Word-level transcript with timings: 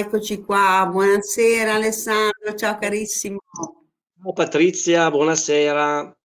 eccoci 0.00 0.40
qua. 0.40 0.88
Buonasera 0.90 1.74
Alessandro, 1.74 2.54
ciao 2.54 2.78
carissimo. 2.78 3.42
Ciao 3.52 4.32
Patrizia, 4.32 5.10
buonasera. 5.10 6.18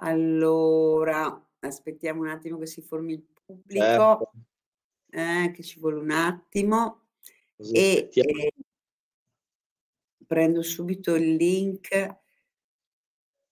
Allora, 0.00 1.48
aspettiamo 1.60 2.22
un 2.22 2.28
attimo 2.28 2.58
che 2.58 2.66
si 2.66 2.82
formi 2.82 3.12
il 3.12 3.22
pubblico, 3.22 3.84
Certo. 3.84 4.32
eh, 5.10 5.52
che 5.54 5.62
ci 5.62 5.78
vuole 5.78 6.00
un 6.00 6.10
attimo 6.10 7.06
Così 7.56 7.74
e, 7.74 8.10
e 8.12 8.52
prendo 10.26 10.62
subito 10.62 11.14
il 11.14 11.36
link 11.36 12.16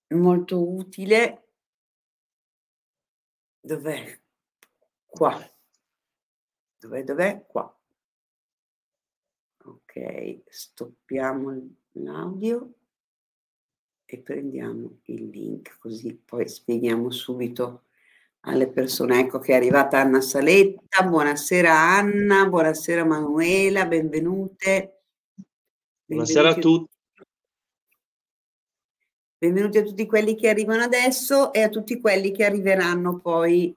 molto 0.09 0.69
utile. 0.69 1.51
Dov'è? 3.61 4.21
Qua. 5.07 5.39
Dov'è? 6.79 7.05
Dov'è? 7.05 7.47
Qua. 7.47 7.76
Ok, 9.97 10.43
stoppiamo 10.47 11.59
l'audio 11.93 12.71
e 14.05 14.19
prendiamo 14.19 14.99
il 15.05 15.31
link 15.31 15.79
così 15.79 16.15
poi 16.23 16.47
spieghiamo 16.47 17.11
subito 17.11 17.85
alle 18.41 18.69
persone. 18.69 19.21
Ecco 19.21 19.39
che 19.39 19.53
è 19.53 19.57
arrivata 19.57 19.99
Anna 19.99 20.21
Saletta. 20.21 21.03
Buonasera 21.03 21.73
Anna, 21.73 22.47
buonasera 22.47 23.07
Manuela, 23.07 23.87
benvenute. 23.87 25.01
Buonasera 26.05 26.51
a 26.51 26.55
tutti. 26.57 26.95
benvenuti 29.39 29.79
a 29.79 29.83
tutti 29.83 30.05
quelli 30.05 30.35
che 30.35 30.51
arrivano 30.51 30.83
adesso 30.83 31.55
e 31.55 31.63
a 31.63 31.71
tutti 31.71 31.99
quelli 32.03 32.33
che 32.33 32.45
arriveranno 32.45 33.19
poi 33.19 33.75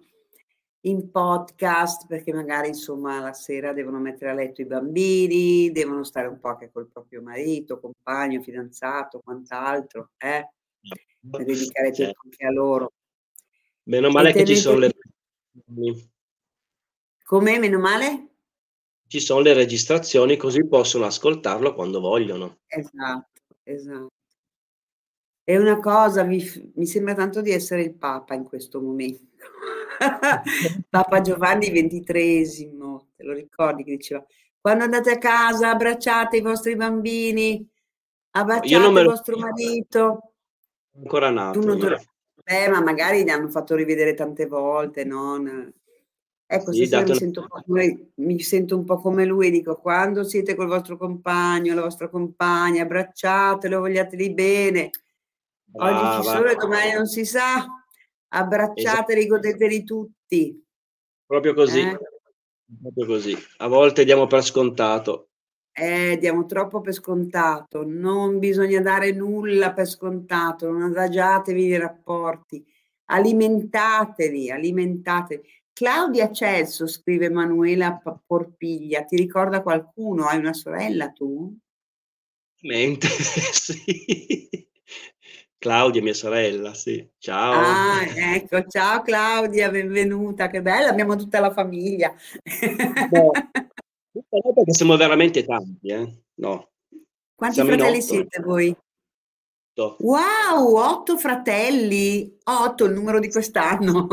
in 0.81 1.11
podcast 1.11 2.08
perché 2.08 2.33
magari 2.33 2.69
insomma 2.69 3.19
la 3.19 3.33
sera 3.33 3.73
devono 3.73 3.99
mettere 3.99 4.31
a 4.31 4.33
letto 4.33 4.61
i 4.61 4.66
bambini, 4.66 5.72
devono 5.72 6.03
stare 6.03 6.27
un 6.27 6.40
po' 6.40 6.50
anche 6.50 6.72
col 6.72 6.88
proprio 6.88 7.22
marito, 7.22 7.79
compagno, 7.79 8.41
fidanzato, 8.41 9.19
quant'altro, 9.19 10.12
eh? 10.17 10.50
Per 11.29 11.44
dedicare 11.44 11.94
Certo. 11.94 12.03
tempo 12.03 12.19
anche 12.23 12.45
a 12.45 12.51
loro. 12.51 12.91
Meno 13.84 14.09
male 14.09 14.31
che 14.31 14.45
ci 14.45 14.56
sono 14.56 14.78
le 14.78 14.91
come 17.23 17.59
meno 17.59 17.78
male? 17.78 18.29
ci 19.09 19.19
sono 19.19 19.41
le 19.41 19.53
registrazioni 19.53 20.38
così 20.38 20.67
possono 20.67 21.06
ascoltarlo 21.06 21.73
quando 21.73 22.00
vogliono. 22.00 22.59
Esatto, 22.67 23.41
esatto. 23.63 24.11
E 25.44 25.57
una 25.57 25.79
cosa, 25.79 26.23
mi, 26.23 26.44
mi 26.75 26.85
sembra 26.85 27.16
tanto 27.16 27.41
di 27.41 27.50
essere 27.50 27.81
il 27.81 27.96
Papa 27.96 28.35
in 28.35 28.44
questo 28.44 28.79
momento. 28.79 29.28
Papa 30.89 31.21
Giovanni 31.21 31.67
XXIII, 31.67 32.71
te 33.15 33.23
lo 33.23 33.33
ricordi 33.33 33.83
che 33.83 33.97
diceva, 33.97 34.25
quando 34.59 34.83
andate 34.85 35.11
a 35.11 35.17
casa 35.17 35.71
abbracciate 35.71 36.37
i 36.37 36.41
vostri 36.41 36.75
bambini, 36.75 37.67
abbracciate 38.31 38.83
non 38.83 38.95
il 38.97 39.03
lo 39.03 39.09
vostro 39.09 39.37
marito. 39.37 40.33
ancora 40.95 41.29
nato. 41.29 41.59
non 41.61 41.77
lo... 41.77 41.97
Beh, 42.43 42.67
ma 42.69 42.81
magari 42.81 43.23
li 43.23 43.29
hanno 43.29 43.49
fatto 43.49 43.75
rivedere 43.75 44.15
tante 44.15 44.47
volte, 44.47 45.05
no? 45.05 45.37
Ecco, 46.51 46.71
Sì, 46.73 46.79
mi 46.79 47.16
sento, 47.16 47.41
un 47.41 47.47
po' 47.47 47.61
come, 47.63 48.11
mi 48.16 48.39
sento 48.39 48.75
un 48.75 48.83
po' 48.83 48.97
come 48.97 49.23
lui 49.23 49.51
dico, 49.51 49.75
quando 49.75 50.23
siete 50.23 50.55
col 50.55 50.66
vostro 50.66 50.97
compagno, 50.97 51.75
la 51.75 51.83
vostra 51.83 52.09
compagna, 52.09 52.81
abbracciatelo, 52.81 53.79
vogliateli 53.79 54.33
bene. 54.33 54.89
Oggi 55.73 56.23
ci 56.23 56.27
sono 56.27 56.49
e 56.49 56.55
domani 56.55 56.93
non 56.93 57.05
si 57.05 57.23
sa. 57.23 57.67
Esatto. 58.29 58.45
Abbracciateli, 58.45 59.28
godeteli 59.28 59.84
tutti. 59.84 60.63
Proprio 61.25 61.53
così. 61.53 61.79
Eh? 61.79 62.00
Proprio 62.81 63.06
così. 63.06 63.35
A 63.57 63.67
volte 63.67 64.03
diamo 64.03 64.28
per 64.28 64.44
scontato. 64.44 65.29
Eh, 65.72 66.17
diamo 66.19 66.45
troppo 66.45 66.81
per 66.81 66.94
scontato, 66.94 67.85
non 67.85 68.38
bisogna 68.38 68.81
dare 68.81 69.12
nulla 69.13 69.72
per 69.72 69.88
scontato, 69.88 70.69
non 70.69 70.81
adagiatevi 70.81 71.67
nei 71.69 71.78
rapporti, 71.78 72.66
alimentatevi, 73.06 74.51
alimentatevi. 74.51 75.47
Claudia 75.72 76.34
Celso, 76.34 76.85
scrive 76.85 77.28
Emanuela 77.28 77.94
P- 77.96 78.19
Porpiglia, 78.25 79.06
ti 79.06 79.16
ricorda 79.16 79.61
qualcuno? 79.61 80.25
Hai 80.25 80.40
una 80.40 80.53
sorella 80.53 81.11
tu? 81.11 81.57
Mente, 82.63 83.07
sì. 83.53 84.69
Claudia, 85.59 86.02
mia 86.02 86.14
sorella, 86.14 86.74
sì. 86.74 87.06
Ciao. 87.18 87.52
Ah, 87.53 88.34
ecco, 88.34 88.66
ciao 88.68 89.02
Claudia, 89.02 89.70
benvenuta, 89.70 90.47
che 90.47 90.62
bella, 90.62 90.88
abbiamo 90.88 91.18
tutta 91.18 91.42
la 91.42 91.52
famiglia. 91.52 92.14
No, 93.12 93.31
perché 94.53 94.74
siamo 94.74 94.96
veramente 94.96 95.44
tanti, 95.44 95.88
eh? 95.90 96.24
No, 96.36 96.70
Quanti 97.36 97.56
siamo 97.56 97.72
fratelli 97.72 98.02
siete 98.02 98.42
voi? 98.42 98.74
Otto. 99.74 99.97
Wow, 100.00 100.78
otto 100.78 101.18
fratelli, 101.18 102.38
otto 102.44 102.86
il 102.86 102.94
numero 102.94 103.20
di 103.20 103.30
quest'anno. 103.30 104.08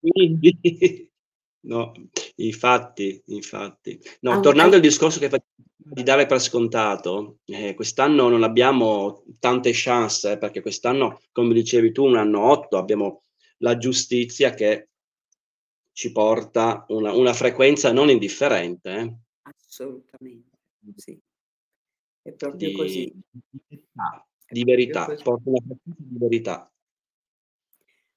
Quindi, 0.00 0.58
no, 1.66 1.92
infatti, 2.36 3.22
infatti. 3.26 4.00
No, 4.20 4.32
Ah, 4.32 4.40
tornando 4.40 4.74
al 4.74 4.82
discorso 4.82 5.20
che 5.20 5.28
facevo 5.28 5.69
di 5.92 6.04
dare 6.04 6.26
per 6.26 6.40
scontato, 6.40 7.38
eh, 7.46 7.74
quest'anno 7.74 8.28
non 8.28 8.44
abbiamo 8.44 9.24
tante 9.40 9.70
chance, 9.72 10.32
eh, 10.32 10.38
perché 10.38 10.60
quest'anno, 10.60 11.20
come 11.32 11.52
dicevi 11.52 11.90
tu, 11.90 12.04
un 12.04 12.16
anno 12.16 12.48
otto, 12.48 12.78
abbiamo 12.78 13.24
la 13.58 13.76
giustizia 13.76 14.54
che 14.54 14.90
ci 15.92 16.12
porta 16.12 16.84
una, 16.88 17.12
una 17.12 17.32
frequenza 17.32 17.90
non 17.92 18.08
indifferente, 18.08 18.90
eh, 18.90 19.16
Assolutamente, 19.42 20.58
sì, 20.94 21.20
è 22.22 22.32
proprio 22.32 22.70
così. 22.76 23.12
di, 23.28 23.60
verità, 23.68 24.26
È 24.44 24.52
di 24.52 24.64
verità, 24.64 25.04
così. 25.06 25.22
porta 25.24 25.48
una 25.48 25.58
frequenza 25.58 26.02
di 26.08 26.18
verità. 26.18 26.72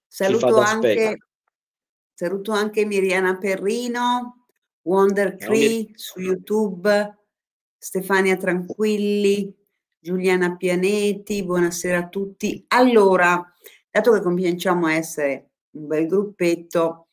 Saluto 0.06 0.58
anche, 0.58 1.18
saluto 2.14 2.52
anche 2.52 2.86
Miriana 2.86 3.36
Perrino, 3.36 4.46
Wonder 4.84 5.36
Cree 5.38 5.90
su 5.96 6.20
YouTube, 6.20 7.18
Stefania 7.84 8.38
Tranquilli, 8.38 9.54
Giuliana 10.00 10.56
Pianeti, 10.56 11.44
buonasera 11.44 11.98
a 11.98 12.08
tutti. 12.08 12.64
Allora, 12.70 13.46
dato 13.92 14.14
che 14.14 14.22
cominciamo 14.22 14.86
a 14.86 14.94
essere 14.94 15.50
un 15.72 15.88
bel 15.88 16.08
gruppetto, 16.08 17.08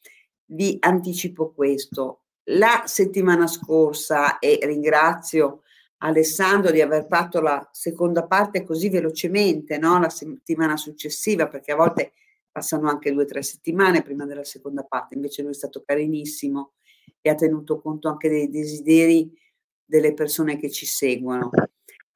vi 0.52 0.76
anticipo 0.78 1.52
questo. 1.52 2.26
La 2.50 2.84
settimana 2.86 3.48
scorsa, 3.48 4.38
e 4.38 4.60
ringrazio 4.62 5.62
Alessandro 6.02 6.70
di 6.70 6.80
aver 6.80 7.04
fatto 7.08 7.40
la 7.40 7.68
seconda 7.72 8.28
parte 8.28 8.62
così 8.62 8.90
velocemente, 8.90 9.76
no? 9.76 9.98
La 9.98 10.08
settimana 10.08 10.76
successiva, 10.76 11.48
perché 11.48 11.72
a 11.72 11.76
volte 11.76 12.12
passano 12.48 12.88
anche 12.88 13.12
due 13.12 13.24
o 13.24 13.26
tre 13.26 13.42
settimane 13.42 14.02
prima 14.02 14.24
della 14.24 14.44
seconda 14.44 14.84
parte, 14.84 15.16
invece 15.16 15.42
lui 15.42 15.50
è 15.50 15.54
stato 15.54 15.82
carinissimo 15.84 16.74
e 17.20 17.28
ha 17.28 17.34
tenuto 17.34 17.80
conto 17.80 18.08
anche 18.08 18.28
dei 18.28 18.48
desideri 18.48 19.36
delle 19.90 20.14
persone 20.14 20.56
che 20.56 20.70
ci 20.70 20.86
seguono. 20.86 21.50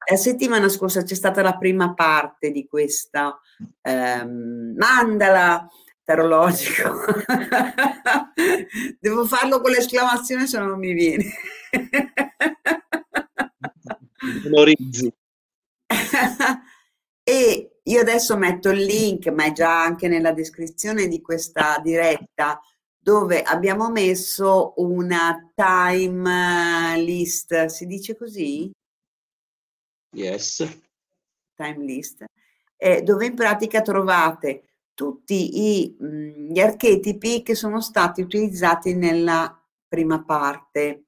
La 0.09 0.15
settimana 0.15 0.69
scorsa 0.69 1.03
c'è 1.03 1.13
stata 1.15 1.41
la 1.41 1.57
prima 1.57 1.93
parte 1.93 2.51
di 2.51 2.65
questa 2.67 3.39
ehm, 3.81 4.75
mandala 4.77 5.67
tarologico. 6.03 7.03
Devo 8.99 9.25
farlo 9.25 9.59
con 9.61 9.71
l'esclamazione 9.71 10.47
se 10.47 10.57
no 10.59 10.67
non 10.67 10.79
mi 10.79 10.93
viene. 10.93 11.25
Memorizzi. 14.43 15.11
e 17.23 17.79
io 17.83 17.99
adesso 17.99 18.37
metto 18.37 18.69
il 18.69 18.83
link, 18.83 19.27
ma 19.27 19.45
è 19.45 19.51
già 19.51 19.83
anche 19.83 20.07
nella 20.07 20.31
descrizione 20.31 21.07
di 21.07 21.21
questa 21.21 21.79
diretta, 21.83 22.61
dove 23.05 23.43
abbiamo 23.43 23.91
messo 23.91 24.73
una 24.77 25.51
time 25.53 26.97
list, 26.97 27.65
si 27.65 27.85
dice 27.85 28.17
così? 28.17 28.71
Yes. 30.15 30.67
Time 31.53 31.85
list, 31.85 32.23
eh, 32.75 33.03
dove 33.03 33.27
in 33.27 33.35
pratica 33.35 33.83
trovate 33.83 34.79
tutti 34.95 35.83
i, 35.83 35.95
mh, 35.99 36.05
mhmm, 36.07 36.51
gli 36.51 36.59
archetipi 36.59 37.43
che 37.43 37.53
sono 37.53 37.79
stati 37.79 38.21
utilizzati 38.21 38.95
nella 38.95 39.55
prima 39.87 40.23
parte. 40.23 41.03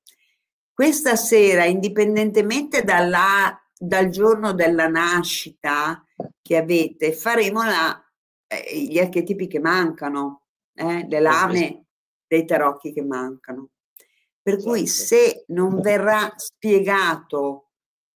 Questa 0.72 1.16
sera, 1.16 1.66
indipendentemente 1.66 2.84
dalla, 2.84 3.60
dal 3.76 4.10
giorno 4.10 4.54
della 4.54 4.88
nascita 4.88 6.06
che 6.44 6.58
avete, 6.58 7.12
faremo 7.12 7.64
la, 7.64 8.00
eh, 8.46 8.84
gli 8.84 9.00
archetipi 9.00 9.48
che 9.48 9.60
mancano, 9.60 10.44
eh, 10.76 11.08
le 11.10 11.20
lame 11.20 11.82
dei 12.28 12.46
tarocchi 12.46 12.94
che 12.94 13.04
mancano. 13.04 13.70
Per 14.42 14.62
cui 14.62 14.84
esatto. 14.84 15.06
se 15.06 15.46
non 15.48 15.82
verrà 15.82 16.34
spiegato 16.38 17.72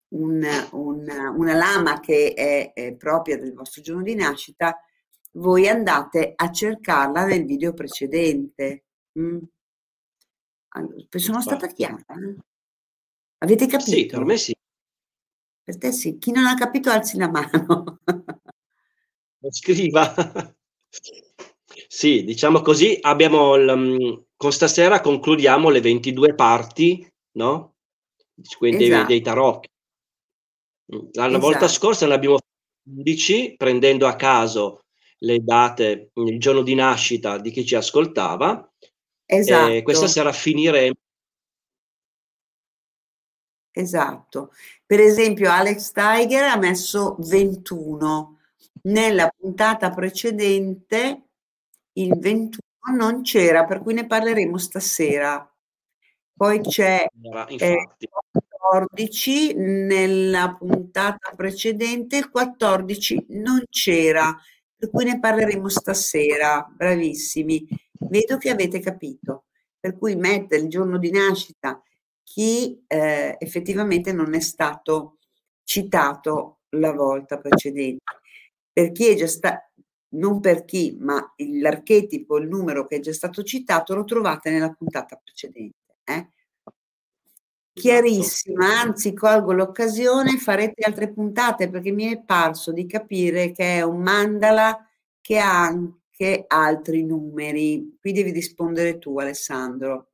un, 0.10 0.46
un, 0.72 1.34
una 1.36 1.54
lama 1.54 2.00
che 2.00 2.34
è, 2.34 2.74
è 2.74 2.94
propria 2.96 3.38
del 3.38 3.54
vostro 3.54 3.81
giorno 3.81 4.04
di 4.04 4.16
nascita, 4.16 4.78
voi 5.34 5.68
andate 5.68 6.34
a 6.36 6.52
cercarla 6.52 7.25
nel 7.25 7.46
video 7.46 7.74
precedente. 7.74 8.86
Mm. 9.19 9.40
sono 11.10 11.42
stata 11.42 11.68
chiara? 11.68 12.04
Avete 13.40 13.66
capito? 13.68 13.92
Sì, 13.92 14.06
per 14.06 14.24
me 14.24 14.38
sì. 14.38 14.56
Per 15.63 15.78
te 15.78 15.92
sì. 15.92 16.18
Chi 16.18 16.31
non 16.31 16.46
ha 16.46 16.56
capito 16.56 16.90
alzi 16.90 17.18
la 17.18 17.30
mano. 17.30 18.00
Scriva. 19.50 20.13
sì, 21.94 22.24
diciamo 22.24 22.62
così, 22.62 22.98
abbiamo 23.02 23.56
il, 23.56 23.76
mm, 23.76 24.14
con 24.38 24.54
stasera 24.54 25.02
concludiamo 25.02 25.68
le 25.68 25.82
22 25.82 26.36
parti, 26.36 27.06
no? 27.32 27.76
Quindi 28.58 28.86
esatto. 28.86 29.08
dei, 29.08 29.08
dei 29.08 29.22
tarocchi. 29.22 29.70
Mm, 30.96 31.00
la 31.12 31.28
esatto. 31.28 31.40
volta 31.40 31.68
scorsa 31.68 32.08
ne 32.08 32.14
abbiamo 32.14 32.38
11 32.86 33.56
prendendo 33.58 34.08
a 34.08 34.16
caso 34.16 34.86
le 35.18 35.40
date, 35.40 36.12
il 36.14 36.40
giorno 36.40 36.62
di 36.62 36.76
nascita 36.76 37.38
di 37.38 37.52
chi 37.52 37.66
ci 37.66 37.76
ascoltava. 37.76 38.72
Esatto. 39.26 39.72
E 39.74 39.82
questa 39.84 40.08
sera 40.08 40.32
finiremo. 40.32 40.96
Esatto. 43.70 44.54
Per 44.86 45.02
esempio 45.02 45.52
Alex 45.52 45.92
Tiger 45.92 46.44
ha 46.46 46.56
messo 46.56 47.18
21. 47.20 48.40
Nella 48.84 49.30
puntata 49.38 49.90
precedente 49.90 51.31
il 51.94 52.18
21 52.18 52.60
non 52.98 53.22
c'era, 53.22 53.66
per 53.66 53.82
cui 53.82 53.94
ne 53.94 54.08
parleremo 54.08 54.58
stasera. 54.58 55.46
Poi 56.34 56.62
c'è 56.62 57.06
eh, 57.58 57.90
14 58.50 59.54
nella 59.56 60.56
puntata 60.58 61.32
precedente, 61.36 62.18
il 62.18 62.30
14 62.30 63.26
non 63.30 63.64
c'era 63.70 64.36
per 64.82 64.90
cui 64.90 65.06
ne 65.06 65.20
parleremo 65.20 65.70
stasera. 65.70 66.68
Bravissimi. 66.76 67.68
Vedo 67.92 68.38
che 68.38 68.50
avete 68.50 68.80
capito. 68.80 69.46
Per 69.80 69.96
cui 69.96 70.16
mette 70.16 70.56
il 70.56 70.68
giorno 70.70 70.98
di 70.98 71.12
nascita 71.12 71.80
chi 72.24 72.84
eh, 72.88 73.36
effettivamente 73.40 74.12
non 74.12 74.34
è 74.34 74.40
stato 74.40 75.18
citato 75.64 76.62
la 76.70 76.94
volta 76.94 77.38
precedente. 77.38 78.04
Per 78.74 78.92
chi 78.92 79.10
è 79.10 79.16
già 79.16 79.28
stato, 79.28 79.71
non 80.13 80.40
per 80.40 80.66
chi, 80.66 80.98
ma 81.00 81.34
l'archetipo, 81.38 82.38
il 82.38 82.48
numero 82.48 82.86
che 82.86 82.98
è 82.98 83.00
già 83.00 83.13
stato 83.13 83.44
citato, 83.44 83.96
lo 83.96 84.04
trovate 84.04 84.50
nella 84.50 84.72
puntata 84.72 85.16
precedente. 85.16 85.98
Eh? 86.04 86.30
Chiarissima, 87.74 88.81
anzi 88.81 89.13
colgo 89.13 89.54
l'occasione, 89.54 90.38
farete 90.38 90.84
altre 90.84 91.13
puntate 91.13 91.69
perché 91.69 91.92
mi 91.92 92.12
è 92.12 92.22
parso 92.22 92.74
di 92.74 92.86
capire 92.86 93.52
che 93.52 93.78
è 93.78 93.81
un 93.81 94.02
mandala 94.02 94.86
che 95.22 95.38
ha 95.40 95.62
anche 95.62 96.44
altri 96.48 97.04
numeri. 97.04 97.98
Qui 98.00 98.12
devi 98.12 98.31
rispondere 98.31 98.98
tu 99.00 99.18
Alessandro. 99.19 100.10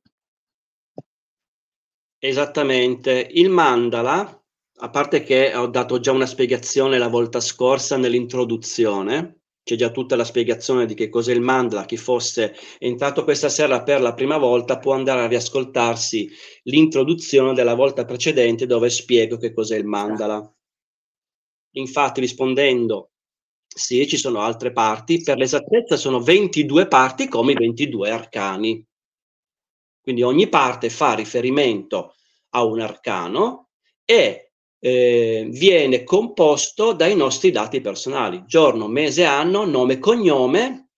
Esattamente, 2.20 3.28
il 3.32 3.50
mandala, 3.50 4.44
a 4.80 4.90
parte 4.90 5.22
che 5.22 5.54
ho 5.54 5.66
dato 5.66 5.98
già 5.98 6.12
una 6.12 6.26
spiegazione 6.26 6.98
la 6.98 7.08
volta 7.08 7.40
scorsa 7.40 7.96
nell'introduzione, 7.96 9.37
c'è 9.68 9.76
già 9.76 9.90
tutta 9.90 10.16
la 10.16 10.24
spiegazione 10.24 10.86
di 10.86 10.94
che 10.94 11.10
cos'è 11.10 11.30
il 11.34 11.42
mandala. 11.42 11.84
Chi 11.84 11.98
fosse 11.98 12.54
entrato 12.78 13.22
questa 13.22 13.50
sera 13.50 13.82
per 13.82 14.00
la 14.00 14.14
prima 14.14 14.38
volta 14.38 14.78
può 14.78 14.94
andare 14.94 15.20
a 15.20 15.26
riascoltarsi 15.26 16.30
l'introduzione 16.62 17.52
della 17.52 17.74
volta 17.74 18.06
precedente 18.06 18.64
dove 18.64 18.88
spiego 18.88 19.36
che 19.36 19.52
cos'è 19.52 19.76
il 19.76 19.84
mandala. 19.84 20.50
Infatti, 21.72 22.20
rispondendo, 22.20 23.10
sì, 23.66 24.08
ci 24.08 24.16
sono 24.16 24.40
altre 24.40 24.72
parti, 24.72 25.20
per 25.20 25.36
l'esattezza 25.36 25.98
sono 25.98 26.20
22 26.20 26.88
parti 26.88 27.28
come 27.28 27.52
i 27.52 27.56
22 27.56 28.10
arcani. 28.10 28.82
Quindi 30.00 30.22
ogni 30.22 30.48
parte 30.48 30.88
fa 30.88 31.12
riferimento 31.12 32.14
a 32.54 32.64
un 32.64 32.80
arcano 32.80 33.68
e 34.02 34.47
eh, 34.80 35.48
viene 35.50 36.04
composto 36.04 36.92
dai 36.92 37.16
nostri 37.16 37.50
dati 37.50 37.80
personali, 37.80 38.44
giorno, 38.46 38.86
mese, 38.88 39.24
anno, 39.24 39.64
nome, 39.64 39.98
cognome, 39.98 40.90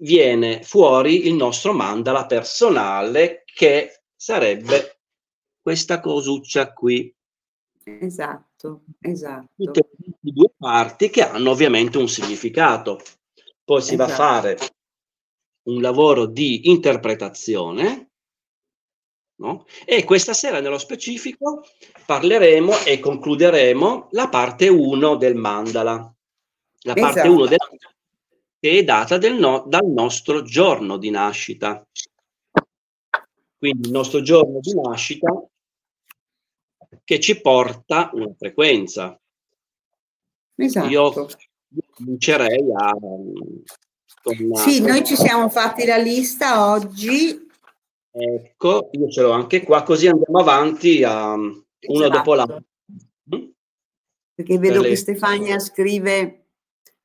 viene 0.00 0.62
fuori 0.62 1.26
il 1.26 1.34
nostro 1.34 1.72
mandala 1.72 2.26
personale 2.26 3.42
che 3.44 4.02
sarebbe 4.14 5.00
questa 5.60 6.00
cosuccia 6.00 6.72
qui. 6.72 7.14
Esatto, 7.82 8.82
esatto. 9.00 9.48
Tutte 9.56 9.88
due 10.20 10.52
parti 10.56 11.10
che 11.10 11.22
hanno 11.22 11.50
ovviamente 11.50 11.98
un 11.98 12.08
significato. 12.08 13.00
Poi 13.64 13.82
si 13.82 13.94
esatto. 13.94 13.96
va 13.96 14.04
a 14.04 14.38
esatto. 14.38 14.56
fare 14.56 14.72
un 15.64 15.80
lavoro 15.80 16.26
di 16.26 16.70
interpretazione 16.70 18.09
No? 19.40 19.64
E 19.86 20.04
questa 20.04 20.34
sera 20.34 20.60
nello 20.60 20.76
specifico 20.76 21.64
parleremo 22.04 22.84
e 22.84 23.00
concluderemo 23.00 24.08
la 24.10 24.28
parte 24.28 24.68
1 24.68 25.16
del 25.16 25.34
mandala. 25.34 26.14
La 26.82 26.94
parte 26.94 27.26
1 27.26 27.46
del 27.46 27.56
mandala 27.58 27.94
che 28.60 28.78
è 28.78 28.84
data 28.84 29.18
no, 29.30 29.64
dal 29.66 29.86
nostro 29.86 30.42
giorno 30.42 30.98
di 30.98 31.08
nascita. 31.08 31.82
Quindi 33.56 33.88
il 33.88 33.92
nostro 33.92 34.20
giorno 34.20 34.60
di 34.60 34.74
nascita 34.74 35.32
che 37.02 37.18
ci 37.18 37.40
porta 37.40 38.10
una 38.12 38.30
frequenza. 38.36 39.18
Esatto. 40.54 40.88
Io 40.88 41.28
comincerei 41.94 42.64
a... 42.76 42.94
Una... 44.22 44.60
Sì, 44.60 44.82
noi 44.82 45.02
ci 45.02 45.16
siamo 45.16 45.48
fatti 45.48 45.86
la 45.86 45.96
lista 45.96 46.70
oggi 46.70 47.48
Ecco, 48.12 48.88
io 48.92 49.08
ce 49.08 49.22
l'ho 49.22 49.30
anche 49.30 49.62
qua, 49.62 49.82
così 49.82 50.08
andiamo 50.08 50.38
avanti 50.38 51.04
a 51.04 51.32
uno 51.34 51.64
esatto. 51.78 52.08
dopo 52.10 52.34
l'altro. 52.34 52.64
Mm? 53.34 53.48
Perché 54.34 54.58
vedo 54.58 54.74
per 54.74 54.82
che 54.82 54.88
le... 54.88 54.96
Stefania 54.96 55.58
scrive, 55.58 56.46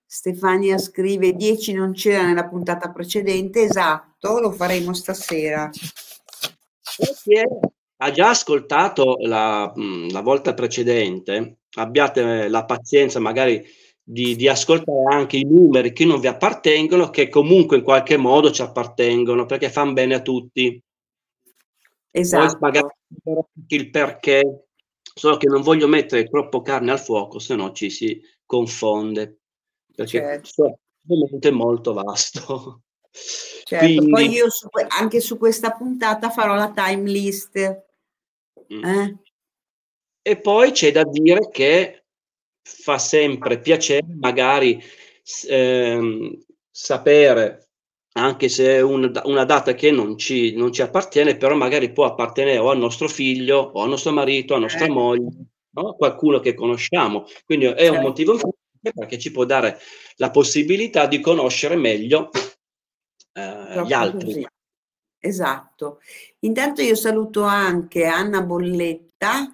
Stefania 0.05 0.77
scrive 0.77 1.33
10 1.33 1.73
non 1.73 1.93
c'era 1.93 2.25
nella 2.25 2.47
puntata 2.47 2.91
precedente, 2.91 3.61
esatto, 3.61 4.39
lo 4.39 4.51
faremo 4.51 4.93
stasera. 4.93 5.69
Ha 7.97 8.11
già 8.11 8.29
ascoltato 8.29 9.17
la, 9.19 9.71
mm, 9.77 10.09
la 10.09 10.21
volta 10.21 10.53
precedente, 10.53 11.59
abbiate 11.75 12.47
la 12.47 12.65
pazienza 12.65 13.19
magari 13.19 13.63
di, 14.07 14.35
di, 14.35 14.47
ascoltare 14.47 15.15
anche 15.15 15.37
i 15.37 15.45
numeri 15.45 15.91
che 15.91 16.05
non 16.05 16.19
vi 16.19 16.27
appartengono, 16.27 17.09
che 17.09 17.27
comunque 17.27 17.77
in 17.77 17.83
qualche 17.83 18.17
modo 18.17 18.51
ci 18.51 18.61
appartengono, 18.61 19.45
perché 19.45 19.69
fanno 19.69 19.93
bene 19.93 20.15
a 20.15 20.21
tutti. 20.21 20.81
Esatto. 22.17 22.57
Poi 22.57 23.43
il 23.67 23.89
perché, 23.89 24.67
solo 25.01 25.35
che 25.35 25.47
non 25.47 25.61
voglio 25.61 25.87
mettere 25.87 26.29
troppo 26.29 26.61
carne 26.61 26.91
al 26.91 26.99
fuoco, 26.99 27.39
se 27.39 27.55
no 27.55 27.73
ci 27.73 27.89
si 27.89 28.21
confonde. 28.45 29.39
Perché 29.93 30.41
certo. 30.43 30.79
è 31.39 31.49
molto 31.51 31.93
vasto. 31.93 32.83
Certo, 33.11 33.85
Quindi... 33.85 34.09
poi 34.09 34.29
io 34.29 34.49
su, 34.49 34.67
anche 34.89 35.19
su 35.19 35.37
questa 35.37 35.71
puntata 35.71 36.29
farò 36.29 36.55
la 36.55 36.71
time 36.71 37.09
list. 37.09 37.83
Mm. 38.73 38.83
Eh? 38.83 39.17
E 40.21 40.39
poi 40.39 40.71
c'è 40.71 40.91
da 40.91 41.03
dire 41.03 41.49
che 41.49 42.05
fa 42.61 42.97
sempre 42.97 43.59
piacere 43.59 44.05
magari 44.07 44.81
ehm, 45.47 46.37
sapere, 46.69 47.64
anche 48.17 48.47
se 48.49 48.75
è 48.75 48.81
un, 48.81 49.11
una 49.25 49.43
data 49.43 49.73
che 49.73 49.91
non 49.91 50.17
ci, 50.17 50.55
non 50.55 50.71
ci, 50.71 50.81
appartiene, 50.81 51.35
però 51.35 51.55
magari 51.55 51.91
può 51.91 52.05
appartenere 52.05 52.57
o 52.57 52.69
al 52.69 52.77
nostro 52.77 53.07
figlio, 53.07 53.57
o 53.57 53.81
al 53.81 53.89
nostro 53.89 54.11
marito, 54.11 54.55
a 54.55 54.59
nostra 54.59 54.85
eh. 54.85 54.89
moglie, 54.89 55.31
no? 55.71 55.95
qualcuno 55.95 56.39
che 56.39 56.53
conosciamo. 56.53 57.25
Quindi 57.43 57.65
è 57.65 57.87
un 57.87 57.95
certo. 57.95 58.01
motivo 58.01 58.39
perché 58.79 59.19
ci 59.19 59.31
può 59.31 59.43
dare 59.45 59.79
la 60.15 60.31
possibilità 60.31 61.07
di 61.07 61.19
conoscere 61.19 61.75
meglio 61.75 62.29
eh, 63.33 63.83
gli 63.85 63.93
altri. 63.93 64.25
Così. 64.25 64.47
Esatto. 65.19 65.99
Intanto 66.39 66.81
io 66.81 66.95
saluto 66.95 67.43
anche 67.43 68.05
Anna 68.05 68.41
Bolletta. 68.41 69.53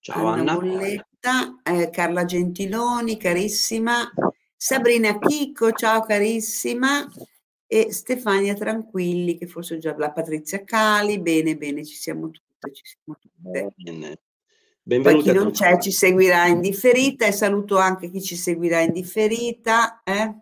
Ciao 0.00 0.26
Anna. 0.26 0.52
Anna. 0.52 0.54
Bolletta, 0.56 1.60
eh, 1.62 1.90
Carla 1.90 2.24
Gentiloni, 2.24 3.16
carissima. 3.16 4.10
Sabrina 4.56 5.16
Chicco, 5.18 5.70
ciao 5.72 6.02
carissima. 6.02 7.08
E 7.72 7.90
Stefania 7.90 8.52
Tranquilli, 8.52 9.38
che 9.38 9.46
forse 9.46 9.78
già 9.78 9.96
la 9.96 10.12
Patrizia 10.12 10.62
Cali. 10.62 11.18
Bene, 11.18 11.56
bene, 11.56 11.86
ci 11.86 11.94
siamo 11.94 12.28
tutte, 12.28 12.70
ci 12.70 12.82
siamo 12.84 13.18
tutte. 13.18 13.72
Bene. 13.74 14.20
Benvenuti 14.82 15.24
Poi 15.24 15.32
chi 15.32 15.38
non 15.38 15.52
c'è 15.52 15.78
ci 15.78 15.90
seguirà 15.90 16.48
in 16.48 16.60
differita 16.60 17.24
e 17.24 17.32
saluto 17.32 17.78
anche 17.78 18.10
chi 18.10 18.20
ci 18.20 18.36
seguirà 18.36 18.80
in 18.80 18.92
differita 18.92 20.02
eh? 20.04 20.34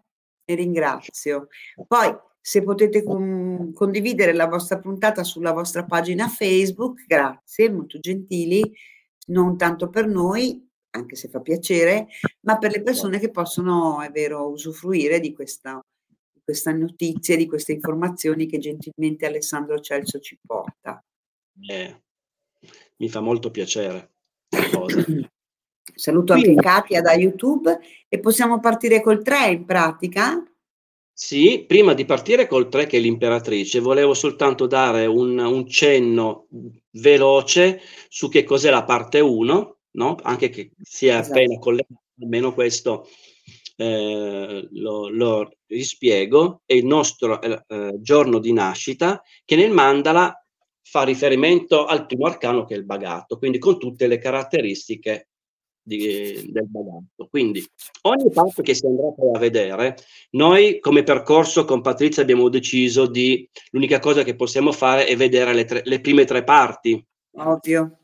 e 0.45 0.55
ringrazio. 0.57 1.47
Poi 1.87 2.13
se 2.41 2.65
potete 2.65 3.05
con, 3.05 3.71
condividere 3.75 4.33
la 4.33 4.49
vostra 4.49 4.81
puntata 4.81 5.23
sulla 5.23 5.53
vostra 5.53 5.85
pagina 5.85 6.27
Facebook, 6.27 7.05
grazie, 7.07 7.71
molto 7.71 8.01
gentili, 8.01 8.75
non 9.27 9.57
tanto 9.57 9.89
per 9.89 10.09
noi, 10.09 10.69
anche 10.91 11.15
se 11.15 11.29
fa 11.29 11.39
piacere, 11.39 12.09
ma 12.41 12.59
per 12.59 12.73
le 12.73 12.83
persone 12.83 13.21
che 13.21 13.31
possono, 13.31 14.01
è 14.01 14.11
vero, 14.11 14.51
usufruire 14.51 15.21
di 15.21 15.33
questa, 15.33 15.81
questa 16.43 16.73
notizia, 16.73 17.37
di 17.37 17.47
queste 17.47 17.73
informazioni 17.73 18.47
che 18.47 18.59
gentilmente 18.59 19.27
Alessandro 19.27 19.81
Celso 19.81 20.19
ci 20.19 20.39
porta. 20.45 21.03
Eh, 21.69 22.03
mi 22.97 23.09
fa 23.09 23.21
molto 23.21 23.51
piacere. 23.51 24.11
Saluto 25.95 26.33
anche 26.33 26.55
Katia 26.55 27.01
da 27.01 27.13
YouTube 27.13 27.79
e 28.09 28.21
possiamo 28.21 28.61
partire 28.61 29.01
col 29.01 29.23
3 29.23 29.51
in 29.51 29.65
pratica. 29.65 30.43
Sì, 31.13 31.65
prima 31.67 31.93
di 31.93 32.07
partire 32.07 32.47
col 32.47 32.69
3 32.69 32.87
che 32.87 32.97
è 32.97 33.01
l'imperatrice, 33.01 33.81
volevo 33.81 34.15
soltanto 34.15 34.67
dare 34.67 35.05
un, 35.05 35.39
un 35.39 35.69
cenno 35.69 36.47
veloce 36.93 37.81
su 38.09 38.31
che 38.31 38.43
cos'è 38.43 38.71
la 38.71 38.85
parte 38.85 39.21
1, 39.21 39.77
no? 39.91 40.17
anche 40.23 40.49
che 40.49 40.71
sia 40.81 41.19
esatto. 41.19 41.35
appena 41.35 41.59
collegato, 41.59 42.03
almeno 42.23 42.55
questo 42.55 43.07
eh, 43.81 44.69
lo, 44.73 45.09
lo, 45.09 45.51
rispiego, 45.67 46.61
è 46.67 46.75
il 46.75 46.85
nostro 46.85 47.41
eh, 47.41 47.65
eh, 47.67 47.95
giorno 48.01 48.39
di 48.39 48.53
nascita 48.53 49.23
che 49.43 49.57
nel 49.57 49.71
mandala 49.71 50.35
fa 50.83 51.03
riferimento 51.03 51.87
al 51.87 52.05
primo 52.05 52.27
arcano 52.27 52.65
che 52.65 52.75
è 52.75 52.77
il 52.77 52.85
bagatto, 52.85 53.39
quindi 53.39 53.59
con 53.59 53.79
tutte 53.79 54.07
le 54.07 54.19
caratteristiche 54.19 55.29
di, 55.81 56.51
del 56.51 56.69
bagatto. 56.69 57.27
Quindi 57.31 57.65
ogni 58.03 58.31
parte 58.31 58.61
che 58.61 58.75
si 58.75 58.85
andrà 58.85 59.13
poi 59.13 59.35
a 59.35 59.39
vedere, 59.39 59.97
noi 60.33 60.79
come 60.79 61.03
percorso 61.03 61.65
con 61.65 61.81
Patrizia 61.81 62.23
abbiamo 62.23 62.51
deciso 62.51 63.07
di, 63.07 63.49
l'unica 63.71 63.99
cosa 63.99 64.25
che 64.25 64.37
possiamo 64.37 64.73
fare 64.73 65.07
è 65.07 65.17
vedere 65.17 65.55
le, 65.55 65.65
tre, 65.65 65.81
le 65.85 66.01
prime 66.01 66.27
tre 66.27 66.45
parti. 66.45 67.03
Ovvio. 67.37 68.00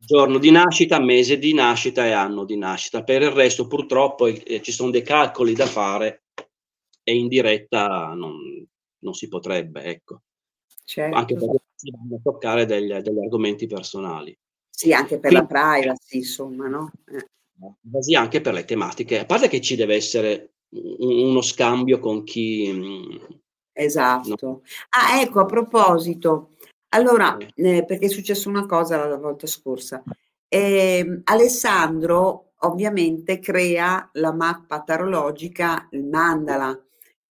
Giorno 0.00 0.38
di 0.38 0.50
nascita, 0.50 1.00
mese 1.00 1.38
di 1.38 1.52
nascita 1.52 2.06
e 2.06 2.12
anno 2.12 2.44
di 2.44 2.56
nascita. 2.56 3.02
Per 3.02 3.20
il 3.20 3.30
resto 3.30 3.66
purtroppo 3.66 4.26
eh, 4.26 4.62
ci 4.62 4.72
sono 4.72 4.90
dei 4.90 5.02
calcoli 5.02 5.54
da 5.54 5.66
fare 5.66 6.22
e 7.02 7.16
in 7.16 7.26
diretta 7.26 8.12
non, 8.14 8.66
non 9.00 9.14
si 9.14 9.28
potrebbe, 9.28 9.82
ecco. 9.82 10.22
Certo. 10.84 11.16
Anche 11.16 11.34
perché 11.34 11.62
si 11.74 11.90
vanno 11.90 12.16
a 12.16 12.20
toccare 12.22 12.64
degli, 12.64 12.92
degli 12.94 13.18
argomenti 13.18 13.66
personali. 13.66 14.36
Sì, 14.70 14.92
anche 14.92 15.18
per 15.18 15.32
Quindi, 15.32 15.48
la 15.52 15.60
privacy, 15.60 16.16
insomma, 16.18 16.68
no? 16.68 16.92
Eh. 17.06 18.00
Sì, 18.00 18.14
anche 18.14 18.40
per 18.40 18.54
le 18.54 18.64
tematiche. 18.64 19.18
A 19.18 19.24
parte 19.24 19.48
che 19.48 19.60
ci 19.60 19.74
deve 19.74 19.96
essere 19.96 20.52
uno 20.70 21.42
scambio 21.42 21.98
con 21.98 22.22
chi... 22.22 22.70
Mm, 22.72 23.16
esatto. 23.72 24.36
No? 24.40 24.62
Ah, 24.90 25.20
ecco, 25.20 25.40
a 25.40 25.46
proposito, 25.46 26.50
allora, 26.90 27.36
eh, 27.36 27.84
perché 27.84 28.06
è 28.06 28.08
successa 28.08 28.48
una 28.48 28.66
cosa 28.66 29.06
la 29.06 29.16
volta 29.16 29.46
scorsa. 29.46 30.02
Eh, 30.48 31.20
Alessandro 31.24 32.52
ovviamente 32.60 33.38
crea 33.38 34.08
la 34.14 34.32
mappa 34.32 34.82
tarologica, 34.82 35.88
il 35.90 36.04
mandala, 36.04 36.76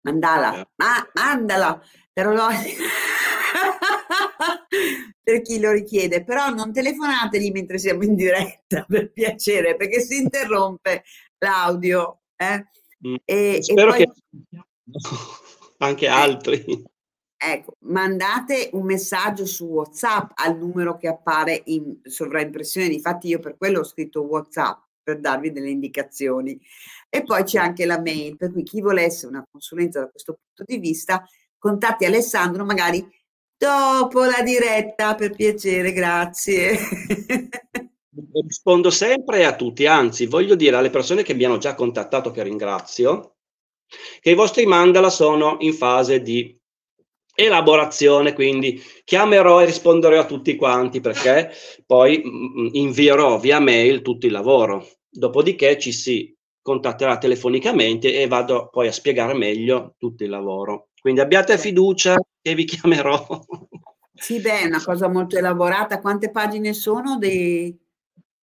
mandala, 0.01 0.69
ma, 0.75 1.09
mandala 1.13 1.81
tarologica 2.13 2.83
per 5.23 5.41
chi 5.41 5.59
lo 5.59 5.71
richiede, 5.71 6.23
però 6.23 6.49
non 6.49 6.71
telefonategli 6.71 7.51
mentre 7.51 7.79
siamo 7.79 8.03
in 8.03 8.15
diretta, 8.15 8.85
per 8.87 9.11
piacere, 9.11 9.75
perché 9.75 10.01
si 10.01 10.17
interrompe 10.17 11.03
l'audio. 11.39 12.21
Eh? 12.35 12.67
Mm, 13.07 13.15
e, 13.25 13.57
Spero 13.61 13.95
e 13.95 14.05
poi, 14.05 14.05
che 14.05 14.11
anche 15.79 16.07
altri. 16.07 16.83
Ecco, 17.37 17.75
mandate 17.81 18.69
un 18.73 18.85
messaggio 18.85 19.45
su 19.45 19.65
WhatsApp 19.65 20.31
al 20.35 20.57
numero 20.57 20.97
che 20.97 21.07
appare 21.07 21.61
in 21.65 21.99
sovraimpressione. 22.03 22.87
Infatti, 22.87 23.27
io 23.27 23.39
per 23.39 23.57
quello 23.57 23.81
ho 23.81 23.85
scritto 23.85 24.23
WhatsApp 24.23 24.81
per 25.03 25.19
darvi 25.19 25.51
delle 25.51 25.69
indicazioni. 25.69 26.59
E 27.09 27.23
poi 27.23 27.43
c'è 27.43 27.59
anche 27.59 27.85
la 27.85 27.99
mail, 27.99 28.35
per 28.35 28.51
cui 28.51 28.63
chi 28.63 28.81
volesse 28.81 29.27
una 29.27 29.45
consulenza 29.49 29.99
da 29.99 30.09
questo 30.09 30.33
punto 30.33 30.63
di 30.65 30.79
vista, 30.79 31.23
contatti 31.57 32.05
Alessandro, 32.05 32.65
magari 32.65 33.07
Dopo 33.59 34.23
la 34.23 34.43
diretta, 34.43 35.15
per 35.15 35.35
piacere, 35.35 35.91
grazie. 35.91 36.77
Rispondo 38.45 38.91
sempre 38.91 39.45
a 39.45 39.55
tutti, 39.55 39.87
anzi 39.87 40.27
voglio 40.27 40.53
dire 40.53 40.75
alle 40.75 40.91
persone 40.91 41.23
che 41.23 41.33
mi 41.33 41.43
hanno 41.43 41.57
già 41.57 41.73
contattato, 41.73 42.29
che 42.29 42.43
ringrazio, 42.43 43.37
che 44.19 44.29
i 44.29 44.35
vostri 44.35 44.67
mandala 44.67 45.09
sono 45.09 45.57
in 45.61 45.73
fase 45.73 46.21
di 46.21 46.56
elaborazione, 47.39 48.33
quindi 48.33 48.81
chiamerò 49.03 49.61
e 49.61 49.65
risponderò 49.65 50.19
a 50.19 50.25
tutti 50.25 50.55
quanti 50.55 51.01
perché 51.01 51.51
poi 51.85 52.23
mm, 52.25 52.61
mm, 52.61 52.67
invierò 52.71 53.37
via 53.37 53.59
mail 53.59 54.01
tutto 54.01 54.25
il 54.25 54.31
lavoro. 54.31 54.87
Dopodiché 55.07 55.77
ci 55.77 55.91
si 55.91 56.35
contatterà 56.63 57.19
telefonicamente 57.19 58.19
e 58.19 58.27
vado 58.27 58.69
poi 58.71 58.87
a 58.87 58.91
spiegare 58.91 59.35
meglio 59.35 59.93
tutto 59.99 60.23
il 60.23 60.31
lavoro. 60.31 60.89
Quindi 60.99 61.21
abbiate 61.21 61.59
fiducia 61.59 62.19
che 62.41 62.55
vi 62.55 62.65
chiamerò. 62.65 63.25
Sì, 64.19 64.39
beh, 64.39 64.61
è 64.61 64.65
una 64.65 64.83
cosa 64.83 65.07
molto 65.07 65.37
elaborata. 65.37 66.01
Quante 66.01 66.31
pagine 66.31 66.73
sono? 66.73 67.19
Dei... 67.19 67.77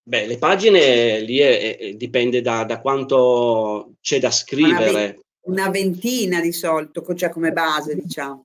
Beh, 0.05 0.27
le 0.29 0.39
pagine 0.39 1.19
lì 1.19 1.39
è, 1.39 1.77
è, 1.77 1.93
dipende 1.95 2.41
da, 2.41 2.63
da, 2.63 2.81
quanto 2.81 3.95
c'è 4.01 4.21
da 4.21 4.31
scrivere. 4.31 5.19
Una 5.47 5.71
ventina 5.71 6.41
di 6.41 6.53
solito, 6.53 7.03
cioè 7.17 7.29
come 7.29 7.51
base, 7.51 7.97
diciamo. 7.97 8.45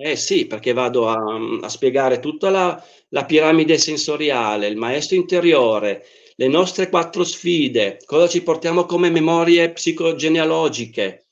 Eh 0.00 0.14
sì, 0.14 0.46
perché 0.46 0.72
vado 0.72 1.08
a, 1.08 1.16
a 1.60 1.68
spiegare 1.68 2.20
tutta 2.20 2.50
la, 2.50 2.80
la, 3.08 3.24
piramide 3.24 3.78
sensoriale, 3.78 4.68
il 4.68 4.76
maestro 4.76 5.16
interiore, 5.16 6.04
le 6.36 6.46
nostre 6.46 6.88
quattro 6.88 7.24
sfide, 7.24 7.98
cosa 8.04 8.28
ci 8.28 8.44
portiamo 8.44 8.84
come 8.84 9.10
memorie 9.10 9.72
psicogenealogiche, 9.72 11.30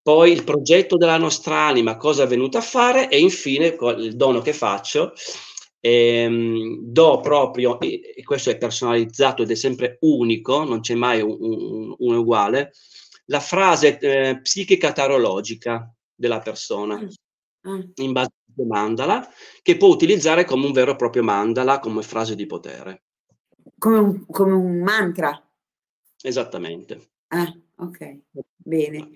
poi 0.00 0.32
il 0.32 0.42
progetto 0.42 0.96
della 0.96 1.18
nostra 1.18 1.66
anima, 1.66 1.98
cosa 1.98 2.22
è 2.22 2.26
venuto 2.26 2.56
a 2.56 2.62
fare 2.62 3.10
e 3.10 3.18
infine 3.20 3.76
il 3.98 4.16
dono 4.16 4.40
che 4.40 4.54
faccio. 4.54 5.12
Ehm, 5.80 6.78
do 6.80 7.20
proprio, 7.20 7.78
e 7.78 8.22
questo 8.24 8.48
è 8.48 8.56
personalizzato 8.56 9.42
ed 9.42 9.50
è 9.50 9.54
sempre 9.54 9.98
unico, 10.00 10.64
non 10.64 10.80
c'è 10.80 10.94
mai 10.94 11.20
un, 11.20 11.36
un, 11.38 11.94
un 11.98 12.14
uguale, 12.16 12.72
la 13.26 13.40
frase 13.40 13.98
eh, 13.98 14.40
psichica 14.40 14.92
tarologica 14.92 15.92
della 16.14 16.38
persona 16.40 17.06
mm. 17.66 17.80
in 17.96 18.12
base 18.12 18.30
a 18.58 18.64
mandala 18.66 19.28
che 19.62 19.76
può 19.76 19.88
utilizzare 19.88 20.44
come 20.44 20.66
un 20.66 20.72
vero 20.72 20.92
e 20.92 20.96
proprio 20.96 21.22
mandala 21.22 21.78
come 21.78 22.02
frase 22.02 22.34
di 22.34 22.46
potere. 22.46 23.04
Come 23.78 23.98
un, 23.98 24.26
come 24.26 24.52
un 24.52 24.80
mantra. 24.80 25.40
Esattamente. 26.20 27.10
Ah, 27.28 27.52
ok, 27.76 28.18
bene. 28.56 29.10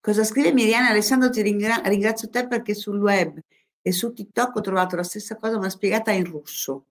Cosa 0.00 0.24
scrive 0.24 0.52
Miriana? 0.52 0.88
Alessandro, 0.88 1.30
ti 1.30 1.42
ringra- 1.42 1.82
ringrazio 1.84 2.30
te 2.30 2.46
perché 2.46 2.74
sul 2.74 2.98
web 3.00 3.38
e 3.82 3.92
su 3.92 4.12
TikTok 4.12 4.56
ho 4.56 4.60
trovato 4.60 4.96
la 4.96 5.02
stessa 5.02 5.36
cosa, 5.36 5.58
ma 5.58 5.68
spiegata 5.68 6.10
in 6.10 6.24
russo. 6.24 6.86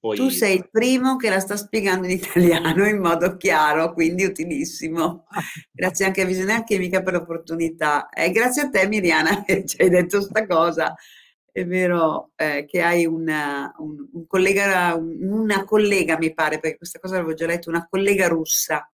Poi... 0.00 0.16
Tu 0.16 0.28
sei 0.28 0.56
il 0.56 0.68
primo 0.70 1.16
che 1.16 1.28
la 1.28 1.40
sta 1.40 1.56
spiegando 1.56 2.06
in 2.06 2.12
italiano 2.18 2.86
in 2.86 2.98
modo 2.98 3.36
chiaro, 3.36 3.92
quindi 3.92 4.24
utilissimo. 4.24 5.26
Grazie 5.72 6.06
anche 6.06 6.22
a 6.22 6.24
Visionaria 6.24 6.64
Chimica 6.64 7.02
per 7.02 7.14
l'opportunità. 7.14 8.08
E 8.08 8.30
grazie 8.30 8.62
a 8.62 8.70
te, 8.70 8.86
Miriana, 8.86 9.42
che 9.44 9.64
ci 9.66 9.80
hai 9.80 9.88
detto 9.88 10.18
questa 10.18 10.46
cosa. 10.46 10.94
È 11.50 11.64
vero 11.64 12.30
eh, 12.36 12.64
che 12.66 12.82
hai 12.82 13.04
una, 13.04 13.74
un, 13.78 14.08
un 14.12 14.26
collega, 14.26 14.94
un, 14.94 15.16
una 15.22 15.64
collega, 15.64 16.16
mi 16.16 16.32
pare, 16.32 16.60
perché 16.60 16.76
questa 16.76 17.00
cosa 17.00 17.16
l'avevo 17.16 17.34
già 17.34 17.46
letto, 17.46 17.68
una 17.68 17.86
collega 17.88 18.28
russa 18.28 18.88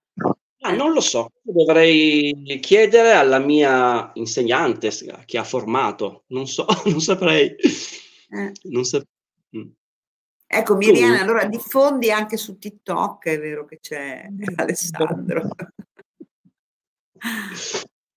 Ah, 0.67 0.73
non 0.73 0.93
lo 0.93 1.01
so, 1.03 1.31
dovrei 1.43 2.59
chiedere 2.63 3.13
alla 3.13 3.39
mia 3.39 4.11
insegnante 4.15 4.91
che 5.27 5.37
ha 5.37 5.45
formato, 5.45 6.25
non 6.29 6.47
so, 6.47 6.65
non 6.89 7.03
saprei. 7.03 7.55
Eh. 8.31 8.53
Non 8.63 8.85
sap- 8.85 9.07
mm. 9.55 9.69
Ecco, 10.57 10.77
Miriana, 10.77 11.21
allora 11.21 11.45
diffondi 11.47 12.13
anche 12.13 12.37
su 12.37 12.59
TikTok, 12.59 13.27
è 13.27 13.41
vero 13.41 13.65
che 13.65 13.81
c'è 13.81 14.29
Alessandro. 14.55 15.49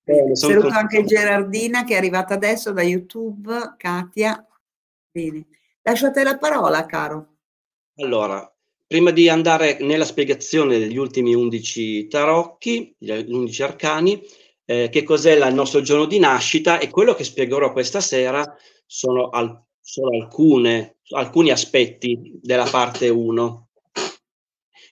Bene, 0.04 0.36
son 0.36 0.52
Saluto 0.52 0.68
anche 0.68 1.04
Gerardina 1.04 1.84
che 1.84 1.96
è 1.96 1.98
arrivata 1.98 2.36
adesso 2.36 2.72
da 2.72 2.84
YouTube, 2.84 3.74
Katia. 3.78 4.46
Bene. 5.12 5.48
Lascio 5.82 6.08
a 6.08 6.12
te 6.12 6.24
la 6.24 6.38
parola, 6.38 6.86
caro. 6.86 7.38
Allora, 7.96 8.54
prima 8.86 9.10
di 9.10 9.30
andare 9.30 9.80
nella 9.82 10.06
spiegazione 10.06 10.78
degli 10.78 10.98
ultimi 10.98 11.34
11 11.34 12.08
tarocchi, 12.08 12.96
gli 13.00 13.10
11 13.10 13.64
arcani, 13.64 14.22
eh, 14.66 14.90
che 14.90 15.04
cos'è 15.04 15.32
il 15.34 15.54
nostro 15.56 15.82
giorno 15.82 16.06
di 16.06 16.20
nascita 16.20 16.78
e 16.78 16.90
quello 16.90 17.16
che 17.16 17.24
spiegherò 17.24 17.72
questa 17.72 18.00
sera 18.00 18.56
sono, 18.86 19.30
al- 19.30 19.66
sono 19.88 20.10
alcune, 20.10 20.98
alcuni 21.12 21.50
aspetti 21.50 22.38
della 22.42 22.68
parte 22.70 23.08
1. 23.08 23.70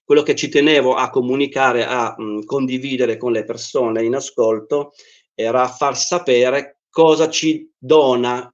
Quello 0.06 0.24
che 0.24 0.36
ci 0.36 0.48
tenevo 0.48 0.94
a 0.94 1.10
comunicare, 1.10 1.86
a 1.86 2.16
mh, 2.18 2.46
condividere 2.46 3.18
con 3.18 3.34
le 3.34 3.44
persone 3.44 4.06
in 4.06 4.16
ascolto, 4.16 4.94
era 5.34 5.68
far 5.68 5.98
sapere 5.98 6.80
cosa 6.90 7.30
ci 7.30 7.70
dona 7.78 8.50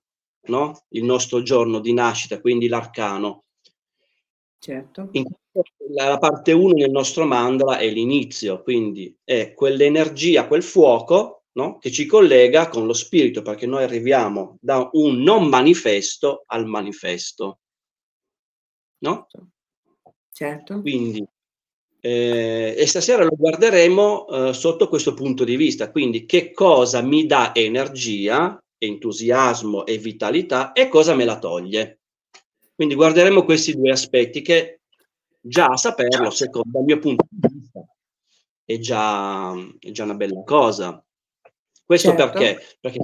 no? 0.48 0.86
il 0.90 1.04
nostro 1.04 1.44
giorno 1.44 1.80
di 1.80 1.94
nascita, 1.94 2.42
quindi 2.42 2.68
l'arcano. 2.68 3.44
Certo. 4.58 5.10
In- 5.12 5.26
la 5.94 6.18
parte 6.18 6.54
1 6.54 6.74
nel 6.74 6.90
nostro 6.90 7.26
mandala 7.26 7.78
è 7.78 7.88
l'inizio, 7.88 8.64
quindi 8.64 9.16
è 9.24 9.54
quell'energia, 9.54 10.48
quel 10.48 10.64
fuoco 10.64 11.41
no? 11.54 11.78
che 11.78 11.92
ci 11.92 12.06
collega 12.06 12.70
con 12.70 12.86
lo 12.86 12.94
spirito, 12.94 13.42
perché 13.42 13.66
noi 13.66 13.84
arriviamo 13.84 14.58
da 14.62 14.90
un 14.94 15.22
non 15.22 15.48
manifesto 15.48 16.44
al 16.46 16.66
manifesto. 16.66 17.60
No? 19.00 19.28
Certo. 20.32 20.82
Quindi, 20.82 21.26
eh, 22.00 22.76
e 22.78 22.86
stasera 22.88 23.24
lo 23.24 23.36
guarderemo 23.36 24.28
eh, 24.28 24.54
sotto 24.54 24.88
questo 24.88 25.14
punto 25.14 25.44
di 25.44 25.56
vista, 25.56 25.92
quindi 25.92 26.26
che 26.26 26.52
cosa 26.52 27.02
mi 27.02 27.26
dà 27.26 27.54
energia, 27.54 28.62
entusiasmo 28.78 29.86
e 29.86 29.98
vitalità 29.98 30.72
e 30.72 30.88
cosa 30.88 31.14
me 31.14 31.26
la 31.26 31.38
toglie. 31.38 32.00
Quindi 32.74 32.96
guarderemo 32.96 33.44
questi 33.44 33.76
due 33.76 33.92
aspetti 33.92 34.42
che 34.42 34.82
già 35.40 35.68
a 35.68 35.78
saperlo, 35.78 36.30
secondo 36.30 36.80
il 36.80 36.86
mio 36.86 37.00
punto 37.00 37.26
di 37.30 37.48
vista, 37.54 37.86
è 38.64 38.80
già, 38.80 39.54
è 39.80 39.92
già 39.92 40.04
una 40.04 40.16
bella 40.16 40.44
cosa. 40.44 41.04
Questo 41.92 42.16
Certo. 42.16 42.40
perché? 42.40 42.78
Perché 42.80 43.00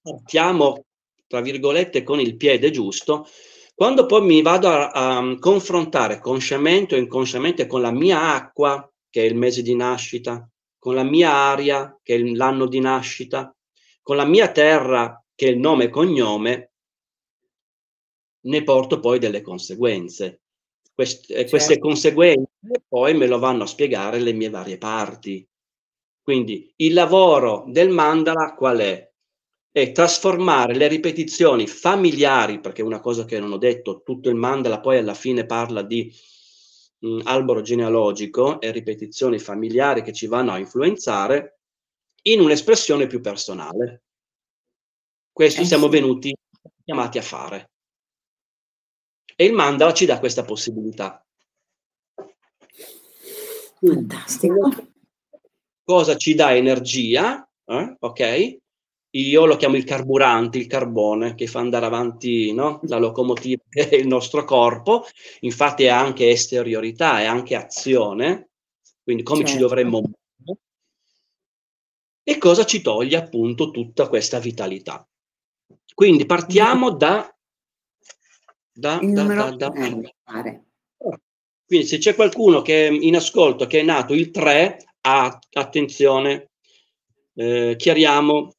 partiamo, 0.00 0.86
tra 1.26 1.42
virgolette, 1.42 2.02
con 2.02 2.18
il 2.18 2.38
piede 2.38 2.70
giusto, 2.70 3.28
quando 3.74 4.06
poi 4.06 4.22
mi 4.22 4.40
vado 4.40 4.68
a, 4.68 4.90
a 4.90 5.38
confrontare 5.38 6.18
consciamente 6.18 6.94
o 6.94 6.98
inconsciamente 6.98 7.66
con 7.66 7.82
la 7.82 7.90
mia 7.90 8.32
acqua, 8.32 8.90
che 9.10 9.20
è 9.20 9.26
il 9.26 9.36
mese 9.36 9.60
di 9.60 9.74
nascita, 9.74 10.48
con 10.78 10.94
la 10.94 11.02
mia 11.02 11.30
aria, 11.30 11.94
che 12.02 12.14
è 12.14 12.18
l'anno 12.20 12.64
di 12.64 12.80
nascita, 12.80 13.54
con 14.00 14.16
la 14.16 14.24
mia 14.24 14.50
terra, 14.50 15.22
che 15.34 15.48
è 15.48 15.50
il 15.50 15.58
nome 15.58 15.84
e 15.84 15.90
cognome, 15.90 16.72
ne 18.44 18.62
porto 18.62 18.98
poi 18.98 19.18
delle 19.18 19.42
conseguenze. 19.42 20.40
Quest- 20.94 21.30
eh, 21.30 21.46
Queste 21.50 21.74
Certo. 21.74 21.86
conseguenze 21.86 22.48
poi 22.88 23.12
me 23.12 23.26
lo 23.26 23.38
vanno 23.38 23.64
a 23.64 23.66
spiegare 23.66 24.20
le 24.20 24.32
mie 24.32 24.48
varie 24.48 24.78
parti. 24.78 25.46
Quindi 26.22 26.72
il 26.76 26.92
lavoro 26.92 27.64
del 27.66 27.90
mandala 27.90 28.54
qual 28.54 28.78
è? 28.78 29.10
È 29.72 29.90
trasformare 29.90 30.74
le 30.74 30.86
ripetizioni 30.86 31.66
familiari, 31.66 32.60
perché 32.60 32.82
è 32.82 32.84
una 32.84 33.00
cosa 33.00 33.24
che 33.24 33.40
non 33.40 33.52
ho 33.52 33.58
detto, 33.58 34.02
tutto 34.02 34.28
il 34.28 34.36
mandala 34.36 34.80
poi 34.80 34.98
alla 34.98 35.14
fine 35.14 35.46
parla 35.46 35.82
di 35.82 36.14
mh, 36.98 37.20
albero 37.24 37.62
genealogico 37.62 38.60
e 38.60 38.70
ripetizioni 38.70 39.38
familiari 39.38 40.02
che 40.02 40.12
ci 40.12 40.26
vanno 40.26 40.52
a 40.52 40.58
influenzare 40.58 41.60
in 42.22 42.40
un'espressione 42.40 43.06
più 43.06 43.20
personale. 43.20 44.02
Questo 45.32 45.62
Eh 45.62 45.64
siamo 45.64 45.88
venuti 45.88 46.36
chiamati 46.84 47.18
a 47.18 47.22
fare. 47.22 47.70
E 49.34 49.44
il 49.46 49.54
mandala 49.54 49.94
ci 49.94 50.04
dà 50.04 50.18
questa 50.18 50.44
possibilità. 50.44 51.24
Fantastico. 53.80 54.91
Cosa 55.84 56.16
ci 56.16 56.34
dà 56.34 56.54
energia, 56.54 57.46
eh? 57.64 57.96
ok? 57.98 58.60
Io 59.14 59.44
lo 59.44 59.56
chiamo 59.56 59.76
il 59.76 59.84
carburante, 59.84 60.56
il 60.56 60.66
carbone 60.66 61.34
che 61.34 61.46
fa 61.46 61.60
andare 61.60 61.84
avanti 61.84 62.52
no? 62.52 62.80
la 62.84 62.96
locomotiva 62.96 63.62
è 63.68 63.94
il 63.96 64.06
nostro 64.06 64.44
corpo, 64.44 65.04
infatti 65.40 65.84
è 65.84 65.88
anche 65.88 66.30
esteriorità, 66.30 67.20
è 67.20 67.26
anche 67.26 67.54
azione, 67.54 68.50
quindi 69.02 69.22
come 69.22 69.40
ci 69.40 69.52
Certo. 69.52 69.66
dovremmo 69.66 70.00
muovere. 70.00 70.60
E 72.24 72.38
cosa 72.38 72.64
ci 72.64 72.80
toglie 72.80 73.16
appunto 73.16 73.70
tutta 73.70 74.08
questa 74.08 74.38
vitalità. 74.38 75.06
Quindi 75.92 76.24
partiamo 76.24 76.90
da... 76.90 77.28
da, 78.72 78.98
da, 79.02 79.22
da, 79.24 79.50
da- 79.50 79.72
eh, 79.72 80.62
quindi 81.66 81.86
se 81.86 81.98
c'è 81.98 82.14
qualcuno 82.14 82.62
che 82.62 82.86
è 82.86 82.90
in 82.90 83.16
ascolto 83.16 83.66
che 83.66 83.80
è 83.80 83.82
nato 83.82 84.14
il 84.14 84.30
3, 84.30 84.78
ah, 85.02 85.38
attenzione, 85.52 86.50
eh, 87.34 87.74
chiariamo, 87.76 88.52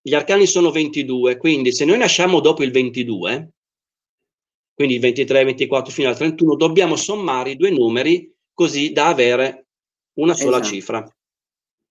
gli 0.00 0.14
arcani 0.14 0.46
sono 0.46 0.70
22, 0.70 1.36
quindi 1.36 1.72
se 1.72 1.84
noi 1.84 1.98
nasciamo 1.98 2.40
dopo 2.40 2.62
il 2.62 2.70
22, 2.70 3.50
quindi 4.74 4.94
il 4.94 5.00
23, 5.00 5.44
24 5.44 5.92
fino 5.92 6.08
al 6.08 6.16
31, 6.16 6.54
dobbiamo 6.54 6.96
sommare 6.96 7.50
i 7.50 7.56
due 7.56 7.70
numeri 7.70 8.32
così 8.52 8.92
da 8.92 9.08
avere 9.08 9.66
una 10.18 10.34
sola 10.34 10.58
Esatto. 10.58 10.72
cifra. 10.74 11.16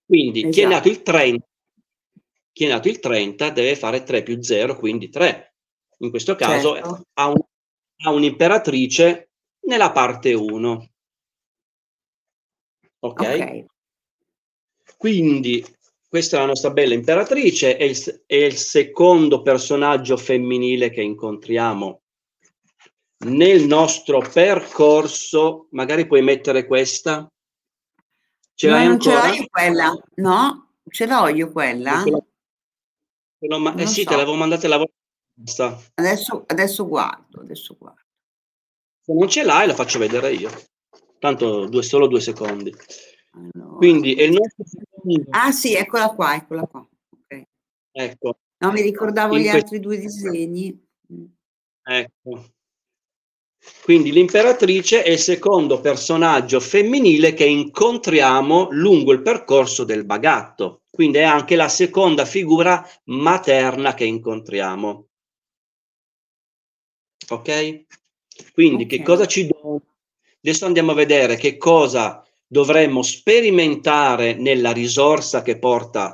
Quindi 0.06 0.42
chi 0.50 0.62
è 0.62 0.66
Esatto. 0.66 0.68
nato 0.70 0.88
il 0.90 1.02
30, 1.02 1.48
chi 2.52 2.66
è 2.66 2.68
nato 2.70 2.88
il 2.88 3.00
30 3.00 3.50
deve 3.50 3.76
fare 3.76 4.04
3 4.04 4.24
più 4.24 4.42
0, 4.42 4.78
quindi 4.78 5.10
3. 5.10 5.56
In 6.00 6.10
questo 6.10 6.36
caso 6.36 6.74
Certo. 6.76 7.02
ha, 7.14 7.28
un- 7.28 7.42
ha 8.04 8.12
un'imperatrice 8.12 9.32
nella 9.62 9.92
parte 9.92 10.34
1. 10.34 10.90
Ok? 13.06 13.66
Quindi 14.98 15.64
questa 16.08 16.38
è 16.38 16.40
la 16.40 16.46
nostra 16.46 16.72
bella 16.72 16.94
imperatrice, 16.94 17.78
è 17.78 17.84
il, 17.84 18.24
è 18.26 18.36
il 18.36 18.56
secondo 18.56 19.42
personaggio 19.42 20.16
femminile 20.18 20.90
che 20.90 21.02
incontriamo 21.02 22.02
nel 23.26 23.66
nostro 23.66 24.20
percorso. 24.20 25.68
Magari 25.72 26.08
puoi 26.08 26.22
mettere 26.22 26.66
questa. 26.66 27.30
Ce 28.54 28.70
l'hai 28.70 28.88
non 28.88 29.00
ce 29.00 29.12
ancora? 29.12 29.28
l'ho 29.30 29.36
io 29.36 29.48
quella. 29.50 29.94
No, 30.16 30.72
ce 30.90 31.06
l'ho 31.06 31.28
io 31.28 31.52
quella. 31.52 32.04
Ce 32.04 32.10
l'ho- 32.10 32.28
ce 33.40 33.48
l'ho 33.48 33.60
ma- 33.60 33.76
eh 33.76 33.86
sì, 33.88 34.04
so. 34.04 34.10
te 34.10 34.16
l'avevo 34.16 34.36
mandata 34.36 34.68
la 34.68 34.78
volta. 34.78 35.84
Adesso, 35.96 36.44
adesso 36.48 36.88
guardo, 36.88 37.42
adesso 37.42 37.76
guardo. 37.78 38.02
Se 39.02 39.14
non 39.14 39.28
ce 39.28 39.44
l'hai, 39.44 39.68
la 39.68 39.76
faccio 39.76 40.00
vedere 40.00 40.34
io. 40.34 40.50
Tanto 41.20 41.66
due, 41.68 41.84
solo 41.84 42.08
due 42.08 42.22
secondi. 42.22 42.74
Allora. 43.32 43.76
Quindi 43.78 44.14
è 44.14 44.24
il 44.24 44.32
nostro 44.32 44.64
Ah 45.32 45.52
sì, 45.52 45.74
eccola 45.74 46.10
qua, 46.10 46.36
eccola 46.36 46.66
qua. 46.66 46.80
Ok. 47.10 47.44
Ecco, 47.92 48.38
No, 48.58 48.72
mi 48.72 48.82
ricordavo 48.82 49.36
In 49.36 49.44
gli 49.44 49.48
altri 49.48 49.80
due 49.80 49.98
disegni. 49.98 50.88
Mm. 51.14 51.26
ecco. 51.84 52.50
Quindi 53.84 54.12
l'imperatrice 54.12 55.04
è 55.04 55.10
il 55.10 55.20
secondo 55.20 55.82
personaggio 55.82 56.60
femminile 56.60 57.34
che 57.34 57.46
incontriamo 57.46 58.68
lungo 58.72 59.12
il 59.12 59.22
percorso 59.22 59.84
del 59.84 60.06
bagatto. 60.06 60.84
Quindi 60.90 61.18
è 61.18 61.24
anche 61.24 61.56
la 61.56 61.68
seconda 61.68 62.26
figura 62.26 62.88
materna 63.06 63.94
che 63.94 64.06
incontriamo. 64.06 65.08
Ok? 67.30 67.86
Quindi 68.54 68.86
che 68.86 68.98
Ok. 68.98 69.04
cosa 69.04 69.26
ci 69.26 69.48
dona? 69.48 69.82
Adesso 70.48 70.68
andiamo 70.68 70.92
a 70.92 70.94
vedere 70.94 71.38
che 71.38 71.58
cosa 71.58 72.24
dovremmo 72.46 73.02
sperimentare 73.02 74.36
nella 74.36 74.72
risorsa 74.72 75.42
che 75.42 75.58
porta 75.58 76.14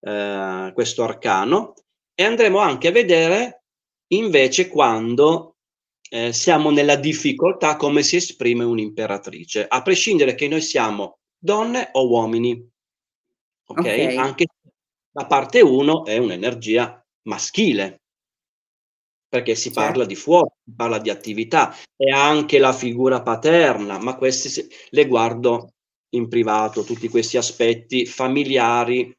eh, 0.00 0.72
questo 0.74 1.04
arcano 1.04 1.74
e 2.12 2.24
andremo 2.24 2.58
anche 2.58 2.88
a 2.88 2.90
vedere 2.90 3.62
invece 4.08 4.66
quando 4.66 5.58
eh, 6.10 6.32
siamo 6.32 6.72
nella 6.72 6.96
difficoltà 6.96 7.76
come 7.76 8.02
si 8.02 8.16
esprime 8.16 8.64
un'imperatrice, 8.64 9.64
a 9.68 9.80
prescindere 9.80 10.34
che 10.34 10.48
noi 10.48 10.60
siamo 10.60 11.20
donne 11.38 11.90
o 11.92 12.08
uomini. 12.08 12.68
Ok? 13.66 13.78
Ok. 13.78 14.16
Anche 14.16 14.46
la 15.12 15.26
parte 15.26 15.60
1 15.60 16.04
è 16.04 16.18
un'energia 16.18 17.00
maschile 17.28 18.01
perché 19.32 19.54
si 19.54 19.70
parla 19.70 20.04
di 20.04 20.14
fuoco, 20.14 20.56
si 20.62 20.74
parla 20.76 20.98
di 20.98 21.08
attività 21.08 21.74
e 21.96 22.10
anche 22.10 22.58
la 22.58 22.74
figura 22.74 23.22
paterna, 23.22 23.98
ma 23.98 24.14
queste 24.16 24.68
le 24.90 25.06
guardo 25.06 25.72
in 26.10 26.28
privato 26.28 26.84
tutti 26.84 27.08
questi 27.08 27.38
aspetti 27.38 28.04
familiari 28.04 29.10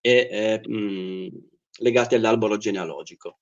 e 0.00 0.28
eh, 0.30 0.68
mh, 0.68 1.28
legati 1.80 2.14
all'albero 2.14 2.56
genealogico. 2.56 3.40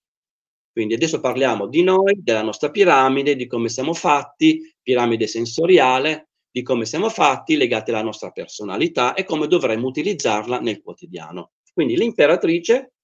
Quindi 0.72 0.94
adesso 0.94 1.20
parliamo 1.20 1.66
di 1.66 1.82
noi, 1.82 2.14
della 2.22 2.42
nostra 2.42 2.70
piramide, 2.70 3.36
di 3.36 3.46
come 3.46 3.68
siamo 3.68 3.92
fatti, 3.92 4.74
piramide 4.82 5.26
sensoriale, 5.26 6.30
di 6.50 6.62
come 6.62 6.86
siamo 6.86 7.10
fatti, 7.10 7.58
legati 7.58 7.90
alla 7.90 8.00
nostra 8.00 8.30
personalità 8.30 9.12
e 9.12 9.24
come 9.24 9.48
dovremmo 9.48 9.88
utilizzarla 9.88 10.60
nel 10.60 10.80
quotidiano. 10.80 11.50
Quindi 11.74 11.94
l'imperatrice 11.94 12.94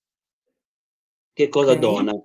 che 1.35 1.49
cosa 1.51 1.73
okay. 1.73 1.83
dona? 1.83 2.23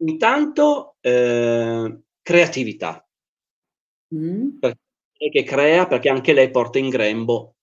Intanto 0.00 0.96
eh, 1.00 2.00
creatività. 2.22 3.06
Mm. 4.14 4.58
Perché 4.58 5.42
crea, 5.44 5.86
perché 5.86 6.08
anche 6.08 6.32
lei 6.32 6.50
porta 6.50 6.78
in 6.78 6.88
grembo, 6.88 7.56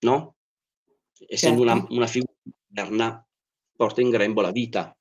no? 0.00 0.36
Essendo 1.26 1.64
certo. 1.64 1.72
una, 1.72 1.86
una 1.90 2.06
figura 2.06 2.32
interna, 2.68 3.26
porta 3.76 4.00
in 4.00 4.10
grembo 4.10 4.40
la 4.40 4.50
vita. 4.50 4.96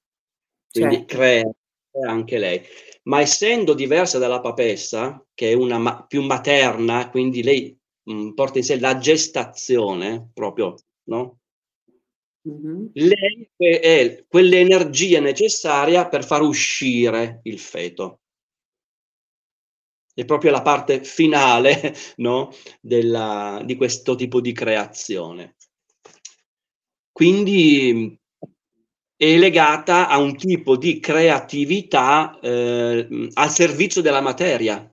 Quindi 0.71 0.97
certo. 0.97 1.15
crea 1.15 1.51
anche 2.08 2.38
lei. 2.38 2.62
Ma 3.03 3.21
essendo 3.21 3.73
diversa 3.73 4.17
dalla 4.17 4.39
papessa, 4.39 5.23
che 5.34 5.51
è 5.51 5.53
una 5.53 5.77
ma- 5.77 6.06
più 6.06 6.21
materna, 6.21 7.10
quindi 7.10 7.43
lei 7.43 7.77
mh, 8.03 8.13
mm, 8.13 8.34
porta 8.34 8.60
in 8.60 8.63
sé 8.63 8.79
la 8.79 8.97
gestazione, 8.97 10.29
proprio, 10.34 10.75
no? 11.06 11.39
Mm-hmm. 12.47 12.86
Lei 12.93 13.49
è 13.56 14.25
quell'energia 14.27 15.19
necessaria 15.21 16.08
per 16.08 16.25
far 16.25 16.41
uscire 16.41 17.39
il 17.43 17.60
feto. 17.60 18.19
È 20.13 20.25
proprio 20.25 20.51
la 20.51 20.62
parte 20.62 21.03
finale 21.03 21.95
no? 22.17 22.51
Della, 22.82 23.62
di 23.63 23.75
questo 23.75 24.15
tipo 24.15 24.41
di 24.41 24.51
creazione. 24.51 25.56
Quindi 27.12 28.19
è 29.15 29.38
legata 29.38 30.10
a 30.10 30.17
un 30.17 30.36
tipo 30.36 30.75
di 30.75 30.99
creatività 30.99 32.38
eh, 32.41 33.29
al 33.34 33.49
servizio 33.49 34.01
della 34.01 34.21
materia. 34.21 34.86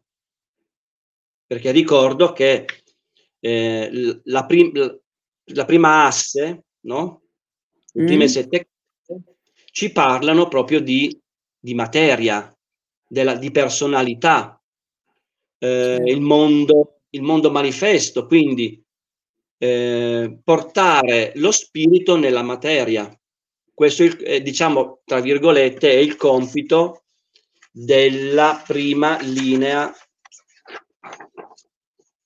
Perché 1.46 1.72
ricordo 1.72 2.32
che 2.32 2.64
eh, 3.40 4.20
la, 4.24 4.46
prim- 4.46 5.00
la, 5.46 5.64
prima 5.64 6.04
asse, 6.04 6.66
no? 6.84 7.22
Le 7.92 8.04
prime 8.04 8.24
mm. 8.24 8.28
sette 8.28 8.68
ci 9.72 9.92
parlano 9.92 10.48
proprio 10.48 10.80
di, 10.80 11.16
di 11.58 11.74
materia, 11.74 12.52
della, 13.06 13.36
di 13.36 13.50
personalità, 13.50 14.60
eh, 15.58 16.02
il, 16.04 16.20
mondo, 16.20 17.00
il 17.10 17.22
mondo 17.22 17.50
manifesto, 17.50 18.26
quindi 18.26 18.82
eh, 19.58 20.38
portare 20.42 21.32
lo 21.36 21.50
spirito 21.50 22.16
nella 22.16 22.42
materia. 22.42 23.12
Questo, 23.72 24.04
è, 24.04 24.40
diciamo, 24.40 25.00
tra 25.04 25.20
virgolette, 25.20 25.90
è 25.90 25.96
il 25.96 26.16
compito 26.16 27.04
della 27.70 28.62
prima 28.66 29.18
linea, 29.20 29.92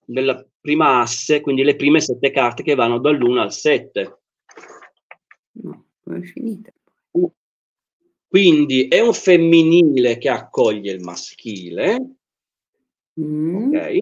della 0.05 0.45
prima 0.61 1.01
asse, 1.01 1.41
quindi 1.41 1.63
le 1.63 1.77
prime 1.77 2.01
sette 2.01 2.31
carte 2.31 2.63
che 2.63 2.75
vanno 2.75 2.99
dall'1 2.99 3.39
al 3.39 3.53
7. 3.53 4.19
No, 5.63 5.87
è 6.05 6.21
finita. 6.21 6.73
Quindi 8.27 8.89
è 8.89 9.01
un 9.01 9.15
femminile 9.15 10.19
che 10.19 10.29
accoglie 10.29 10.91
il 10.93 11.01
maschile. 11.01 12.17
Mm. 13.21 13.69
Ok. 13.69 13.99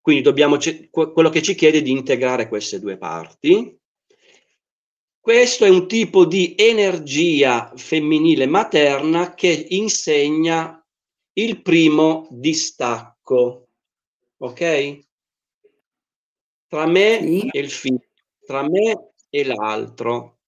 Quindi 0.00 0.22
dobbiamo, 0.22 0.56
quello 0.90 1.30
che 1.30 1.42
ci 1.42 1.54
chiede 1.54 1.78
è 1.78 1.82
di 1.82 1.92
integrare 1.92 2.48
queste 2.48 2.80
due 2.80 2.96
parti. 2.96 3.78
Questo 5.20 5.64
è 5.64 5.68
un 5.68 5.86
tipo 5.86 6.24
di 6.24 6.56
energia 6.58 7.72
femminile 7.76 8.46
materna 8.46 9.34
che 9.34 9.66
insegna 9.68 10.84
il 11.34 11.62
primo 11.62 12.26
distacco. 12.32 13.68
Ok? 14.38 14.98
Tra 16.66 16.86
me 16.88 17.20
sì. 17.22 17.48
e 17.52 17.58
il 17.60 17.70
figlio, 17.70 18.08
tra 18.44 18.68
me 18.68 19.11
e 19.34 19.44
l'altro, 19.44 20.40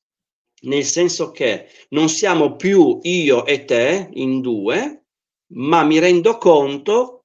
nel 0.64 0.84
senso 0.84 1.30
che 1.30 1.68
non 1.90 2.10
siamo 2.10 2.54
più 2.54 2.98
io 3.02 3.46
e 3.46 3.64
te 3.64 4.10
in 4.12 4.42
due, 4.42 5.06
ma 5.54 5.82
mi 5.84 5.98
rendo 5.98 6.36
conto 6.36 7.24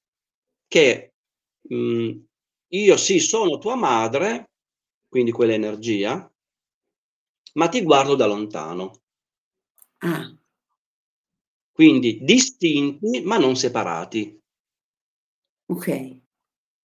che 0.67 1.15
mh, 1.67 1.75
mm, 1.75 2.19
io 2.69 2.97
sì 2.97 3.19
sono 3.19 3.57
tua 3.57 3.75
madre, 3.75 4.51
quindi 5.09 5.31
quell'energia, 5.31 6.31
ma 7.55 7.67
ti 7.67 7.81
guardo 7.83 8.15
da 8.15 8.25
lontano. 8.25 9.01
Ah. 9.97 10.33
Quindi 11.73 12.19
distinti 12.21 13.21
ma 13.21 13.37
non 13.37 13.57
separati. 13.57 14.39
Ok. 15.65 16.17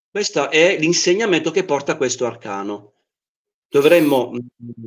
Questo 0.09 0.49
è 0.49 0.77
l'insegnamento 0.77 1.51
che 1.51 1.63
porta 1.63 1.95
questo 1.95 2.25
arcano 2.25 2.94
dovremmo 3.67 4.31
mm, 4.31 4.85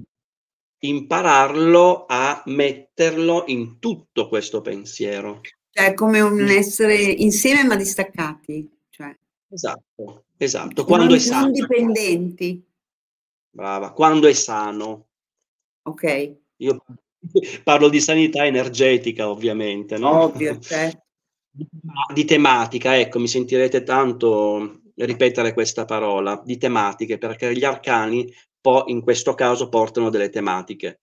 impararlo 0.81 2.07
a 2.07 2.43
metterlo 2.47 3.45
in 3.47 3.79
tutto 3.79 4.29
questo 4.29 4.61
pensiero. 4.61 5.41
Cioè, 5.71 5.95
come 5.95 6.21
un 6.21 6.47
essere 6.49 6.97
insieme 6.97 7.65
ma 7.65 7.77
distaccati. 7.77 8.69
Cioè. 8.89 9.17
Esatto, 9.49 10.25
esatto. 10.37 10.85
Quando 10.85 11.07
non, 11.07 11.15
è 11.15 11.19
sano. 11.19 11.47
Indipendenti. 11.47 12.65
Brava, 13.51 13.93
quando 13.93 14.29
è 14.29 14.33
sano. 14.33 15.07
Ok. 15.83 16.37
Io 16.57 16.85
parlo 17.65 17.89
di 17.89 18.01
sanità 18.01 18.45
energetica, 18.47 19.29
ovviamente, 19.29 19.99
no? 19.99 20.25
Ovvio, 20.25 20.59
certo. 20.59 21.07
Di 22.13 22.25
tematica, 22.25 22.97
ecco, 22.97 23.19
mi 23.19 23.27
sentirete 23.27 23.83
tanto 23.83 24.83
ripetere 24.95 25.53
questa 25.53 25.85
parola, 25.85 26.41
di 26.45 26.57
tematiche, 26.57 27.19
perché 27.19 27.53
gli 27.53 27.65
arcani 27.65 28.33
po' 28.61 28.85
in 28.87 29.03
questo 29.03 29.35
caso 29.35 29.69
portano 29.69 30.11
delle 30.11 30.31
tematiche. 30.31 31.01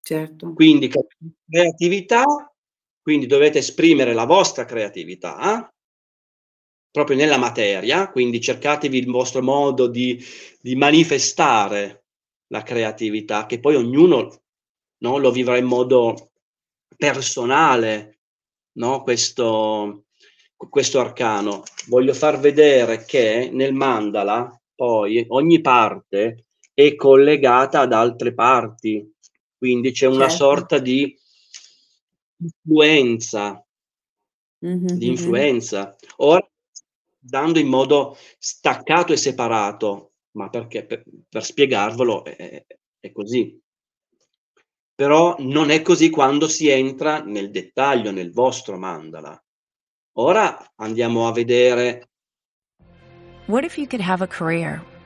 Certo. 0.00 0.52
Quindi 0.52 0.90
creatività, 1.48 2.24
quindi 3.02 3.26
dovete 3.26 3.58
esprimere 3.58 4.14
la 4.14 4.24
vostra 4.24 4.64
creatività 4.64 5.72
proprio 6.90 7.16
nella 7.16 7.36
materia, 7.36 8.10
quindi 8.10 8.40
cercatevi 8.40 8.98
il 8.98 9.10
vostro 9.10 9.42
modo 9.42 9.86
di, 9.86 10.22
di 10.60 10.74
manifestare 10.74 12.04
la 12.48 12.62
creatività, 12.62 13.46
che 13.46 13.60
poi 13.60 13.76
ognuno 13.76 14.42
no, 14.98 15.18
lo 15.18 15.30
vivrà 15.30 15.58
in 15.58 15.66
modo 15.66 16.30
personale, 16.96 18.20
no, 18.78 19.02
questo, 19.02 20.06
questo 20.56 21.00
arcano. 21.00 21.62
Voglio 21.86 22.14
far 22.14 22.40
vedere 22.40 23.04
che 23.04 23.50
nel 23.52 23.74
mandala 23.74 24.58
poi 24.74 25.24
ogni 25.28 25.60
parte 25.60 26.46
è 26.78 26.94
collegata 26.94 27.80
ad 27.80 27.92
altre 27.92 28.32
parti, 28.32 29.12
quindi 29.56 29.90
c'è 29.90 30.06
una 30.06 30.28
certo. 30.28 30.44
sorta 30.44 30.78
di 30.78 31.12
influenza, 32.36 33.66
mm-hmm. 34.64 34.86
di 34.86 34.92
mm-hmm. 34.92 35.10
influenza. 35.10 35.96
Ora, 36.18 36.48
dando 37.18 37.58
in 37.58 37.66
modo 37.66 38.16
staccato 38.38 39.12
e 39.12 39.16
separato, 39.16 40.12
ma 40.36 40.50
perché 40.50 40.86
per, 40.86 41.02
per 41.28 41.44
spiegarvelo 41.44 42.22
è, 42.22 42.64
è 43.00 43.10
così. 43.10 43.60
Però 44.94 45.34
non 45.40 45.70
è 45.70 45.82
così 45.82 46.10
quando 46.10 46.46
si 46.46 46.68
entra 46.68 47.24
nel 47.24 47.50
dettaglio, 47.50 48.12
nel 48.12 48.30
vostro 48.30 48.78
mandala. 48.78 49.36
Ora 50.18 50.74
andiamo 50.76 51.26
a 51.26 51.32
vedere. 51.32 52.10
What 53.46 53.64
if 53.64 53.76
you 53.76 53.88
could 53.88 54.04
have 54.04 54.22
a 54.22 54.28
career 54.28 54.80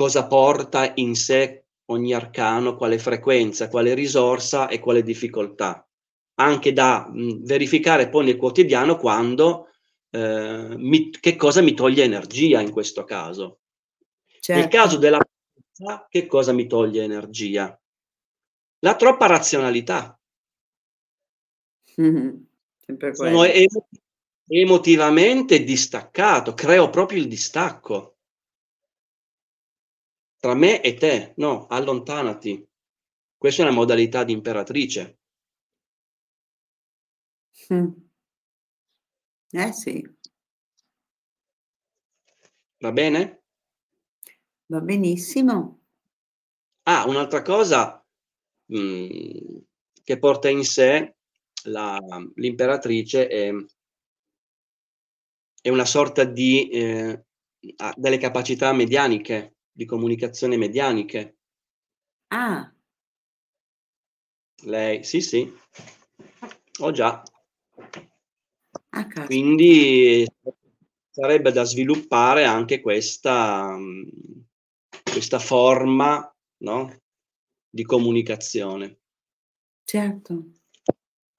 Cosa 0.00 0.26
porta 0.26 0.92
in 0.94 1.14
sé 1.14 1.66
ogni 1.90 2.14
arcano, 2.14 2.74
quale 2.74 2.98
frequenza, 2.98 3.68
quale 3.68 3.92
risorsa 3.92 4.68
e 4.68 4.78
quale 4.78 5.02
difficoltà. 5.02 5.86
Anche 6.36 6.72
da 6.72 7.06
mh, 7.06 7.44
verificare 7.44 8.08
poi 8.08 8.24
nel 8.24 8.38
quotidiano 8.38 8.96
quando 8.96 9.66
eh, 10.08 10.74
mi, 10.74 11.10
che 11.10 11.36
cosa 11.36 11.60
mi 11.60 11.74
toglie 11.74 12.04
energia 12.04 12.62
in 12.62 12.70
questo 12.70 13.04
caso. 13.04 13.58
Certo. 14.40 14.58
Nel 14.58 14.70
caso 14.70 14.96
della 14.96 15.20
che 16.08 16.26
cosa 16.26 16.52
mi 16.52 16.66
toglie 16.66 17.02
energia? 17.02 17.78
La 18.78 18.96
troppa 18.96 19.26
razionalità. 19.26 20.18
Mm-hmm. 22.00 22.36
Sono 23.12 23.44
emo- 23.44 23.88
emotivamente 24.46 25.62
distaccato, 25.62 26.54
creo 26.54 26.88
proprio 26.88 27.18
il 27.18 27.28
distacco 27.28 28.14
tra 30.40 30.54
me 30.54 30.80
e 30.82 30.94
te. 30.94 31.34
No, 31.36 31.66
allontanati. 31.68 32.66
Questa 33.36 33.62
è 33.62 33.66
una 33.66 33.74
modalità 33.74 34.24
di 34.24 34.32
imperatrice. 34.32 35.18
Mm. 37.72 37.88
Eh 39.52 39.72
sì. 39.72 40.02
Va 42.78 42.92
bene? 42.92 43.42
Va 44.66 44.80
benissimo. 44.80 45.80
Ah, 46.84 47.04
un'altra 47.06 47.42
cosa 47.42 48.04
mh, 48.66 48.78
mm, 48.78 49.56
che 50.02 50.18
porta 50.18 50.48
in 50.48 50.64
sé 50.64 51.16
la, 51.64 51.98
l'imperatrice 52.36 53.26
è, 53.26 53.52
è, 55.60 55.68
una 55.68 55.84
sorta 55.84 56.24
di 56.24 56.68
eh, 56.70 57.24
delle 57.96 58.18
capacità 58.18 58.72
medianiche, 58.72 59.56
di 59.72 59.84
comunicazione 59.84 60.56
medianiche. 60.56 61.38
Ah. 62.28 62.72
Lei, 64.62 65.04
sì, 65.04 65.20
sì. 65.20 65.52
Ho 66.80 66.90
già. 66.90 67.22
Ah, 68.90 69.06
Quindi 69.26 70.26
sarebbe 71.10 71.52
da 71.52 71.64
sviluppare 71.64 72.44
anche 72.44 72.80
questa, 72.80 73.76
questa 75.02 75.38
forma 75.38 76.34
no? 76.58 77.00
di 77.68 77.84
comunicazione. 77.84 78.98
Certo. 79.84 80.50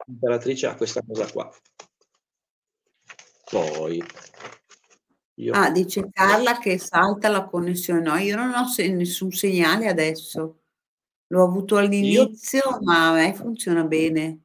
L'imperatrice 0.08 0.68
ha 0.68 0.76
questa 0.76 1.02
cosa 1.06 1.30
qua. 1.32 1.50
Poi. 3.50 4.02
Io... 5.36 5.54
Ah, 5.54 5.72
dice 5.72 6.10
Carla 6.12 6.58
che 6.58 6.78
salta 6.78 7.30
la 7.30 7.46
connessione. 7.46 8.02
No, 8.02 8.16
io 8.16 8.36
non 8.36 8.54
ho 8.54 8.66
se- 8.66 8.90
nessun 8.90 9.32
segnale 9.32 9.88
adesso. 9.88 10.60
L'ho 11.28 11.44
avuto 11.44 11.78
all'inizio, 11.78 12.60
io... 12.60 12.80
ma 12.82 13.10
a 13.10 13.14
me 13.14 13.34
funziona 13.34 13.84
bene. 13.84 14.40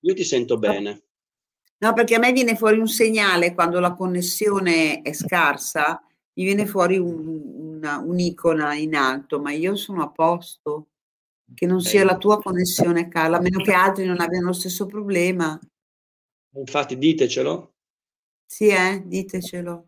Io 0.00 0.14
ti 0.14 0.24
sento 0.24 0.58
bene. 0.58 1.02
No, 1.78 1.92
perché 1.92 2.14
a 2.14 2.18
me 2.18 2.32
viene 2.32 2.56
fuori 2.56 2.78
un 2.78 2.88
segnale 2.88 3.54
quando 3.54 3.80
la 3.80 3.92
connessione 3.92 5.02
è 5.02 5.12
scarsa, 5.12 6.02
mi 6.34 6.44
viene 6.44 6.64
fuori 6.64 6.96
un, 6.96 7.76
una, 7.76 7.98
un'icona 7.98 8.74
in 8.74 8.94
alto, 8.94 9.40
ma 9.40 9.52
io 9.52 9.74
sono 9.74 10.02
a 10.02 10.10
posto. 10.10 10.86
Che 11.54 11.66
non 11.66 11.82
sia 11.82 12.04
la 12.04 12.16
tua 12.16 12.38
connessione, 12.38 13.08
Carla, 13.08 13.36
a 13.36 13.40
meno 13.40 13.62
che 13.62 13.72
altri 13.72 14.06
non 14.06 14.20
abbiano 14.20 14.46
lo 14.46 14.52
stesso 14.52 14.86
problema. 14.86 15.58
Infatti, 16.54 16.96
ditecelo. 16.96 17.74
Sì, 18.52 18.68
eh, 18.68 19.02
ditecelo, 19.02 19.86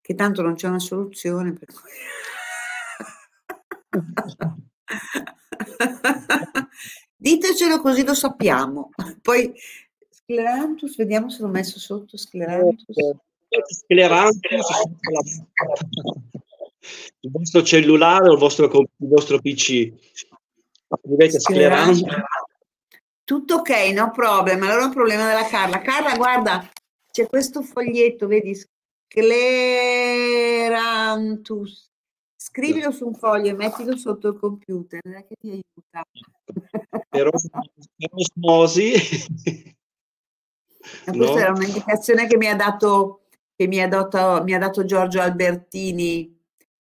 che 0.00 0.14
tanto 0.14 0.40
non 0.40 0.54
c'è 0.54 0.66
una 0.66 0.78
soluzione. 0.78 1.52
Per 1.52 1.68
ditecelo 7.16 7.82
così 7.82 8.06
lo 8.06 8.14
sappiamo. 8.14 8.88
Poi 9.20 9.52
Sclerantus, 10.08 10.96
vediamo 10.96 11.28
se 11.28 11.42
l'ho 11.42 11.48
messo 11.48 11.78
sotto 11.78 12.16
Sclerantus. 12.16 12.96
Sclerantus, 13.84 14.40
il 17.20 17.30
vostro 17.30 17.62
cellulare 17.62 18.30
o 18.30 18.32
il 18.32 18.38
vostro, 18.38 18.70
il 18.70 19.06
vostro 19.06 19.38
PC. 19.38 19.92
Scrivete 21.02 21.40
Sclerantus. 21.40 22.04
Tutto 23.22 23.56
ok, 23.56 23.70
no 23.92 24.10
problem. 24.12 24.62
Allora 24.62 24.86
un 24.86 24.94
problema 24.94 25.26
della 25.26 25.46
Carla. 25.46 25.82
Carla, 25.82 26.16
guarda, 26.16 26.66
c'è 27.10 27.26
questo 27.26 27.62
foglietto, 27.62 28.26
vedi? 28.26 28.54
Sclerantus. 28.54 29.36
Scrivilo 32.36 32.90
su 32.92 33.06
un 33.06 33.14
foglio 33.14 33.50
e 33.50 33.54
mettilo 33.54 33.96
sotto 33.96 34.28
il 34.28 34.38
computer, 34.38 35.00
che 35.02 35.34
ti 35.38 35.50
aiuta. 35.50 36.04
Per 37.08 37.30
osmosi 38.12 38.92
questa 41.04 41.12
no? 41.12 41.38
era 41.38 41.52
un'indicazione 41.52 42.26
che 42.26 42.36
mi 42.36 42.48
ha 42.48 42.56
dato, 42.56 43.22
che 43.54 43.66
mi 43.66 43.80
ha 43.80 43.88
dato, 43.88 44.42
mi 44.44 44.54
ha 44.54 44.58
dato 44.58 44.84
Giorgio 44.84 45.20
Albertini 45.20 46.36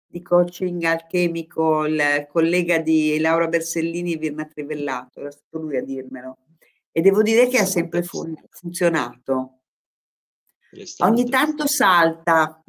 di 0.06 0.22
coaching 0.22 0.84
alchemico, 0.84 1.86
il 1.86 2.28
collega 2.30 2.80
di 2.80 3.20
Laura 3.20 3.48
Bersellini 3.48 4.14
e 4.14 4.18
Virna 4.18 4.46
Trivellato, 4.46 5.20
era 5.20 5.32
stato 5.32 5.60
lui 5.60 5.78
a 5.78 5.84
dirmelo. 5.84 6.38
E 6.92 7.02
devo 7.02 7.22
dire 7.22 7.48
che 7.48 7.58
ha 7.58 7.66
sempre 7.66 8.02
fun- 8.04 8.42
funzionato. 8.50 9.64
Ogni 11.00 11.30
tanto 11.30 11.68
salta. 11.68 12.64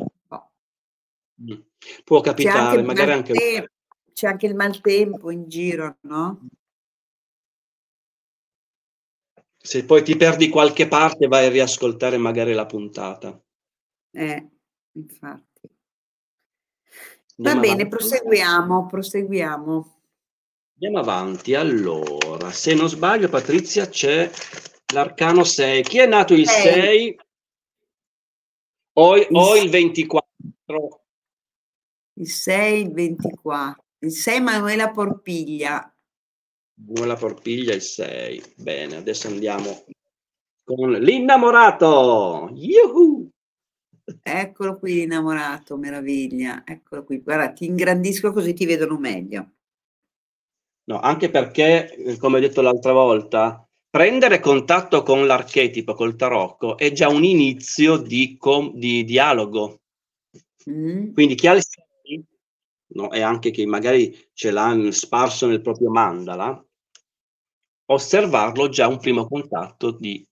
Mm. 1.42 1.60
Può 2.04 2.20
capitare, 2.20 2.76
c'è 2.76 2.82
magari 2.82 3.12
anche... 3.12 3.70
C'è 4.12 4.28
anche 4.28 4.46
il 4.46 4.54
maltempo 4.54 5.30
in 5.30 5.46
giro, 5.46 5.98
no? 6.02 6.48
Se 9.58 9.84
poi 9.84 10.02
ti 10.02 10.16
perdi 10.16 10.48
qualche 10.48 10.88
parte, 10.88 11.26
vai 11.26 11.46
a 11.46 11.50
riascoltare 11.50 12.16
magari 12.16 12.54
la 12.54 12.64
puntata. 12.64 13.38
Eh, 14.10 14.48
infatti. 14.92 15.68
Va 17.36 17.50
Andiamo 17.50 17.60
bene, 17.60 17.82
avanti. 17.82 17.88
proseguiamo, 17.88 18.86
proseguiamo. 18.86 20.00
Andiamo 20.74 20.98
avanti. 20.98 21.54
Allora, 21.54 22.50
se 22.52 22.74
non 22.74 22.88
sbaglio, 22.88 23.28
Patrizia, 23.28 23.86
c'è 23.88 24.30
l'arcano 24.94 25.44
6. 25.44 25.82
Chi 25.82 25.98
è 25.98 26.06
nato 26.06 26.32
il 26.32 26.48
6, 26.48 26.72
6 26.72 27.20
o, 28.98 29.16
il, 29.16 29.26
o 29.30 29.56
il 29.56 29.70
24? 29.70 30.26
Il 32.18 32.28
6, 32.28 32.80
il 32.82 32.92
24. 32.92 33.84
Il 34.00 34.12
6 34.12 34.40
Manuela 34.40 34.90
Porpiglia. 34.90 35.94
Buona 36.74 37.14
Porpiglia 37.14 37.74
il 37.74 37.82
6. 37.82 38.54
Bene, 38.56 38.96
adesso 38.96 39.28
andiamo 39.28 39.84
con 40.64 40.92
l'innamorato. 40.92 42.50
Yuhu! 42.52 43.30
Eccolo 44.22 44.78
qui 44.78 44.94
l'innamorato, 44.94 45.76
meraviglia. 45.76 46.62
Eccolo 46.64 47.04
qui. 47.04 47.20
Guarda, 47.20 47.52
ti 47.52 47.66
ingrandisco 47.66 48.32
così 48.32 48.54
ti 48.54 48.66
vedono 48.66 48.98
meglio. 48.98 49.52
No, 50.84 51.00
anche 51.00 51.30
perché, 51.30 51.92
eh, 51.92 52.16
come 52.16 52.38
ho 52.38 52.40
detto 52.40 52.60
l'altra 52.60 52.92
volta, 52.92 53.65
prendere 53.90 54.40
contatto 54.40 55.02
con 55.02 55.26
l'archetipo, 55.26 55.94
col 55.94 56.16
tarocco, 56.16 56.76
è 56.76 56.92
già 56.92 57.08
un 57.08 57.24
inizio 57.24 57.96
di, 57.96 58.36
com- 58.36 58.74
di 58.74 59.04
dialogo. 59.04 59.80
Mm. 60.68 61.12
Quindi 61.12 61.34
chi 61.34 61.46
ha 61.46 61.52
il 61.52 61.62
6, 61.62 62.24
no, 62.94 63.10
e 63.12 63.20
anche 63.20 63.50
chi 63.50 63.64
magari 63.66 64.28
ce 64.34 64.50
l'ha 64.50 64.76
sparso 64.90 65.46
nel 65.46 65.62
proprio 65.62 65.90
mandala, 65.90 66.62
osservarlo 67.86 68.68
già 68.68 68.88
un 68.88 68.98
primo 68.98 69.26
contatto 69.26 69.92
di 69.92 70.26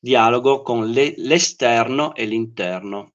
dialogo 0.00 0.62
con 0.62 0.88
le, 0.90 1.14
l'esterno 1.16 2.14
e 2.14 2.24
l'interno. 2.24 3.12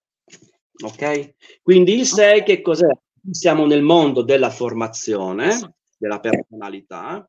Ok? 0.84 1.36
Quindi 1.62 1.94
il 1.94 2.06
6 2.06 2.44
che 2.44 2.62
cos'è? 2.62 2.90
Siamo 3.30 3.68
nel 3.68 3.84
mondo 3.84 4.24
della 4.24 4.50
formazione, 4.50 5.76
della 5.98 6.20
personalità, 6.20 7.28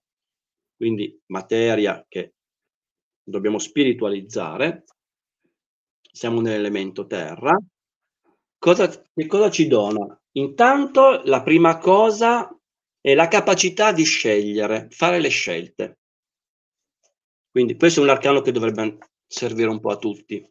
quindi 0.75 1.21
materia 1.27 2.05
che 2.09 2.33
dobbiamo 3.23 3.59
spiritualizzare. 3.59 4.85
Siamo 6.01 6.41
nell'elemento 6.41 7.07
terra. 7.07 7.57
Cosa, 8.59 8.89
che 8.89 9.27
cosa 9.27 9.51
ci 9.51 9.67
dona? 9.67 10.21
Intanto 10.33 11.23
la 11.25 11.43
prima 11.43 11.79
cosa 11.79 12.55
è 13.01 13.15
la 13.15 13.29
capacità 13.29 13.93
di 13.93 14.05
scegliere, 14.05 14.89
fare 14.91 15.19
le 15.19 15.29
scelte. 15.29 15.99
Quindi 17.51 17.77
questo 17.77 18.01
è 18.01 18.03
un 18.05 18.11
arcano 18.11 18.41
che 18.41 18.53
dovrebbe 18.53 18.99
servire 19.27 19.69
un 19.69 19.81
po' 19.81 19.91
a 19.91 19.97
tutti. 19.97 20.49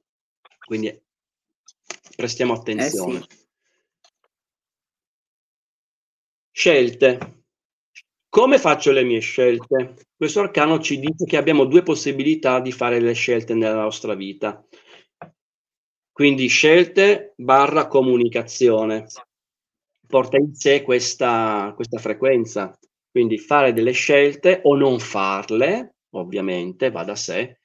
Quindi 0.66 1.02
prestiamo 2.16 2.54
attenzione. 2.54 3.20
Eh 3.20 3.26
sì. 3.28 3.40
Scelte. 6.52 7.40
Come 8.32 8.60
faccio 8.60 8.94
le 8.94 9.04
mie 9.04 9.20
scelte? 9.20 9.96
Questo 10.15 10.39
arcano 10.39 10.80
ci 10.80 11.02
dice 11.02 11.26
che 11.26 11.36
abbiamo 11.36 11.65
due 11.65 11.84
possibilità 11.84 12.62
di 12.62 12.72
fare 12.72 13.02
le 13.02 13.12
scelte 13.12 13.54
nella 13.54 13.82
nostra 13.82 14.13
vita. 14.13 14.65
Quindi 16.13 16.48
scelte 16.48 17.34
barra 17.36 17.88
comunicazione 17.88 19.08
porta 20.08 20.38
in 20.38 20.56
sé 20.56 20.82
questa, 20.82 21.74
questa 21.76 22.00
frequenza. 22.00 22.74
Quindi 23.12 23.38
fare 23.38 23.74
delle 23.74 23.91
scelte 23.91 24.62
o 24.63 24.78
non 24.78 25.00
farle, 25.00 25.96
ovviamente, 26.12 26.89
va 26.89 27.04
da 27.04 27.15
sé, 27.15 27.60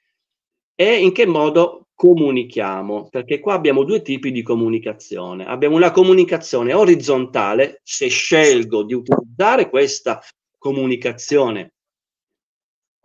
e 0.75 0.97
in 1.01 1.13
che 1.13 1.25
modo 1.25 1.87
comunichiamo, 1.93 3.07
perché 3.07 3.39
qua 3.39 3.53
abbiamo 3.53 3.85
due 3.85 4.01
tipi 4.01 4.31
di 4.31 4.41
comunicazione. 4.41 5.45
Abbiamo 5.45 5.77
una 5.77 5.91
comunicazione 5.91 6.73
orizzontale, 6.73 7.79
se 7.83 8.09
scelgo 8.09 8.83
di 8.83 8.93
utilizzare 8.93 9.69
questa 9.69 10.21
comunicazione 10.67 11.75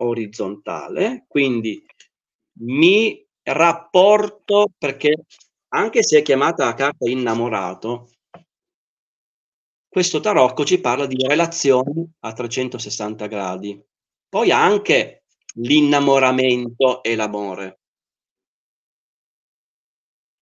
orizzontale, 0.01 1.23
quindi 1.29 1.81
mi 2.59 3.25
rapporto, 3.43 4.67
perché 4.77 5.23
anche 5.69 6.03
se 6.03 6.19
è 6.19 6.21
chiamata 6.21 6.65
la 6.65 6.73
carta 6.73 7.09
innamorato, 7.09 8.09
questo 9.87 10.19
tarocco 10.19 10.65
ci 10.65 10.81
parla 10.81 11.05
di 11.05 11.15
relazioni 11.25 12.05
a 12.19 12.33
360 12.33 13.27
gradi. 13.27 13.81
Poi 14.27 14.51
anche 14.51 15.23
l'innamoramento 15.55 17.01
e 17.01 17.15
l'amore. 17.15 17.79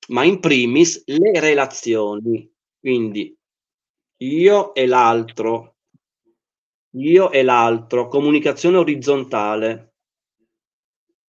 Ma 0.08 0.24
in 0.24 0.40
primis 0.40 1.02
le 1.04 1.38
relazioni, 1.38 2.50
quindi 2.78 3.36
io 4.22 4.74
e 4.74 4.86
l'altro, 4.86 5.79
io 6.94 7.30
e 7.30 7.42
l'altro, 7.42 8.08
comunicazione 8.08 8.76
orizzontale. 8.78 9.94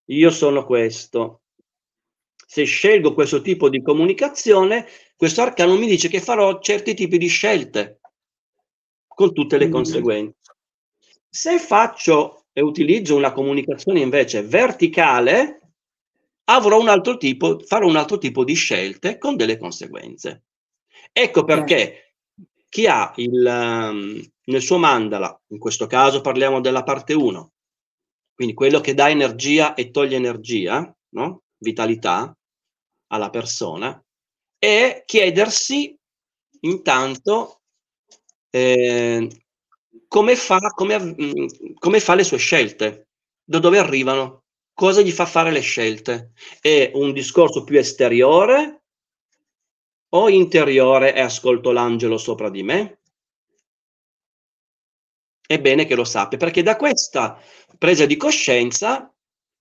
Io 0.06 0.32
sono 0.32 0.66
questo. 0.66 1.42
Se 2.36 2.64
scelgo 2.64 3.14
questo 3.14 3.42
tipo 3.42 3.70
di 3.70 3.82
comunicazione, 3.82 4.88
questo 5.16 5.42
arcano 5.42 5.78
mi 5.78 5.88
dice 5.88 6.10
che 6.10 6.20
farò 6.20 6.60
certi 6.60 6.94
tipi 6.94 7.18
di 7.18 7.28
scelte 7.28 8.00
con 9.08 9.34
tutte 9.34 9.58
le 9.58 9.68
mm. 9.68 9.72
conseguenze. 9.72 10.36
Se 11.30 11.60
faccio 11.60 12.46
e 12.52 12.62
utilizzo 12.62 13.16
una 13.16 13.32
comunicazione 13.32 14.02
invece 14.02 14.42
verticale, 14.42 15.62
avrò 16.46 16.80
un 16.80 16.90
altro 16.90 17.16
tipo, 17.18 17.60
farò 17.60 17.88
un 17.88 17.96
altro 17.96 18.18
tipo 18.18 18.44
di 18.44 18.54
scelte 18.54 19.18
con 19.18 19.38
delle 19.38 19.58
conseguenze. 19.58 20.44
Ecco 21.14 21.44
perché 21.46 22.16
chi 22.68 22.88
ha 22.88 23.14
il, 23.16 23.46
um, 23.46 24.22
nel 24.46 24.62
suo 24.62 24.78
mandala, 24.78 25.40
in 25.48 25.60
questo 25.60 25.88
caso 25.88 26.22
parliamo 26.22 26.62
della 26.62 26.84
parte 26.84 27.14
1, 27.14 27.52
quindi 28.34 28.54
quello 28.54 28.82
che 28.82 28.94
dà 28.94 29.10
energia 29.10 29.74
e 29.74 29.92
toglie 29.92 30.16
energia, 30.16 30.96
no? 31.10 31.44
vitalità 31.58 32.36
alla 33.08 33.30
persona, 33.30 34.04
e 34.58 35.04
chiedersi 35.06 35.98
intanto 36.62 37.62
eh, 38.50 39.28
come, 40.08 40.36
fa, 40.36 40.60
come, 40.76 41.00
mm, 41.00 41.46
come 41.80 42.00
fa 42.00 42.16
le 42.16 42.24
sue 42.24 42.38
scelte, 42.38 43.08
da 43.44 43.60
dove 43.60 43.80
arrivano, 43.80 44.44
cosa 44.74 45.02
gli 45.02 45.12
fa 45.12 45.26
fare 45.26 45.52
le 45.52 45.62
scelte. 45.62 46.34
È 46.60 46.92
un 46.94 47.14
discorso 47.14 47.64
più 47.64 47.78
esteriore 47.78 48.84
o 50.10 50.30
interiore 50.30 51.16
e 51.16 51.22
ascolto 51.22 51.72
l'angelo 51.72 52.18
sopra 52.18 52.50
di 52.50 52.64
me? 52.64 53.01
È 55.52 55.60
bene 55.60 55.86
che 55.86 55.96
lo 55.96 56.06
sappia, 56.06 56.38
perché 56.38 56.64
da 56.64 56.78
questa 56.78 57.38
presa 57.78 58.06
di 58.06 58.16
coscienza 58.16 59.14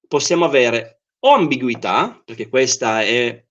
possiamo 0.07 0.44
avere 0.44 1.00
o 1.20 1.35
ambiguità, 1.35 2.22
perché 2.24 2.48
questa 2.48 3.03
è 3.03 3.44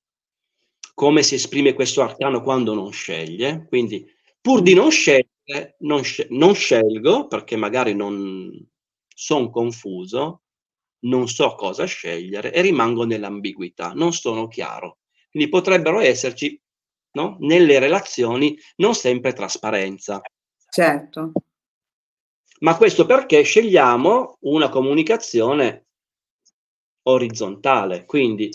come 0.93 1.21
si 1.23 1.35
esprime 1.35 1.73
questo 1.73 2.01
arcano 2.01 2.41
quando 2.41 2.73
non 2.73 2.91
sceglie, 2.91 3.65
quindi 3.67 4.05
Pur 4.41 4.61
di 4.61 4.73
non 4.73 4.89
scegliere, 4.89 5.75
non, 5.79 6.03
sc- 6.03 6.27
non 6.29 6.55
scelgo 6.55 7.27
perché 7.27 7.57
magari 7.57 7.93
non 7.93 8.49
sono 9.13 9.49
confuso, 9.49 10.43
non 10.99 11.27
so 11.27 11.55
cosa 11.55 11.83
scegliere 11.85 12.53
e 12.53 12.61
rimango 12.61 13.03
nell'ambiguità, 13.03 13.91
non 13.91 14.13
sono 14.13 14.47
chiaro. 14.47 14.99
Quindi 15.29 15.49
potrebbero 15.49 15.99
esserci 15.99 16.59
no? 17.11 17.35
nelle 17.39 17.79
relazioni 17.79 18.57
non 18.77 18.95
sempre 18.95 19.33
trasparenza. 19.33 20.21
Certo. 20.69 21.33
Ma 22.59 22.75
questo 22.75 23.05
perché 23.05 23.41
scegliamo 23.41 24.37
una 24.41 24.69
comunicazione 24.69 25.85
orizzontale. 27.03 28.05
Quindi 28.05 28.49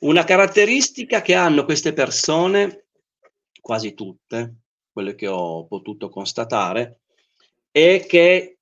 una 0.00 0.24
caratteristica 0.24 1.22
che 1.22 1.34
hanno 1.34 1.64
queste 1.64 1.92
persone, 1.92 2.86
quasi 3.60 3.94
tutte, 3.94 4.54
quelle 4.92 5.14
che 5.14 5.28
ho 5.28 5.66
potuto 5.66 6.08
constatare, 6.08 7.00
è 7.70 8.04
che 8.06 8.56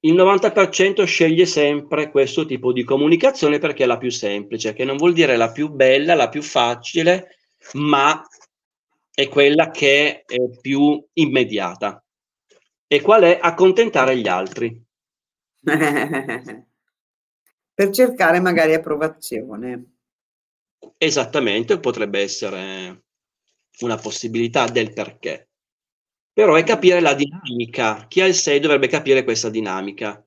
il 0.00 0.14
90% 0.14 1.04
sceglie 1.04 1.44
sempre 1.44 2.10
questo 2.10 2.46
tipo 2.46 2.72
di 2.72 2.84
comunicazione 2.84 3.58
perché 3.58 3.82
è 3.82 3.86
la 3.86 3.98
più 3.98 4.10
semplice, 4.10 4.72
che 4.72 4.84
non 4.84 4.96
vuol 4.96 5.12
dire 5.12 5.36
la 5.36 5.50
più 5.50 5.70
bella, 5.70 6.14
la 6.14 6.28
più 6.28 6.40
facile, 6.40 7.36
ma 7.72 8.24
è 9.12 9.28
quella 9.28 9.70
che 9.70 10.22
è 10.24 10.36
più 10.60 11.04
immediata. 11.14 12.02
E 12.88 13.00
qual 13.00 13.22
è? 13.22 13.38
Accontentare 13.40 14.16
gli 14.18 14.26
altri. 14.26 14.84
per 17.74 17.90
cercare 17.90 18.40
magari 18.40 18.74
approvazione. 18.74 19.92
Esattamente, 20.96 21.78
potrebbe 21.80 22.20
essere 22.20 23.04
una 23.80 23.96
possibilità 23.96 24.66
del 24.66 24.92
perché 24.92 25.48
però 26.32 26.54
è 26.54 26.62
capire 26.64 27.00
la 27.00 27.14
dinamica. 27.14 28.06
Chi 28.08 28.20
ha 28.20 28.26
il 28.26 28.34
6 28.34 28.60
dovrebbe 28.60 28.86
capire 28.88 29.24
questa 29.24 29.50
dinamica. 29.50 30.24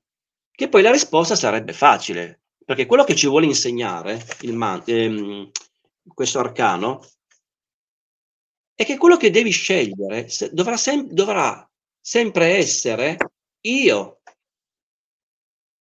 Che 0.50 0.68
poi 0.68 0.82
la 0.82 0.90
risposta 0.90 1.34
sarebbe 1.34 1.72
facile, 1.72 2.42
perché 2.64 2.84
quello 2.86 3.04
che 3.04 3.14
ci 3.14 3.26
vuole 3.28 3.46
insegnare 3.46 4.22
il 4.42 4.54
man- 4.54 4.82
ehm, 4.86 5.50
questo 6.14 6.38
arcano 6.40 7.00
è 8.74 8.84
che 8.84 8.98
quello 8.98 9.16
che 9.16 9.30
devi 9.30 9.50
scegliere 9.50 10.28
se- 10.28 10.50
dovrà, 10.52 10.76
sem- 10.76 11.08
dovrà 11.10 11.66
sempre 12.02 12.56
essere 12.56 13.16
io. 13.60 14.20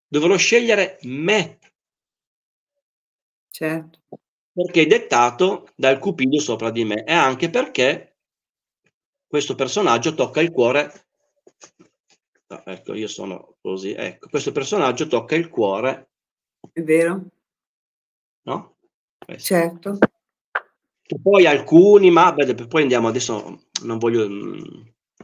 Dovrò 0.07 0.38
scegliere 0.38 0.99
me. 1.01 1.57
Certo. 3.49 3.99
Perché 4.53 4.84
è 4.84 4.86
dettato 4.86 5.69
dal 5.75 5.97
cupido 5.97 6.39
sopra 6.39 6.69
di 6.69 6.84
me 6.84 7.03
e 7.03 7.13
anche 7.13 7.49
perché 7.49 8.17
questo 9.25 9.55
personaggio 9.55 10.13
tocca 10.13 10.41
il 10.41 10.51
cuore. 10.51 11.05
No, 12.47 12.65
ecco, 12.65 12.93
io 12.93 13.07
sono 13.07 13.55
così. 13.62 13.93
Ecco, 13.93 14.27
questo 14.29 14.51
personaggio 14.51 15.07
tocca 15.07 15.36
il 15.36 15.49
cuore. 15.49 16.10
È 16.71 16.81
vero? 16.81 17.25
No? 18.43 18.75
Questo. 19.17 19.55
Certo. 19.55 19.97
Che 21.01 21.19
poi 21.21 21.45
alcuni, 21.45 22.12
ma 22.12 22.34
beh, 22.34 22.67
poi 22.67 22.81
andiamo 22.81 23.07
adesso, 23.07 23.67
non 23.84 23.97
voglio 23.97 24.27
mm, 24.27 24.81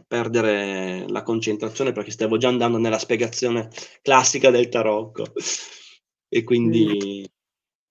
perdere 0.08 1.06
la 1.10 1.22
concentrazione 1.22 1.92
perché 1.92 2.12
stavo 2.12 2.38
già 2.38 2.48
andando 2.48 2.78
nella 2.78 2.98
spiegazione 2.98 3.70
classica 4.02 4.50
del 4.50 4.70
tarocco 4.70 5.26
e 6.30 6.44
quindi 6.44 7.22
mm. 7.22 7.26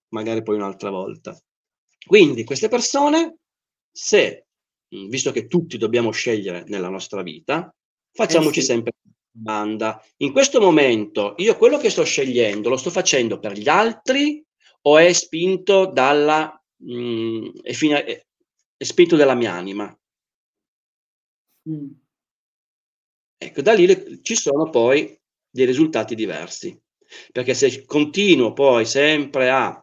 magari 0.09 0.43
poi 0.43 0.57
un'altra 0.57 0.91
volta. 0.91 1.39
Quindi 2.07 2.45
queste 2.45 2.69
persone, 2.69 3.37
se 3.91 4.47
visto 4.89 5.33
che 5.33 5.47
tutti 5.47 5.77
dobbiamo 5.77 6.11
scegliere 6.11 6.65
nella 6.69 6.89
nostra 6.89 7.23
vita, 7.23 7.73
facciamoci 8.13 8.61
eh 8.61 8.63
sì. 8.63 8.69
sempre 8.69 8.93
domanda. 9.31 10.03
In 10.19 10.33
questo 10.33 10.61
momento 10.61 11.35
io 11.39 11.57
quello 11.57 11.79
che 11.79 11.91
sto 11.91 12.05
scegliendo 12.05 12.69
lo 12.69 12.77
sto 12.77 12.91
facendo 12.91 13.39
per 13.39 13.53
gli 13.53 13.69
altri 13.69 14.43
o 14.83 14.99
è 14.99 15.13
spinto 15.13 15.87
dalla 15.87 16.59
mh, 16.77 16.93
mhmm, 16.93 17.61
è, 17.63 17.73
fine, 17.73 18.05
è, 18.05 18.27
è, 18.77 18.85
spinto 18.85 19.17
dalla 19.17 19.35
mia 19.35 19.53
anima? 19.53 19.95
Mm. 21.69 21.91
Ecco, 23.39 23.61
da 23.63 23.73
lì 23.73 23.87
le, 23.87 24.21
ci 24.23 24.35
sono 24.35 24.71
poi 24.71 25.19
dei 25.51 25.67
risultati 25.67 26.15
diversi. 26.15 26.79
Perché 27.33 27.55
se 27.55 27.85
continuo 27.85 28.53
poi 28.53 28.85
sempre 28.85 29.51
a 29.51 29.81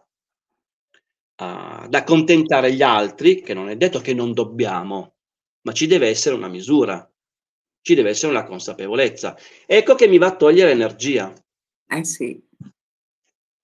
ad 1.35 1.93
accontentare 1.93 2.73
gli 2.73 2.83
altri, 2.83 3.41
che 3.41 3.53
non 3.53 3.67
è 3.69 3.75
detto 3.75 3.99
che 3.99 4.13
non 4.13 4.33
dobbiamo, 4.33 5.15
ma 5.61 5.73
ci 5.73 5.87
deve 5.87 6.07
essere 6.07 6.35
una 6.35 6.47
misura, 6.47 7.09
ci 7.81 7.95
deve 7.95 8.11
essere 8.11 8.31
una 8.31 8.43
consapevolezza. 8.43 9.35
Ecco 9.65 9.95
che 9.95 10.07
mi 10.07 10.17
va 10.19 10.27
a 10.27 10.35
togliere 10.35 10.71
energia. 10.71 11.33
Eh 11.87 12.03
sì. 12.05 12.41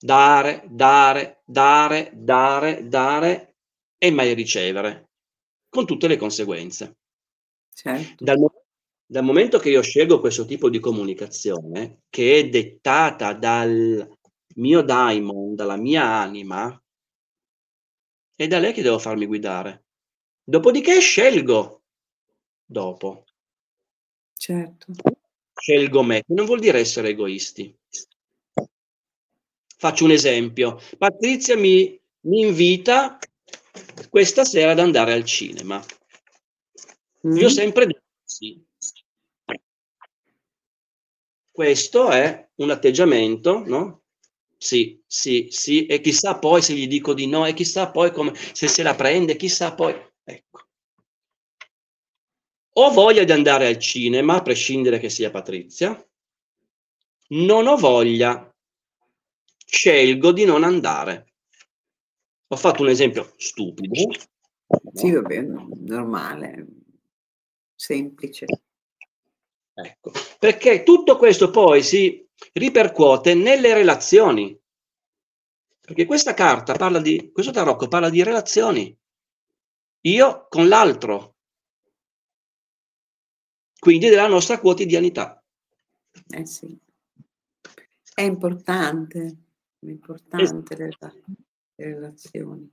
Dare, 0.02 0.64
dare, 0.68 1.42
dare, 1.46 2.12
dare, 2.14 2.88
dare 2.88 3.56
e 3.98 4.12
mai 4.12 4.34
ricevere, 4.34 5.12
con 5.70 5.86
tutte 5.86 6.08
le 6.08 6.18
conseguenze. 6.18 6.98
Certo. 7.74 8.24
Dal 8.24 8.38
momento 8.38 8.59
dal 9.12 9.24
momento 9.24 9.57
che 9.57 9.72
io 9.72 9.82
scelgo 9.82 10.20
questo 10.20 10.45
tipo 10.45 10.70
di 10.70 10.80
comunicazione, 10.80 12.01
che 12.12 12.38
è 12.38 12.47
dettata 12.47 13.34
dal 13.34 14.07
mio 14.57 14.82
daimon, 14.84 15.55
dalla 15.55 15.78
mia 15.78 16.03
anima, 16.03 16.80
è 18.36 18.45
da 18.45 18.60
lei 18.60 18.72
che 18.72 18.84
devo 18.84 18.99
farmi 18.99 19.26
guidare. 19.26 19.86
Dopodiché 20.43 20.99
scelgo 20.99 21.82
dopo. 22.64 23.24
Certo. 24.36 24.93
Scelgo 25.55 26.03
me, 26.03 26.22
non 26.28 26.45
vuol 26.45 26.60
dire 26.60 26.78
essere 26.78 27.10
egoisti. 27.10 27.76
Faccio 29.76 30.05
un 30.05 30.12
esempio. 30.12 30.80
Patrizia 30.99 31.57
mi, 31.57 31.99
mi 32.26 32.41
invita 32.41 33.18
questa 34.07 34.45
sera 34.45 34.74
ad 34.74 34.80
andare 34.80 35.14
al 35.14 35.26
cinema. 35.26 35.84
Mm. 37.26 37.38
Io 37.38 37.47
ho 37.47 37.49
sempre 37.49 37.88
detto 37.88 38.03
sì. 38.24 38.68
Questo 41.60 42.10
è 42.10 42.51
un 42.55 42.70
atteggiamento, 42.70 43.66
no? 43.66 44.03
Sì, 44.57 45.03
sì, 45.05 45.47
sì, 45.51 45.88
e 45.88 45.99
chissà 45.99 46.39
poi 46.39 46.62
se 46.62 46.74
gli 46.74 46.88
dico 46.88 47.14
di 47.14 47.28
no, 47.28 47.45
e 47.45 47.53
chissà 47.53 47.91
poi 47.91 48.14
come, 48.14 48.32
se 48.53 48.70
se 48.70 48.82
la 48.82 48.95
prende, 48.95 49.36
chissà 49.36 49.76
poi. 49.76 49.93
Ecco. 50.24 50.68
Ho 52.76 52.91
voglia 52.91 53.26
di 53.26 53.34
andare 53.34 53.68
al 53.68 53.78
cinema, 53.78 54.36
a 54.36 54.41
prescindere 54.41 54.99
che 54.99 55.10
sia 55.10 55.32
Patrizia, 55.32 56.01
non 57.32 57.68
ho 57.68 57.76
voglia, 57.76 58.55
scelgo 59.66 60.32
di 60.32 60.45
non 60.45 60.64
andare. 60.64 61.34
Ho 62.47 62.55
fatto 62.55 62.84
un 62.84 62.88
esempio 62.88 63.34
stupido. 63.36 64.14
Sì, 64.93 65.12
va 65.12 65.22
bene, 65.24 65.68
normale, 65.76 66.68
semplice. 67.76 68.45
Ecco, 69.82 70.11
perché 70.39 70.84
tutto 70.84 71.17
questo 71.17 71.49
poi 71.49 71.84
si 71.84 72.27
ripercuote 72.53 73.34
nelle 73.34 73.73
relazioni. 73.73 74.57
Perché 75.80 76.05
questa 76.05 76.34
carta 76.34 76.73
parla 76.73 76.99
di, 76.99 77.32
questo 77.32 77.51
tarocco 77.51 77.88
parla 77.88 78.09
di 78.09 78.23
relazioni. 78.23 78.95
Io 80.01 80.47
con 80.49 80.67
l'altro. 80.67 81.36
Quindi 83.80 84.09
della 84.09 84.27
nostra 84.27 84.59
quotidianità. 84.59 85.41
Eh 86.30 86.45
sì. 86.45 86.77
È 88.13 88.21
importante, 88.21 89.38
è 89.80 89.86
importante 89.86 90.88
esatto. 90.88 91.15
le 91.75 91.86
relazioni. 91.86 92.71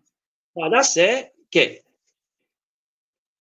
Va 0.52 0.68
da 0.68 0.82
sé 0.82 1.34
che 1.48 1.85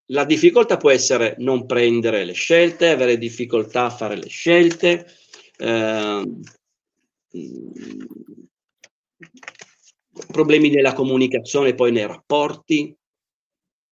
la 0.07 0.25
difficoltà 0.25 0.77
può 0.77 0.91
essere 0.91 1.35
non 1.39 1.65
prendere 1.65 2.25
le 2.25 2.33
scelte, 2.33 2.89
avere 2.89 3.17
difficoltà 3.17 3.85
a 3.85 3.89
fare 3.89 4.15
le 4.15 4.27
scelte, 4.27 5.07
eh, 5.57 6.31
problemi 10.31 10.69
nella 10.69 10.93
comunicazione 10.93 11.73
poi 11.73 11.91
nei 11.91 12.05
rapporti, 12.05 12.95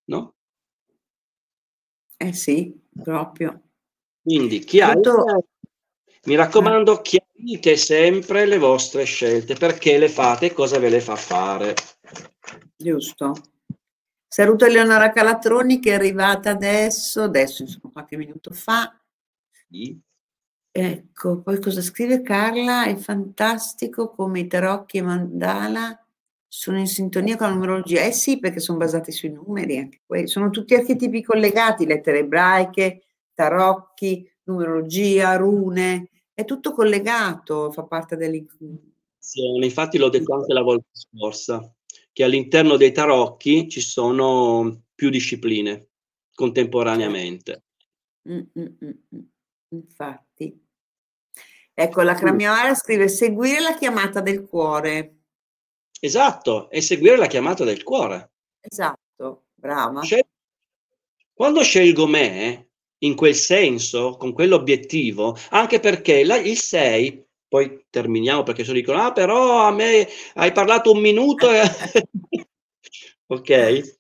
no? 0.05 0.36
Eh 2.18 2.34
sì, 2.34 2.74
proprio. 3.01 3.61
Quindi 4.22 4.59
chiarite, 4.59 5.09
Tutto... 5.09 5.47
mi 6.26 6.36
raccomando, 6.36 7.01
chiarite 7.01 7.76
sempre 7.76 8.45
le 8.45 8.57
vostre 8.57 9.03
scelte, 9.03 9.55
perché 9.55 9.97
le 9.97 10.09
fate 10.09 10.47
e 10.47 10.53
cosa 10.53 10.80
ve 10.80 10.89
le 10.89 11.01
fa 11.01 11.16
fare. 11.16 11.74
Giusto. 12.76 13.34
Saluto 14.34 14.66
Eleonora 14.66 15.12
Calatroni 15.12 15.80
che 15.80 15.92
è 15.92 15.94
arrivata 15.94 16.50
adesso, 16.50 17.22
adesso 17.22 17.62
insomma 17.62 17.92
qualche 17.94 18.18
minuto 18.18 18.50
fa. 18.52 19.00
Sì. 19.70 19.96
Ecco, 20.72 21.42
poi 21.44 21.62
cosa 21.62 21.84
scrive 21.84 22.24
Carla? 22.24 22.86
È 22.86 22.96
fantastico 22.96 24.10
come 24.10 24.40
i 24.40 24.48
tarocchi 24.48 24.98
e 24.98 25.02
mandala 25.04 26.04
sono 26.48 26.80
in 26.80 26.88
sintonia 26.88 27.38
con 27.38 27.46
la 27.46 27.54
numerologia. 27.54 28.02
Eh 28.02 28.12
sì, 28.12 28.40
perché 28.40 28.60
sono 28.60 28.80
basati 28.80 29.12
sui 29.12 29.30
numeri, 29.30 29.78
anche 29.78 30.02
quelli. 30.04 30.26
sono 30.26 30.50
tutti 30.50 30.74
archetipi 30.74 31.22
collegati, 31.22 31.86
lettere 31.86 32.22
ebraiche, 32.22 33.04
tarocchi, 33.36 34.28
numerologia, 34.46 35.36
rune, 35.36 36.10
è 36.34 36.44
tutto 36.44 36.74
collegato, 36.74 37.70
fa 37.72 37.84
parte 37.84 38.18
dell'incontro. 38.18 38.94
Sì, 39.16 39.42
infatti 39.46 40.00
l'ho 40.00 40.10
detto 40.10 40.34
anche 40.34 40.54
la 40.54 40.64
volta 40.64 40.88
scorsa 40.92 41.72
che 42.14 42.24
all'interno 42.24 42.78
dei 42.78 42.91
tarocchi 42.91 43.68
ci 43.68 43.82
sono 43.82 44.84
più 44.93 45.09
discipline 45.09 45.89
contemporaneamente. 46.34 47.64
Mm, 48.30 48.41
mm, 48.57 48.66
mm, 48.86 48.89
mm. 49.16 49.22
Infatti. 49.70 50.61
Ecco, 51.74 52.01
la 52.03 52.14
Cramiara 52.14 52.76
scrive 52.76 53.07
seguire 53.07 53.59
la 53.59 53.76
chiamata 53.76 54.22
del 54.22 54.45
cuore. 54.45 55.22
Esatto, 55.99 56.70
e 56.70 56.82
seguire 56.82 57.18
la 57.18 57.28
chiamata 57.28 57.64
del 57.64 57.82
cuore. 57.82 58.34
Esatto, 58.59 59.45
brava. 59.55 60.03
Scel- 60.03 60.28
quando 61.34 61.64
scelgo 61.64 62.05
me, 62.05 62.70
in 62.99 63.16
quel 63.16 63.34
senso, 63.34 64.18
con 64.18 64.34
quell'obiettivo, 64.34 65.36
anche 65.49 65.80
perché 65.80 66.24
la, 66.24 66.38
il 66.38 66.57
6 66.57 67.26
poi 67.54 67.86
terminiamo 67.91 68.41
perché 68.41 68.64
se 68.64 68.74
dicono, 68.74 68.99
ah 68.99 69.12
però 69.12 69.68
a 69.68 69.72
me 69.72 70.08
hai 70.34 70.51
parlato 70.51 70.91
un 70.91 70.99
minuto. 70.99 71.51
E... 71.51 71.62
ok? 73.28 73.95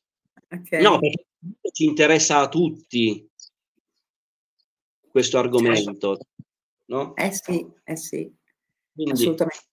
okay. 0.49 0.81
No, 0.81 0.97
perché 0.97 1.25
ci 1.71 1.85
interessa 1.85 2.39
a 2.39 2.49
tutti 2.49 3.29
questo 5.07 5.37
argomento. 5.37 6.17
No? 6.85 7.15
Eh 7.15 7.31
sì, 7.31 7.63
eh 7.83 7.95
sì, 7.95 8.35
Quindi. 8.91 9.11
assolutamente. 9.11 9.67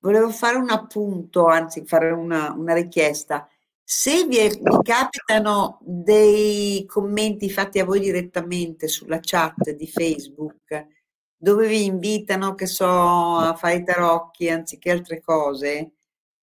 Volevo 0.00 0.30
fare 0.30 0.56
un 0.56 0.70
appunto, 0.70 1.46
anzi 1.46 1.84
fare 1.86 2.10
una, 2.10 2.50
una 2.50 2.74
richiesta. 2.74 3.48
Se 3.84 4.26
vi, 4.26 4.38
è, 4.38 4.48
vi, 4.48 4.78
capitano 4.82 5.78
dei 5.80 6.84
commenti 6.86 7.48
fatti 7.50 7.78
a 7.78 7.84
voi 7.84 8.00
direttamente 8.00 8.88
sulla 8.88 9.20
chat 9.20 9.70
di 9.70 9.86
Facebook, 9.86 11.01
dove 11.42 11.66
vi 11.66 11.86
invitano, 11.86 12.54
che 12.54 12.66
so, 12.66 12.86
a 12.86 13.56
fare 13.56 13.74
i 13.74 13.82
tarocchi 13.82 14.48
anziché 14.48 14.92
altre 14.92 15.20
cose, 15.20 15.94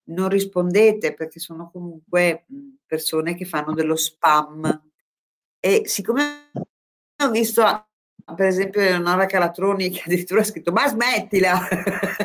non 0.10 0.28
rispondete 0.28 1.14
perché 1.14 1.40
sono 1.40 1.70
comunque 1.72 2.46
persone 2.86 3.34
che 3.34 3.46
fanno 3.46 3.74
dello 3.74 3.96
spam. 3.96 4.92
E 5.58 5.84
siccome 5.86 6.52
ho 7.24 7.30
visto, 7.30 7.64
per 8.36 8.46
esempio, 8.46 8.82
Eleonora 8.82 9.26
Calatroni 9.26 9.90
che 9.90 10.02
addirittura 10.06 10.42
ha 10.42 10.44
scritto, 10.44 10.74
ma 10.74 10.86
smettila, 10.86 11.58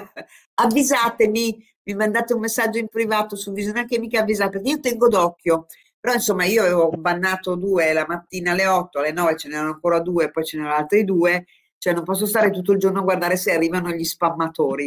avvisatemi, 0.55 1.65
mi 1.85 1.95
mandate 1.95 2.35
un 2.35 2.41
messaggio 2.41 2.79
in 2.79 2.89
privato 2.89 3.37
su 3.37 3.53
Visione 3.53 3.87
Chimica, 3.87 4.23
avvisate, 4.23 4.51
perché 4.51 4.71
io 4.71 4.81
tengo 4.81 5.07
d'occhio. 5.07 5.67
Però 6.01 6.13
insomma 6.13 6.45
io 6.45 6.63
avevo 6.63 6.91
bannato 6.91 7.55
due 7.55 7.93
la 7.93 8.05
mattina 8.09 8.51
alle 8.51 8.67
8, 8.67 8.99
alle 8.99 9.13
9 9.13 9.37
ce 9.37 9.49
n'erano 9.49 9.71
ancora 9.71 10.01
due, 10.01 10.33
poi 10.33 10.45
ce 10.45 10.57
n'erano 10.57 10.75
altri 10.75 11.05
due 11.05 11.47
cioè 11.85 11.93
non 11.93 12.03
posso 12.03 12.25
stare 12.25 12.51
tutto 12.51 12.73
il 12.73 12.79
giorno 12.79 13.01
a 13.01 13.03
guardare 13.03 13.37
se 13.37 13.53
arrivano 13.53 13.91
gli 13.91 14.05
spammatori. 14.05 14.87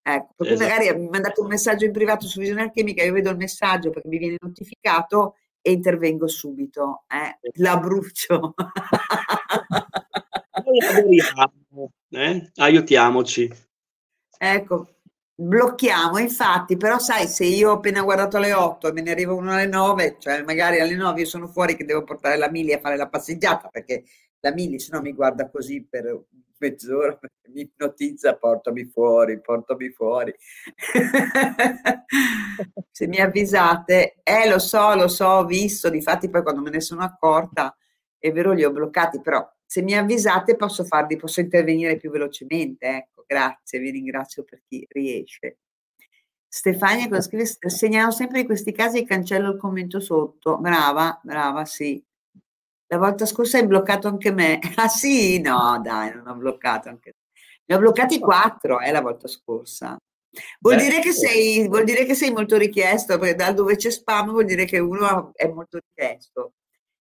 Ecco, 0.00 0.34
perché 0.36 0.52
esatto. 0.52 0.70
magari 0.70 0.96
mi 1.00 1.08
mandate 1.08 1.40
un 1.40 1.48
messaggio 1.48 1.86
in 1.86 1.90
privato 1.90 2.28
su 2.28 2.38
Visione 2.38 2.62
Alchemica, 2.62 3.02
io 3.02 3.12
vedo 3.12 3.30
il 3.30 3.36
messaggio 3.36 3.90
perché 3.90 4.06
mi 4.06 4.18
viene 4.18 4.36
notificato 4.38 5.34
e 5.60 5.72
intervengo 5.72 6.28
subito. 6.28 7.02
Eh? 7.08 7.50
La 7.54 7.76
brucio. 7.78 8.54
eh? 12.10 12.50
Aiutiamoci. 12.54 13.52
Ecco, 14.38 14.98
blocchiamo, 15.34 16.18
infatti, 16.18 16.76
però 16.76 17.00
sai, 17.00 17.26
se 17.26 17.44
io 17.44 17.72
ho 17.72 17.74
appena 17.74 18.02
guardato 18.02 18.36
alle 18.36 18.52
8 18.52 18.86
e 18.86 18.92
me 18.92 19.02
ne 19.02 19.10
arriva 19.10 19.32
uno 19.32 19.50
alle 19.50 19.66
9, 19.66 20.18
cioè 20.20 20.44
magari 20.44 20.78
alle 20.78 20.94
9 20.94 21.22
io 21.22 21.26
sono 21.26 21.48
fuori 21.48 21.74
che 21.74 21.84
devo 21.84 22.04
portare 22.04 22.36
la 22.36 22.48
Mili 22.48 22.72
a 22.72 22.78
fare 22.78 22.96
la 22.96 23.08
passeggiata 23.08 23.66
perché 23.66 24.04
la 24.40 24.52
Mili 24.52 24.78
se 24.78 24.90
no 24.92 25.00
mi 25.00 25.12
guarda 25.12 25.50
così 25.50 25.84
per 25.84 26.24
mezz'ora, 26.58 27.18
mi 27.52 27.62
ipnotizza, 27.62 28.36
portami 28.36 28.84
fuori, 28.84 29.40
portami 29.40 29.90
fuori. 29.90 30.34
se 32.90 33.06
mi 33.06 33.18
avvisate, 33.18 34.20
eh 34.22 34.48
lo 34.48 34.58
so, 34.58 34.94
lo 34.94 35.08
so, 35.08 35.26
ho 35.26 35.44
visto, 35.44 35.90
difatti 35.90 36.30
poi 36.30 36.42
quando 36.42 36.62
me 36.62 36.70
ne 36.70 36.80
sono 36.80 37.02
accorta, 37.02 37.76
è 38.18 38.32
vero 38.32 38.52
li 38.52 38.64
ho 38.64 38.72
bloccati, 38.72 39.20
però 39.20 39.46
se 39.64 39.82
mi 39.82 39.96
avvisate 39.96 40.56
posso 40.56 40.84
farli, 40.84 41.16
posso 41.16 41.40
intervenire 41.40 41.96
più 41.96 42.10
velocemente, 42.10 42.86
ecco, 42.86 43.24
grazie, 43.26 43.78
vi 43.78 43.90
ringrazio 43.90 44.44
per 44.44 44.62
chi 44.66 44.86
riesce. 44.90 45.58
Stefania 46.48 47.08
cosa 47.08 47.22
scrive? 47.22 47.44
Segnalo 47.44 48.10
sempre 48.10 48.40
in 48.40 48.46
questi 48.46 48.72
casi 48.72 48.98
e 48.98 49.04
cancello 49.04 49.50
il 49.50 49.58
commento 49.58 50.00
sotto. 50.00 50.58
Brava, 50.58 51.20
brava, 51.22 51.64
sì. 51.66 52.02
La 52.88 52.98
volta 52.98 53.26
scorsa 53.26 53.58
hai 53.58 53.66
bloccato 53.66 54.08
anche 54.08 54.32
me. 54.32 54.58
Ah 54.76 54.88
sì, 54.88 55.40
no, 55.40 55.80
dai, 55.82 56.14
non 56.14 56.26
ho 56.26 56.34
bloccato 56.34 56.88
anche 56.88 57.12
te. 57.12 57.18
Ne 57.66 57.74
ho 57.74 57.78
bloccati 57.78 58.18
quattro 58.18 58.80
eh, 58.80 58.92
la 58.92 59.00
volta 59.00 59.26
scorsa. 59.26 59.96
Vuol, 60.60 60.76
Beh, 60.76 60.82
dire 60.82 61.00
che 61.00 61.12
sei, 61.12 61.66
vuol 61.66 61.84
dire 61.84 62.04
che 62.04 62.14
sei 62.14 62.30
molto 62.30 62.56
richiesto, 62.56 63.18
perché 63.18 63.34
da 63.34 63.52
dove 63.52 63.76
c'è 63.76 63.90
spam 63.90 64.30
vuol 64.30 64.44
dire 64.44 64.64
che 64.64 64.78
uno 64.78 65.32
è 65.34 65.48
molto 65.48 65.78
richiesto. 65.78 66.52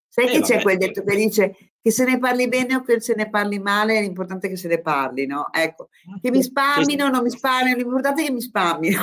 Sai 0.08 0.28
eh, 0.28 0.32
che 0.32 0.42
c'è 0.42 0.62
quel 0.62 0.78
detto 0.78 1.04
che 1.04 1.16
dice 1.16 1.56
che 1.82 1.92
se 1.92 2.06
ne 2.06 2.18
parli 2.18 2.48
bene 2.48 2.76
o 2.76 2.84
che 2.84 3.00
se 3.02 3.14
ne 3.16 3.30
parli 3.30 3.60
male, 3.60 4.00
l'importante 4.00 4.48
è 4.48 4.50
che 4.50 4.56
se 4.56 4.70
ne 4.70 4.82
parli, 4.82 5.26
no? 5.26 5.52
Ecco, 5.52 5.90
che 6.22 6.32
mi 6.32 6.42
spammino 6.42 7.06
o 7.06 7.10
non 7.10 7.22
mi 7.22 7.30
spammino, 7.30 7.76
l'importante 7.76 8.24
è 8.24 8.26
che 8.26 8.32
mi 8.32 8.42
spammino. 8.42 9.02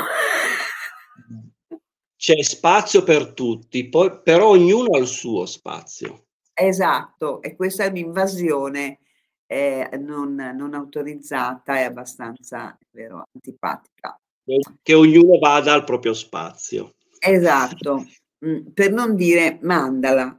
C'è 2.16 2.42
spazio 2.42 3.02
per 3.02 3.34
tutti, 3.34 3.88
poi, 3.88 4.20
però 4.22 4.48
ognuno 4.48 4.96
ha 4.96 4.98
il 4.98 5.06
suo 5.06 5.44
spazio. 5.44 6.28
Esatto, 6.54 7.40
e 7.42 7.56
questa 7.56 7.84
è 7.84 7.88
un'invasione 7.88 8.98
eh, 9.46 9.88
non, 9.98 10.34
non, 10.34 10.74
autorizzata 10.74 11.78
e 11.78 11.82
abbastanza, 11.84 12.76
vero, 12.90 13.24
antipatica. 13.32 14.18
Che 14.82 14.94
ognuno 14.94 15.38
vada 15.38 15.72
al 15.72 15.84
proprio 15.84 16.12
spazio. 16.14 16.94
Esatto, 17.18 18.06
mm, 18.44 18.68
per 18.74 18.92
non 18.92 19.14
dire 19.14 19.58
mandala. 19.62 20.38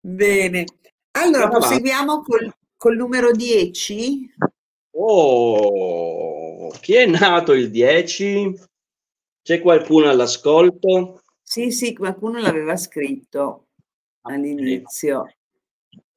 Bene, 0.00 0.64
allora 1.12 1.48
proseguiamo 1.48 2.22
col, 2.22 2.54
col 2.76 2.96
numero 2.96 3.30
10. 3.32 4.34
Oh, 4.96 6.68
chi 6.80 6.94
è 6.94 7.06
nato 7.06 7.52
il 7.52 7.70
10? 7.70 8.72
C'è 9.44 9.60
qualcuno 9.60 10.08
all'ascolto? 10.08 11.20
Sì, 11.42 11.70
sì, 11.70 11.92
qualcuno 11.92 12.40
l'aveva 12.40 12.78
scritto 12.78 13.66
all'inizio. 14.22 15.34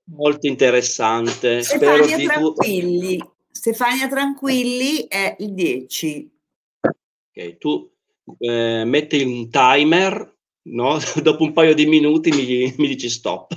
Molto 0.05 0.47
interessante. 0.47 1.61
Stefania 1.61 2.17
Spero 2.17 2.53
Tranquilli. 2.53 3.17
Tu... 3.17 3.33
Stefania 3.51 4.07
Tranquilli 4.07 5.07
è 5.09 5.35
il 5.39 5.53
10. 5.53 6.31
Ok, 6.79 7.57
tu 7.57 7.91
eh, 8.39 8.85
metti 8.85 9.21
un 9.21 9.49
timer, 9.49 10.37
no? 10.69 10.97
Dopo 11.21 11.43
un 11.43 11.51
paio 11.51 11.73
di 11.73 11.85
minuti 11.85 12.29
mi, 12.31 12.73
mi 12.77 12.87
dici 12.87 13.09
stop. 13.09 13.51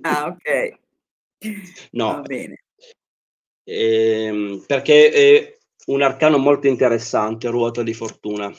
Ah, 0.00 0.24
ok. 0.28 0.78
No. 1.90 2.12
Va 2.12 2.20
bene. 2.22 2.64
Eh, 3.62 4.62
perché 4.66 5.10
è 5.10 5.58
un 5.88 6.00
arcano 6.00 6.38
molto 6.38 6.66
interessante, 6.66 7.48
ruota 7.48 7.82
di 7.82 7.92
fortuna. 7.92 8.50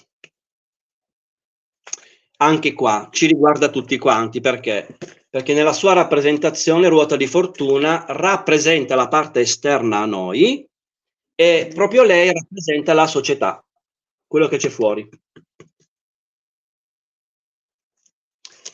Anche 2.40 2.74
qua 2.74 3.10
ci 3.12 3.26
riguarda 3.26 3.70
tutti 3.70 3.98
quanti 3.98 4.42
perché? 4.42 4.98
Perché 5.30 5.54
nella 5.54 5.74
sua 5.74 5.94
rappresentazione 5.94 6.88
ruota 6.88 7.16
di 7.16 7.26
fortuna 7.26 8.06
rappresenta 8.08 8.96
la 8.96 9.08
parte 9.08 9.40
esterna 9.40 10.00
a 10.00 10.06
noi 10.06 10.68
e 11.34 11.72
proprio 11.74 12.04
lei 12.04 12.32
rappresenta 12.32 12.94
la 12.94 13.08
società, 13.08 13.64
quello 14.28 14.48
che 14.48 14.58
c'è 14.58 14.70
fuori. 14.70 15.08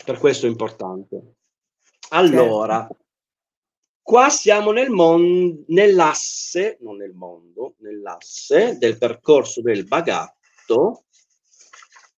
Per 0.05 0.17
questo 0.17 0.45
è 0.45 0.49
importante. 0.49 1.35
Allora, 2.09 2.79
certo. 2.79 3.05
qua 4.01 4.29
siamo 4.29 4.71
nel 4.71 4.89
mon- 4.89 5.63
nell'asse, 5.67 6.77
non 6.81 6.97
nel 6.97 7.13
mondo, 7.13 7.75
nell'asse 7.79 8.77
del 8.77 8.97
percorso 8.97 9.61
del 9.61 9.85
bagatto, 9.85 11.05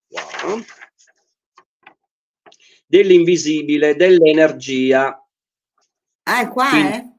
wow, 0.08 0.64
dell'invisibile, 2.98 3.96
dell'energia. 3.96 5.20
Ah, 6.24 6.42
è 6.42 6.48
qua, 6.48 6.70
Quindi, 6.70 6.94
eh? 6.94 7.10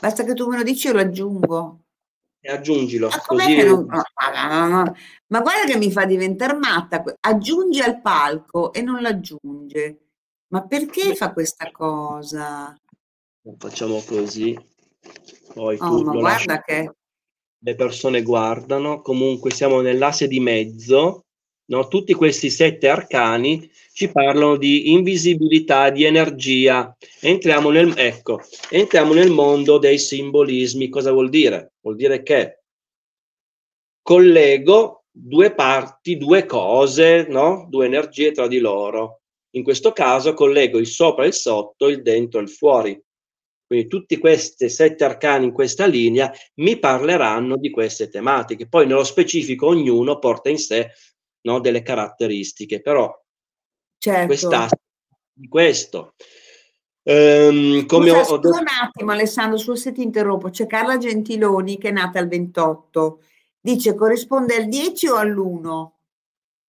Basta 0.00 0.24
che 0.24 0.34
tu 0.34 0.48
me 0.48 0.56
lo 0.56 0.62
dici, 0.62 0.86
io 0.86 0.94
lo 0.94 1.00
aggiungo. 1.00 1.80
E 2.40 2.50
aggiungilo. 2.50 3.08
Ma, 3.08 3.20
così... 3.26 3.62
non... 3.62 3.86
Ma 3.86 5.40
guarda 5.40 5.64
che 5.66 5.76
mi 5.76 5.92
fa 5.92 6.06
diventare 6.06 6.54
matta. 6.54 7.02
Aggiunge 7.20 7.82
al 7.82 8.00
palco 8.00 8.72
e 8.72 8.80
non 8.80 9.02
l'aggiunge. 9.02 9.98
Ma 10.48 10.66
perché 10.66 11.14
fa 11.14 11.32
questa 11.32 11.70
cosa? 11.70 12.74
Facciamo 13.58 14.02
così. 14.06 14.58
Poi 15.52 15.76
oh, 15.80 16.02
ma 16.02 16.12
guarda 16.12 16.54
lasci... 16.54 16.62
che... 16.64 16.94
Le 17.62 17.74
persone 17.74 18.22
guardano. 18.22 19.02
Comunque 19.02 19.50
siamo 19.50 19.82
nell'asse 19.82 20.26
di 20.26 20.40
mezzo. 20.40 21.26
No? 21.70 21.86
Tutti 21.86 22.14
questi 22.14 22.50
sette 22.50 22.88
arcani 22.88 23.70
ci 23.92 24.10
parlano 24.10 24.56
di 24.56 24.92
invisibilità, 24.92 25.90
di 25.90 26.04
energia. 26.04 26.96
Entriamo 27.20 27.70
nel, 27.70 27.92
ecco, 27.96 28.40
entriamo 28.70 29.14
nel 29.14 29.30
mondo 29.30 29.78
dei 29.78 29.98
simbolismi. 29.98 30.88
Cosa 30.88 31.12
vuol 31.12 31.28
dire? 31.28 31.74
Vuol 31.80 31.96
dire 31.96 32.22
che 32.22 32.62
collego 34.02 35.04
due 35.10 35.52
parti, 35.52 36.16
due 36.16 36.44
cose, 36.44 37.26
no? 37.28 37.66
due 37.68 37.86
energie 37.86 38.32
tra 38.32 38.48
di 38.48 38.58
loro. 38.58 39.20
In 39.50 39.62
questo 39.62 39.92
caso 39.92 40.34
collego 40.34 40.78
il 40.78 40.86
sopra 40.86 41.24
e 41.24 41.28
il 41.28 41.34
sotto, 41.34 41.88
il 41.88 42.02
dentro 42.02 42.40
e 42.40 42.42
il 42.44 42.48
fuori. 42.48 43.00
Quindi 43.64 43.86
tutti 43.86 44.18
questi 44.18 44.68
sette 44.68 45.04
arcani 45.04 45.44
in 45.44 45.52
questa 45.52 45.86
linea 45.86 46.32
mi 46.54 46.76
parleranno 46.80 47.56
di 47.56 47.70
queste 47.70 48.08
tematiche. 48.08 48.68
Poi 48.68 48.86
nello 48.86 49.04
specifico 49.04 49.66
ognuno 49.68 50.18
porta 50.18 50.48
in 50.48 50.58
sé 50.58 50.90
no, 51.42 51.60
delle 51.60 51.82
caratteristiche, 51.82 52.80
però 52.80 53.12
certo. 53.98 54.26
questa 54.26 54.68
di 55.32 55.48
questo. 55.48 56.14
Um, 57.02 57.86
come 57.86 58.10
scusa, 58.10 58.34
ho, 58.34 58.36
ho 58.36 58.58
un 58.58 58.66
attimo 58.82 59.12
Alessandro, 59.12 59.56
scusa 59.56 59.82
se 59.82 59.92
ti 59.92 60.02
interrompo, 60.02 60.50
c'è 60.50 60.66
Carla 60.66 60.98
Gentiloni 60.98 61.78
che 61.78 61.88
è 61.88 61.92
nata 61.92 62.18
il 62.18 62.28
28, 62.28 63.22
dice 63.60 63.94
corrisponde 63.94 64.56
al 64.56 64.68
10 64.68 65.06
o 65.08 65.16
all'1? 65.16 65.90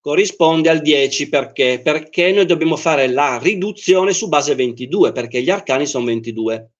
corrisponde 0.01 0.69
al 0.69 0.81
10 0.81 1.29
perché? 1.29 1.79
Perché 1.81 2.31
noi 2.31 2.45
dobbiamo 2.45 2.75
fare 2.75 3.07
la 3.07 3.37
riduzione 3.37 4.13
su 4.13 4.27
base 4.27 4.55
22 4.55 5.11
perché 5.11 5.41
gli 5.41 5.49
arcani 5.49 5.85
sono 5.85 6.05
22. 6.05 6.71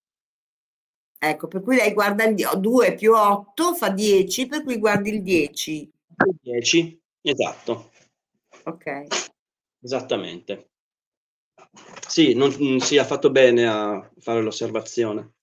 Ecco, 1.23 1.47
per 1.47 1.61
cui 1.61 1.75
lei 1.75 1.93
guarda 1.93 2.23
il 2.23 2.35
2 2.35 2.95
più 2.95 3.13
8 3.13 3.75
fa 3.75 3.89
10, 3.89 4.47
per 4.47 4.63
cui 4.63 4.77
guardi 4.77 5.13
il 5.13 5.21
10. 5.21 5.91
Il 6.25 6.35
10, 6.41 7.00
esatto. 7.21 7.91
Ok. 8.63 9.07
Esattamente. 9.81 10.69
Sì, 12.07 12.33
non, 12.33 12.53
mm, 12.61 12.77
sì, 12.77 12.97
ha 12.97 13.05
fatto 13.05 13.31
bene 13.31 13.67
a 13.67 14.11
fare 14.19 14.41
l'osservazione. 14.41 15.33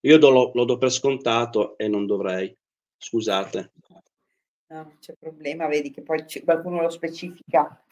Io 0.00 0.18
do, 0.18 0.50
lo 0.52 0.64
do 0.64 0.78
per 0.78 0.90
scontato 0.90 1.76
e 1.78 1.88
non 1.88 2.06
dovrei. 2.06 2.54
Scusate. 2.96 3.72
No, 4.68 4.82
non 4.82 4.98
c'è 5.00 5.14
problema, 5.18 5.68
vedi 5.68 5.90
che 5.90 6.02
poi 6.02 6.24
qualcuno 6.44 6.80
lo 6.80 6.90
specifica. 6.90 7.84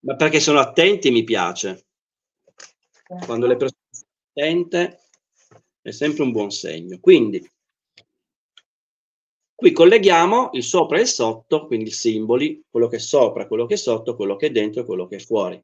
Ma 0.00 0.16
perché 0.16 0.40
sono 0.40 0.58
attenti 0.58 1.10
mi 1.10 1.24
piace. 1.24 1.86
Quando 3.24 3.46
le 3.46 3.56
persone 3.56 3.82
sono 3.90 4.10
attente 4.30 5.00
è 5.80 5.90
sempre 5.90 6.22
un 6.22 6.32
buon 6.32 6.50
segno. 6.50 6.98
Quindi, 7.00 7.46
qui 9.58 9.72
colleghiamo 9.72 10.50
il 10.52 10.62
sopra 10.62 10.98
e 10.98 11.00
il 11.00 11.08
sotto, 11.08 11.66
quindi 11.66 11.88
i 11.88 11.92
simboli, 11.92 12.62
quello 12.70 12.86
che 12.86 12.94
è 12.96 13.00
sopra, 13.00 13.48
quello 13.48 13.66
che 13.66 13.74
è 13.74 13.76
sotto, 13.76 14.14
quello 14.14 14.36
che 14.36 14.46
è 14.46 14.50
dentro 14.52 14.82
e 14.82 14.84
quello 14.84 15.08
che 15.08 15.16
è 15.16 15.18
fuori. 15.18 15.60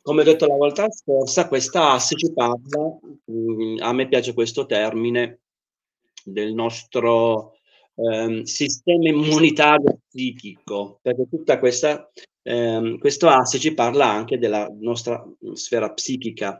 Come 0.00 0.22
ho 0.22 0.24
detto 0.24 0.46
la 0.46 0.54
volta 0.54 0.90
scorsa, 0.90 1.46
questa 1.46 1.90
asse 1.90 2.16
ci 2.16 2.32
parla, 2.32 2.98
mm, 3.30 3.76
a 3.80 3.92
me 3.92 4.08
piace 4.08 4.32
questo 4.32 4.64
termine, 4.64 5.40
del 6.24 6.54
nostro 6.54 7.58
ehm, 7.94 8.44
sistema 8.44 9.10
immunitario 9.10 9.98
psichico, 10.08 10.98
perché 11.02 11.28
tutta 11.28 11.58
questa, 11.58 12.10
ehm, 12.40 12.96
questo 12.96 13.28
asse 13.28 13.58
ci 13.58 13.74
parla 13.74 14.06
anche 14.06 14.38
della 14.38 14.66
nostra 14.80 15.22
sfera 15.52 15.92
psichica, 15.92 16.58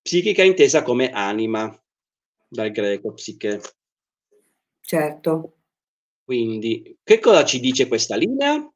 psichica 0.00 0.42
intesa 0.42 0.82
come 0.82 1.10
anima, 1.10 1.70
dal 2.48 2.70
greco 2.70 3.12
psiche. 3.12 3.60
Certo. 4.90 5.58
Quindi, 6.24 6.98
che 7.04 7.20
cosa 7.20 7.44
ci 7.44 7.60
dice 7.60 7.86
questa 7.86 8.16
linea? 8.16 8.68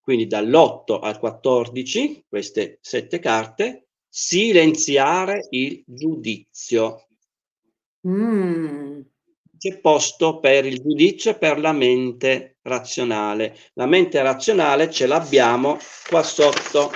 Quindi 0.00 0.26
dall'8 0.26 0.98
al 1.00 1.20
14, 1.20 2.24
queste 2.28 2.78
sette 2.80 3.20
carte, 3.20 3.86
silenziare 4.08 5.46
il 5.50 5.84
giudizio. 5.86 7.06
Mm 8.08 9.02
c'è 9.62 9.78
posto 9.78 10.40
per 10.40 10.66
il 10.66 10.80
giudizio 10.82 11.30
e 11.30 11.38
per 11.38 11.60
la 11.60 11.70
mente 11.70 12.56
razionale. 12.62 13.56
La 13.74 13.86
mente 13.86 14.20
razionale 14.20 14.90
ce 14.90 15.06
l'abbiamo 15.06 15.78
qua 16.08 16.24
sotto, 16.24 16.90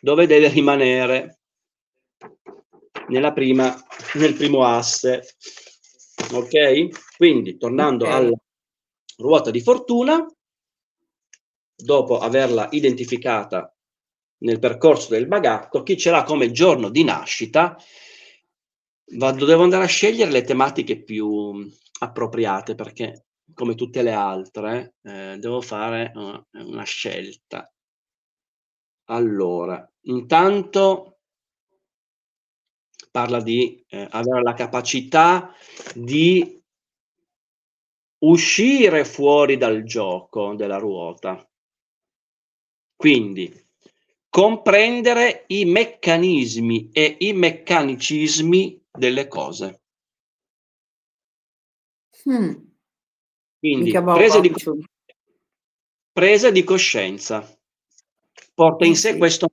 dove 0.00 0.28
deve 0.28 0.46
rimanere 0.46 1.40
nella 3.08 3.32
prima, 3.32 3.76
nel 4.14 4.34
primo 4.34 4.64
asse. 4.64 5.34
Ok? 6.32 7.16
Quindi, 7.16 7.56
tornando 7.56 8.04
okay. 8.04 8.16
alla 8.16 8.36
ruota 9.18 9.50
di 9.50 9.60
fortuna, 9.60 10.26
dopo 11.74 12.18
averla 12.18 12.68
identificata 12.70 13.74
nel 14.38 14.58
percorso 14.58 15.10
del 15.10 15.26
bagatto, 15.26 15.82
chi 15.82 15.96
ce 15.96 16.10
l'ha 16.10 16.22
come 16.24 16.50
giorno 16.50 16.88
di 16.88 17.04
nascita, 17.04 17.76
vado, 19.16 19.44
devo 19.44 19.62
andare 19.62 19.84
a 19.84 19.88
scegliere 19.88 20.30
le 20.30 20.42
tematiche 20.42 21.02
più 21.02 21.68
appropriate 22.00 22.74
perché 22.74 23.26
come 23.54 23.74
tutte 23.74 24.02
le 24.02 24.12
altre 24.12 24.94
eh, 25.02 25.36
devo 25.38 25.60
fare 25.60 26.12
uh, 26.14 26.44
una 26.52 26.84
scelta. 26.84 27.70
Allora, 29.06 29.88
intanto 30.02 31.11
parla 33.12 33.40
di 33.42 33.84
eh, 33.88 34.08
avere 34.10 34.42
la 34.42 34.54
capacità 34.54 35.54
di 35.94 36.60
uscire 38.24 39.04
fuori 39.04 39.56
dal 39.56 39.84
gioco 39.84 40.54
della 40.54 40.78
ruota. 40.78 41.48
Quindi 42.96 43.52
comprendere 44.28 45.44
i 45.48 45.66
meccanismi 45.66 46.88
e 46.90 47.16
i 47.20 47.34
meccanicismi 47.34 48.86
delle 48.90 49.28
cose. 49.28 49.82
Mm. 52.28 52.54
Quindi 53.58 53.90
presa 53.90 54.40
di, 54.40 54.52
presa 56.12 56.50
di, 56.50 56.64
coscienza 56.64 57.58
porta 58.54 58.86
in 58.86 58.96
sé 58.96 59.18
questo 59.18 59.48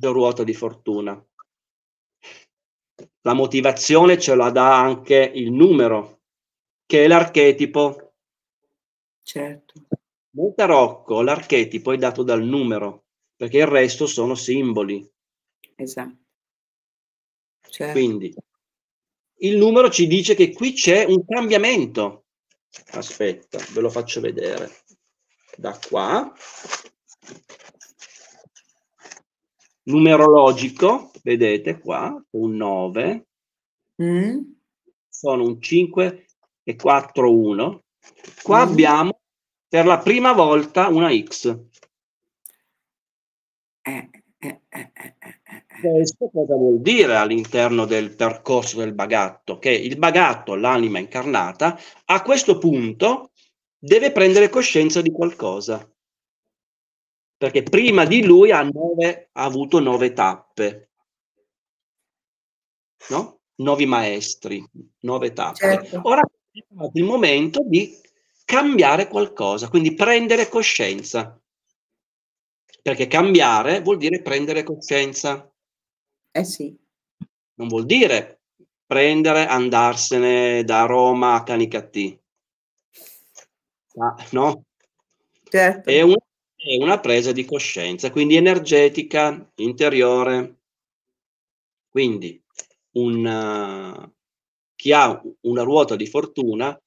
ruota 0.00 0.44
di 0.44 0.54
fortuna. 0.54 1.27
La 3.28 3.34
motivazione 3.34 4.18
ce 4.18 4.34
la 4.34 4.48
dà 4.48 4.80
anche 4.80 5.16
il 5.34 5.52
numero, 5.52 6.22
che 6.86 7.04
è 7.04 7.06
l'archetipo. 7.06 8.14
Certo. 9.22 9.74
Nel 10.30 10.54
tarocco 10.56 11.20
l'archetipo 11.20 11.92
è 11.92 11.98
dato 11.98 12.22
dal 12.22 12.42
numero 12.42 13.04
perché 13.36 13.58
il 13.58 13.66
resto 13.66 14.06
sono 14.06 14.34
simboli. 14.34 15.06
Esatto. 15.74 16.16
Certo. 17.68 17.92
Quindi 17.92 18.34
il 19.40 19.58
numero 19.58 19.90
ci 19.90 20.06
dice 20.06 20.34
che 20.34 20.50
qui 20.50 20.72
c'è 20.72 21.04
un 21.04 21.22
cambiamento. 21.26 22.28
Aspetta, 22.92 23.58
ve 23.74 23.80
lo 23.82 23.90
faccio 23.90 24.22
vedere 24.22 24.84
da 25.54 25.78
qua. 25.86 26.32
Numerologico, 29.82 31.10
vedete 31.28 31.78
qua, 31.78 32.24
un 32.30 32.56
9, 32.56 33.26
mm. 34.02 34.38
sono 35.06 35.44
un 35.44 35.60
5 35.60 36.26
e 36.62 36.76
4, 36.76 37.30
1. 37.30 37.82
Qua 38.42 38.64
mm. 38.64 38.68
abbiamo 38.68 39.20
per 39.68 39.84
la 39.84 39.98
prima 39.98 40.32
volta 40.32 40.88
una 40.88 41.10
X. 41.14 41.58
Eh, 43.82 44.10
eh, 44.38 44.60
eh, 44.68 44.94
Questo 45.80 46.30
cosa 46.32 46.54
vuol 46.54 46.80
dire 46.80 47.16
all'interno 47.16 47.84
del 47.84 48.14
percorso 48.14 48.78
del 48.78 48.94
bagatto? 48.94 49.58
Che 49.58 49.70
il 49.70 49.98
bagatto, 49.98 50.54
l'anima 50.54 50.98
incarnata, 50.98 51.78
a 52.06 52.22
questo 52.22 52.56
punto 52.56 53.32
deve 53.78 54.12
prendere 54.12 54.48
coscienza 54.48 55.02
di 55.02 55.10
qualcosa. 55.10 55.86
Perché 57.36 57.62
prima 57.62 58.06
di 58.06 58.24
lui 58.24 58.50
ha, 58.50 58.62
nove, 58.62 59.28
ha 59.32 59.44
avuto 59.44 59.78
nove 59.78 60.12
tappe, 60.14 60.87
no? 63.08 63.40
Nove 63.56 63.86
maestri, 63.86 64.64
nove 65.00 65.32
tappe. 65.32 65.56
Certo. 65.56 66.00
Ora 66.04 66.20
è 66.20 66.60
il 66.94 67.04
momento 67.04 67.62
di 67.64 67.98
cambiare 68.44 69.08
qualcosa, 69.08 69.68
quindi 69.68 69.94
prendere 69.94 70.48
coscienza 70.48 71.38
perché 72.88 73.06
cambiare 73.06 73.82
vuol 73.82 73.98
dire 73.98 74.22
prendere 74.22 74.62
coscienza. 74.62 75.50
Eh 76.30 76.44
sì. 76.44 76.74
Non 77.54 77.68
vuol 77.68 77.84
dire 77.84 78.40
prendere, 78.86 79.46
andarsene 79.46 80.64
da 80.64 80.86
Roma 80.86 81.34
a 81.34 81.42
Canicattì. 81.42 82.18
Ah, 83.98 84.16
no? 84.30 84.64
Certo. 85.50 85.90
È, 85.90 86.00
un, 86.00 86.14
è 86.14 86.82
una 86.82 86.98
presa 86.98 87.32
di 87.32 87.44
coscienza, 87.44 88.10
quindi 88.10 88.36
energetica, 88.36 89.50
interiore. 89.56 90.56
Quindi 91.90 92.42
un, 92.98 94.10
chi 94.74 94.92
ha 94.92 95.20
una 95.42 95.62
ruota 95.62 95.96
di 95.96 96.06
fortuna 96.06 96.78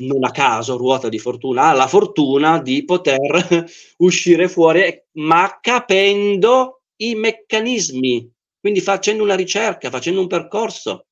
non 0.00 0.24
a 0.24 0.30
caso, 0.30 0.76
ruota 0.76 1.08
di 1.08 1.18
fortuna, 1.18 1.68
ha 1.68 1.72
la 1.72 1.86
fortuna 1.86 2.60
di 2.60 2.84
poter 2.84 3.66
uscire 3.98 4.48
fuori, 4.48 5.02
ma 5.12 5.58
capendo 5.60 6.82
i 6.96 7.14
meccanismi, 7.14 8.32
quindi 8.58 8.80
facendo 8.80 9.22
una 9.22 9.34
ricerca, 9.34 9.90
facendo 9.90 10.20
un 10.20 10.26
percorso. 10.26 11.06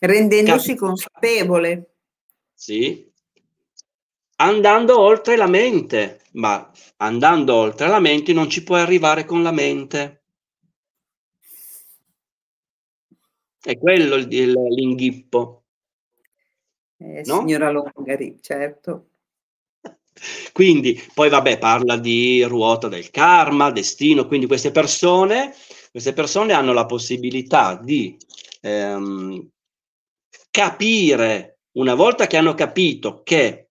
Rendendosi 0.00 0.70
Cap- 0.70 0.78
consapevole. 0.78 1.94
Sì. 2.54 3.06
Andando 4.36 5.00
oltre 5.00 5.36
la 5.36 5.48
mente, 5.48 6.22
ma 6.32 6.70
andando 6.98 7.54
oltre 7.54 7.88
la 7.88 7.98
mente 7.98 8.32
non 8.32 8.48
ci 8.48 8.62
puoi 8.62 8.80
arrivare 8.80 9.24
con 9.24 9.42
la 9.42 9.50
mente. 9.50 10.17
È 13.68 13.76
quello 13.76 14.14
il, 14.14 14.32
il, 14.32 14.52
l'inghippo. 14.70 15.64
Eh, 16.96 17.22
no? 17.26 17.40
Signora 17.40 17.70
Longari, 17.70 18.38
certo. 18.40 19.10
Quindi, 20.54 20.98
poi 21.12 21.28
vabbè, 21.28 21.58
parla 21.58 21.98
di 21.98 22.42
ruota 22.44 22.88
del 22.88 23.10
karma, 23.10 23.70
destino, 23.70 24.26
quindi 24.26 24.46
queste 24.46 24.70
persone, 24.70 25.54
queste 25.90 26.14
persone 26.14 26.54
hanno 26.54 26.72
la 26.72 26.86
possibilità 26.86 27.78
di 27.78 28.16
ehm, 28.62 29.50
capire, 30.50 31.58
una 31.72 31.94
volta 31.94 32.26
che 32.26 32.38
hanno 32.38 32.54
capito 32.54 33.20
che 33.22 33.68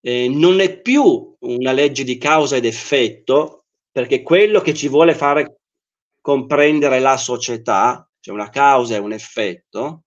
eh, 0.00 0.28
non 0.28 0.58
è 0.58 0.80
più 0.80 1.36
una 1.38 1.70
legge 1.70 2.02
di 2.02 2.18
causa 2.18 2.56
ed 2.56 2.64
effetto, 2.64 3.66
perché 3.92 4.22
quello 4.22 4.60
che 4.60 4.74
ci 4.74 4.88
vuole 4.88 5.14
fare 5.14 5.60
comprendere 6.20 6.98
la 6.98 7.16
società, 7.16 8.04
cioè 8.22 8.34
una 8.34 8.50
causa 8.50 8.94
e 8.94 8.98
un 8.98 9.12
effetto, 9.12 10.04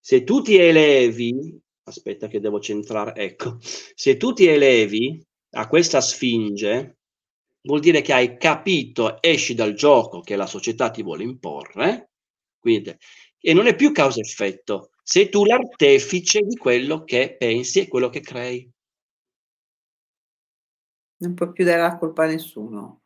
se 0.00 0.24
tu 0.24 0.42
ti 0.42 0.56
elevi, 0.56 1.56
aspetta 1.84 2.26
che 2.26 2.40
devo 2.40 2.58
centrare, 2.58 3.14
ecco, 3.14 3.58
se 3.60 4.16
tu 4.16 4.32
ti 4.32 4.46
elevi 4.46 5.24
a 5.52 5.68
questa 5.68 6.00
sfinge, 6.00 6.98
vuol 7.62 7.78
dire 7.78 8.02
che 8.02 8.12
hai 8.12 8.36
capito, 8.36 9.22
esci 9.22 9.54
dal 9.54 9.74
gioco 9.74 10.20
che 10.22 10.34
la 10.34 10.46
società 10.46 10.90
ti 10.90 11.04
vuole 11.04 11.22
imporre, 11.22 12.10
quindi, 12.58 12.94
e 13.38 13.54
non 13.54 13.68
è 13.68 13.76
più 13.76 13.92
causa-effetto, 13.92 14.90
sei 15.04 15.28
tu 15.28 15.44
l'artefice 15.44 16.40
di 16.40 16.56
quello 16.56 17.04
che 17.04 17.36
pensi 17.38 17.78
e 17.78 17.88
quello 17.88 18.08
che 18.08 18.20
crei. 18.20 18.68
Non 21.18 21.34
puoi 21.34 21.52
più 21.52 21.64
dare 21.64 21.82
la 21.82 21.96
colpa 21.96 22.24
a 22.24 22.26
nessuno. 22.26 23.02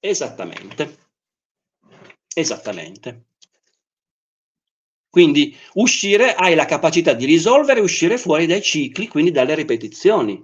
Esattamente. 0.00 1.05
Esattamente. 2.38 3.28
Quindi 5.08 5.56
uscire, 5.74 6.34
hai 6.34 6.54
la 6.54 6.66
capacità 6.66 7.14
di 7.14 7.24
risolvere 7.24 7.80
e 7.80 7.82
uscire 7.82 8.18
fuori 8.18 8.44
dai 8.44 8.60
cicli, 8.60 9.08
quindi 9.08 9.30
dalle 9.30 9.54
ripetizioni. 9.54 10.42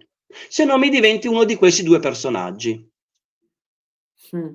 Se 0.49 0.64
no 0.64 0.78
mi 0.78 0.88
diventi 0.88 1.28
uno 1.28 1.45
di 1.45 1.55
questi 1.55 1.82
due 1.82 1.99
personaggi. 1.99 2.90
Mm. 4.34 4.55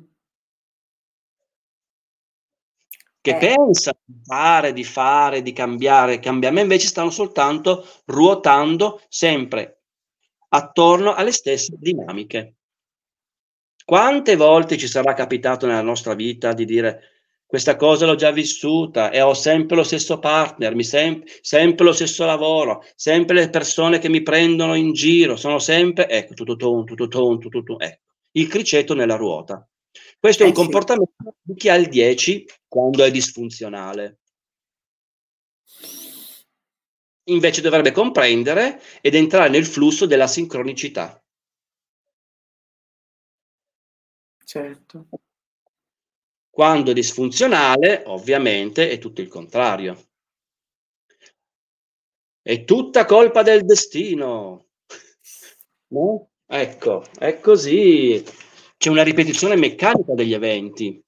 Che 3.21 3.29
eh. 3.29 3.37
pensa 3.37 3.95
di 4.03 4.19
fare, 4.23 4.73
di 4.73 4.83
fare, 4.83 5.43
di 5.43 5.53
cambiare, 5.53 6.17
cambiare, 6.17 6.55
ma 6.55 6.61
invece 6.61 6.87
stanno 6.87 7.11
soltanto 7.11 7.87
ruotando 8.05 8.99
sempre 9.09 9.83
attorno 10.49 11.13
alle 11.13 11.31
stesse 11.31 11.75
dinamiche. 11.77 12.55
Quante 13.85 14.35
volte 14.35 14.75
ci 14.75 14.87
sarà 14.87 15.13
capitato 15.13 15.67
nella 15.67 15.83
nostra 15.83 16.15
vita 16.15 16.53
di 16.53 16.65
dire 16.65 17.16
questa 17.47 17.77
cosa 17.77 18.05
l'ho 18.05 18.15
già 18.15 18.31
vissuta 18.31 19.09
e 19.09 19.21
ho 19.21 19.33
sempre 19.33 19.77
lo 19.77 19.83
stesso 19.83 20.19
partner, 20.19 20.75
mi 20.75 20.83
sem- 20.83 21.23
sempre 21.41 21.85
lo 21.85 21.93
stesso 21.93 22.25
lavoro, 22.25 22.83
sempre 22.93 23.35
le 23.35 23.49
persone 23.49 23.99
che 23.99 24.09
mi 24.09 24.21
prendono 24.21 24.75
in 24.75 24.91
giro, 24.91 25.37
sono 25.37 25.57
sempre, 25.57 26.09
ecco, 26.09 26.33
tutto 26.33 26.57
ton, 26.57 26.85
tutto 26.85 27.07
ton, 27.07 27.39
tutto 27.39 27.79
ecco, 27.79 28.01
il 28.31 28.47
criceto 28.47 28.93
nella 28.93 29.15
ruota. 29.15 29.65
Questo 30.19 30.43
è 30.43 30.45
un 30.45 30.51
eh 30.51 30.55
sì. 30.55 30.61
comportamento 30.61 31.35
di 31.41 31.55
chi 31.55 31.69
ha 31.69 31.75
il 31.75 31.87
10 31.87 32.45
quando 32.67 33.05
è 33.05 33.11
disfunzionale. 33.11 34.19
Invece 37.29 37.61
dovrebbe 37.61 37.91
comprendere 37.91 38.81
ed 39.01 39.15
entrare 39.15 39.49
nel 39.49 39.65
flusso 39.65 40.05
della 40.05 40.27
sincronicità. 40.27 41.21
Certo. 44.43 45.07
Quando 46.57 46.89
è 46.89 46.93
disfunzionale, 46.95 48.01
ovviamente, 48.07 48.89
è 48.89 48.97
tutto 48.97 49.21
il 49.21 49.27
contrario. 49.27 49.95
È 52.41 52.63
tutta 52.63 53.05
colpa 53.05 53.43
del 53.43 53.63
destino. 53.63 54.69
No? 55.89 56.31
Ecco, 56.47 57.03
è 57.19 57.39
così. 57.39 58.23
C'è 58.75 58.89
una 58.89 59.03
ripetizione 59.03 59.55
meccanica 59.55 60.15
degli 60.15 60.33
eventi. 60.33 60.99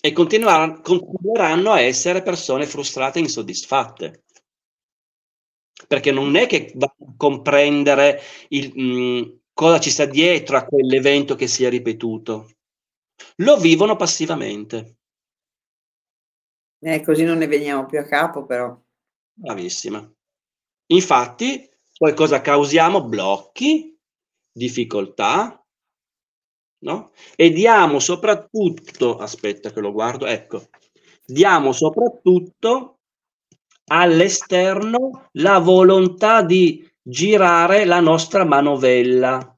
E 0.00 0.12
continueranno 0.12 1.70
a 1.70 1.80
essere 1.80 2.22
persone 2.22 2.66
frustrate 2.66 3.18
e 3.18 3.22
insoddisfatte. 3.22 4.24
Perché 5.86 6.12
non 6.12 6.36
è 6.36 6.46
che 6.46 6.72
va 6.76 6.86
a 6.86 7.14
comprendere 7.16 8.20
il, 8.48 8.72
mh, 8.78 9.40
cosa 9.52 9.80
ci 9.80 9.90
sta 9.90 10.04
dietro 10.04 10.56
a 10.56 10.64
quell'evento 10.64 11.34
che 11.34 11.46
si 11.46 11.64
è 11.64 11.68
ripetuto. 11.70 12.48
Lo 13.40 13.56
vivono 13.56 13.96
passivamente. 13.96 14.96
Eh, 16.80 17.02
così 17.02 17.24
non 17.24 17.38
ne 17.38 17.46
veniamo 17.46 17.86
più 17.86 17.98
a 17.98 18.04
capo, 18.04 18.46
però. 18.46 18.76
Bravissima. 19.32 20.12
Infatti, 20.90 21.68
poi 21.96 22.14
cosa 22.14 22.40
causiamo? 22.40 23.04
Blocchi, 23.04 23.96
difficoltà, 24.50 25.64
no? 26.84 27.12
E 27.36 27.50
diamo 27.50 27.98
soprattutto, 27.98 29.18
aspetta 29.18 29.72
che 29.72 29.80
lo 29.80 29.92
guardo, 29.92 30.26
ecco, 30.26 30.68
diamo 31.24 31.72
soprattutto 31.72 33.00
all'esterno 33.90 35.28
la 35.32 35.58
volontà 35.58 36.42
di 36.42 36.88
girare 37.00 37.84
la 37.84 38.00
nostra 38.00 38.44
manovella. 38.44 39.57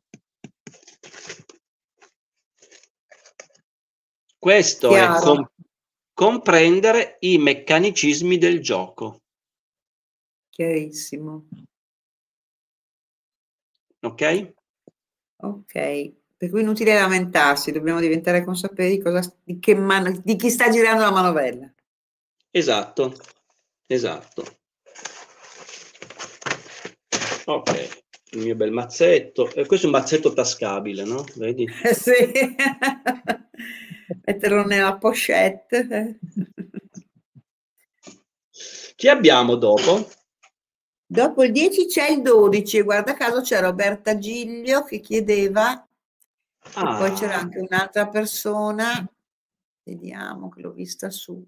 Questo 4.40 4.88
Chiaro. 4.88 5.18
è 5.18 5.20
com- 5.20 5.50
comprendere 6.14 7.18
i 7.20 7.36
meccanismi 7.36 8.38
del 8.38 8.62
gioco. 8.62 9.20
Chiarissimo. 10.48 11.46
Ok? 14.00 14.52
Ok, 15.42 16.12
per 16.38 16.48
cui 16.48 16.62
inutile 16.62 16.94
lamentarsi, 16.94 17.70
dobbiamo 17.70 18.00
diventare 18.00 18.42
consapevoli 18.42 18.96
di, 18.96 19.02
cosa, 19.02 19.36
di, 19.44 19.58
che 19.58 19.74
man- 19.74 20.22
di 20.24 20.36
chi 20.36 20.48
sta 20.48 20.70
girando 20.70 21.02
la 21.02 21.10
manovella. 21.10 21.70
Esatto, 22.50 23.14
esatto. 23.86 24.44
Ok, 27.44 28.00
il 28.30 28.38
mio 28.38 28.54
bel 28.54 28.72
mazzetto. 28.72 29.52
E 29.52 29.66
questo 29.66 29.84
è 29.86 29.90
un 29.90 29.96
mazzetto 29.96 30.32
tascabile, 30.32 31.04
no? 31.04 31.26
Vedi? 31.36 31.68
Eh 31.82 31.92
sì, 31.94 32.12
metterlo 34.24 34.64
nella 34.64 34.96
pochette. 34.96 36.18
Chi 38.96 39.08
abbiamo 39.08 39.54
dopo? 39.56 40.08
Dopo 41.06 41.42
il 41.42 41.52
10 41.52 41.86
c'è 41.86 42.10
il 42.10 42.22
12, 42.22 42.82
guarda 42.82 43.14
caso 43.14 43.40
c'è 43.40 43.60
Roberta 43.60 44.16
Giglio 44.16 44.84
che 44.84 45.00
chiedeva, 45.00 45.70
ah. 46.74 46.96
poi 46.96 47.12
c'era 47.14 47.36
anche 47.36 47.58
un'altra 47.58 48.06
persona, 48.08 49.04
vediamo 49.82 50.48
che 50.50 50.60
l'ho 50.60 50.70
vista 50.70 51.10
su. 51.10 51.44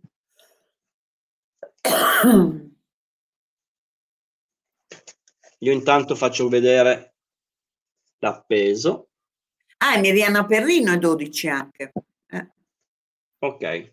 Io 5.59 5.73
intanto 5.73 6.17
faccio 6.17 6.49
vedere 6.49 7.15
l'appeso. 8.19 9.11
Ah, 9.79 9.99
Miriana 9.99 10.45
Perrino 10.45 10.93
è 10.93 10.99
12 10.99 11.49
anche. 11.49 11.93
Ok. 13.43 13.93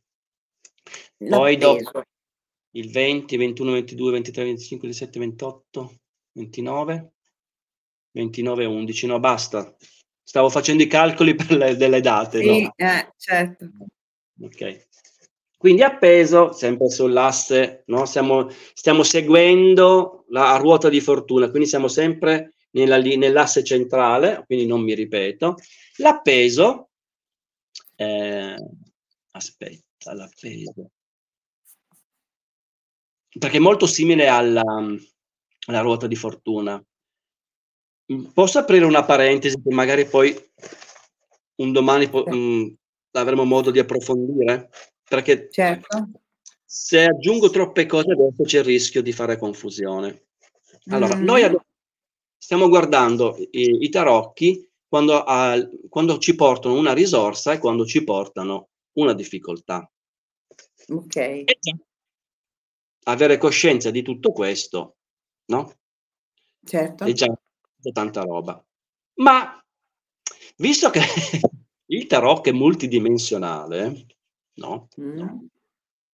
Poi 1.18 1.58
dopo 1.58 2.04
il 2.72 2.92
20, 2.92 3.36
21, 3.36 3.72
22, 3.72 4.12
23, 4.12 4.44
25, 4.44 4.88
27, 4.88 5.20
28, 5.20 6.00
29, 6.34 7.12
29, 8.12 8.66
11. 8.66 9.08
No, 9.08 9.20
basta. 9.20 9.76
Stavo 10.22 10.50
facendo 10.50 10.84
i 10.84 10.88
calcoli 10.88 11.34
per 11.34 11.52
le, 11.52 11.76
delle 11.76 12.00
date. 12.00 12.44
Sì, 12.44 12.62
no? 12.62 12.74
eh, 12.76 13.12
certo. 13.18 13.70
Ok. 14.40 14.88
Quindi 15.58 15.82
appeso, 15.82 16.54
sempre 16.54 16.90
sull'asse, 16.90 17.84
no? 17.88 18.06
Stiamo, 18.06 18.50
stiamo 18.74 19.04
seguendo 19.04 20.26
la 20.30 20.56
ruota 20.58 20.88
di 20.90 21.02
fortuna, 21.02 21.50
quindi 21.50 21.68
siamo 21.68 21.88
sempre 21.88 22.54
nella, 22.72 22.98
nell'asse 22.98 23.64
centrale, 23.64 24.44
quindi 24.46 24.68
non 24.68 24.82
mi 24.82 24.94
ripeto. 24.94 25.56
L'appeso, 25.98 26.92
eh, 27.96 28.56
aspetta, 29.40 30.14
l'appeso 30.14 30.92
perché 33.38 33.58
è 33.58 33.62
molto 33.62 33.86
simile 33.86 34.28
alla, 34.28 34.64
alla 35.68 35.82
ruota 35.82 36.08
di 36.08 36.16
fortuna. 36.16 36.84
Posso 38.34 38.58
aprire 38.58 38.86
una 38.86 39.06
parentesi 39.06 39.62
che 39.62 39.74
magari 39.74 40.06
poi 40.06 40.36
un 41.58 41.72
domani 41.72 42.10
po- 42.10 42.26
mh, 42.26 42.76
avremo 43.12 43.46
modo 43.46 43.70
di 43.70 43.78
approfondire? 43.78 44.70
Perché 45.08 45.48
certo. 45.52 46.10
se 46.66 47.06
aggiungo 47.06 47.52
troppe 47.52 47.86
cose 47.86 48.12
adesso 48.12 48.44
c'è 48.44 48.60
il 48.60 48.64
rischio 48.64 49.04
di 49.04 49.12
fare 49.12 49.38
confusione. 49.38 50.26
Allora, 50.88 51.16
mm. 51.16 51.24
noi 51.24 51.44
abbiamo, 51.44 51.66
stiamo 52.36 52.68
guardando 52.68 53.38
i, 53.52 53.84
i 53.84 53.90
tarocchi 53.90 54.68
quando, 54.88 55.24
uh, 55.24 55.88
quando 55.88 56.18
ci 56.18 56.34
portano 56.34 56.74
una 56.74 56.94
risorsa 56.94 57.54
e 57.54 57.60
quando 57.60 57.86
ci 57.86 58.04
portano 58.04 58.70
una 59.00 59.14
difficoltà. 59.14 59.90
Ok. 60.90 61.16
E 61.16 61.46
avere 63.04 63.38
coscienza 63.38 63.92
di 63.92 64.02
tutto 64.02 64.32
questo, 64.32 64.98
no? 65.46 65.74
Certo. 66.64 67.06
È 67.06 67.12
già 67.14 67.34
tanta 67.92 68.22
roba. 68.22 68.64
Ma 69.16 69.64
visto 70.58 70.90
che 70.90 71.02
il 71.86 72.08
tarot 72.08 72.48
è 72.48 72.52
multidimensionale, 72.52 74.06
no? 74.56 74.88
Mm. 75.00 75.46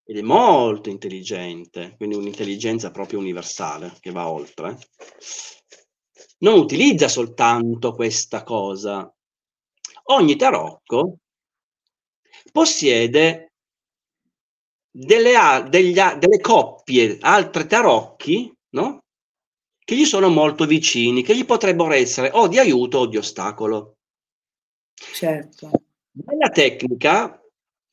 Ed 0.07 0.17
è 0.17 0.21
molto 0.21 0.89
intelligente, 0.89 1.95
quindi 1.97 2.15
un'intelligenza 2.15 2.91
proprio 2.91 3.19
universale 3.19 3.97
che 3.99 4.11
va 4.11 4.29
oltre. 4.29 4.77
Non 6.39 6.59
utilizza 6.59 7.07
soltanto 7.07 7.93
questa 7.93 8.43
cosa. 8.43 9.11
Ogni 10.07 10.35
tarocco 10.35 11.17
possiede 12.51 13.51
delle, 14.89 15.65
degli, 15.69 15.93
delle 15.93 16.39
coppie, 16.39 17.17
altre 17.19 17.65
tarocchi, 17.65 18.53
no? 18.69 18.99
Che 19.83 19.95
gli 19.95 20.05
sono 20.05 20.29
molto 20.29 20.65
vicini, 20.65 21.21
che 21.21 21.35
gli 21.35 21.45
potrebbero 21.45 21.91
essere 21.91 22.31
o 22.33 22.47
di 22.47 22.57
aiuto 22.57 22.99
o 22.99 23.05
di 23.05 23.17
ostacolo. 23.17 23.97
Certo. 24.93 25.69
Nella 26.11 26.49
tecnica, 26.49 27.41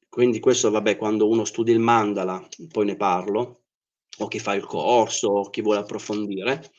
quindi 0.08 0.38
questo 0.38 0.70
vabbè, 0.70 0.96
quando 0.96 1.28
uno 1.28 1.44
studia 1.44 1.74
il 1.74 1.80
mandala, 1.80 2.46
poi 2.70 2.86
ne 2.86 2.96
parlo, 2.96 3.62
o 4.18 4.28
chi 4.28 4.38
fa 4.38 4.54
il 4.54 4.64
corso, 4.64 5.28
o 5.28 5.50
chi 5.50 5.60
vuole 5.60 5.80
approfondire, 5.80 6.70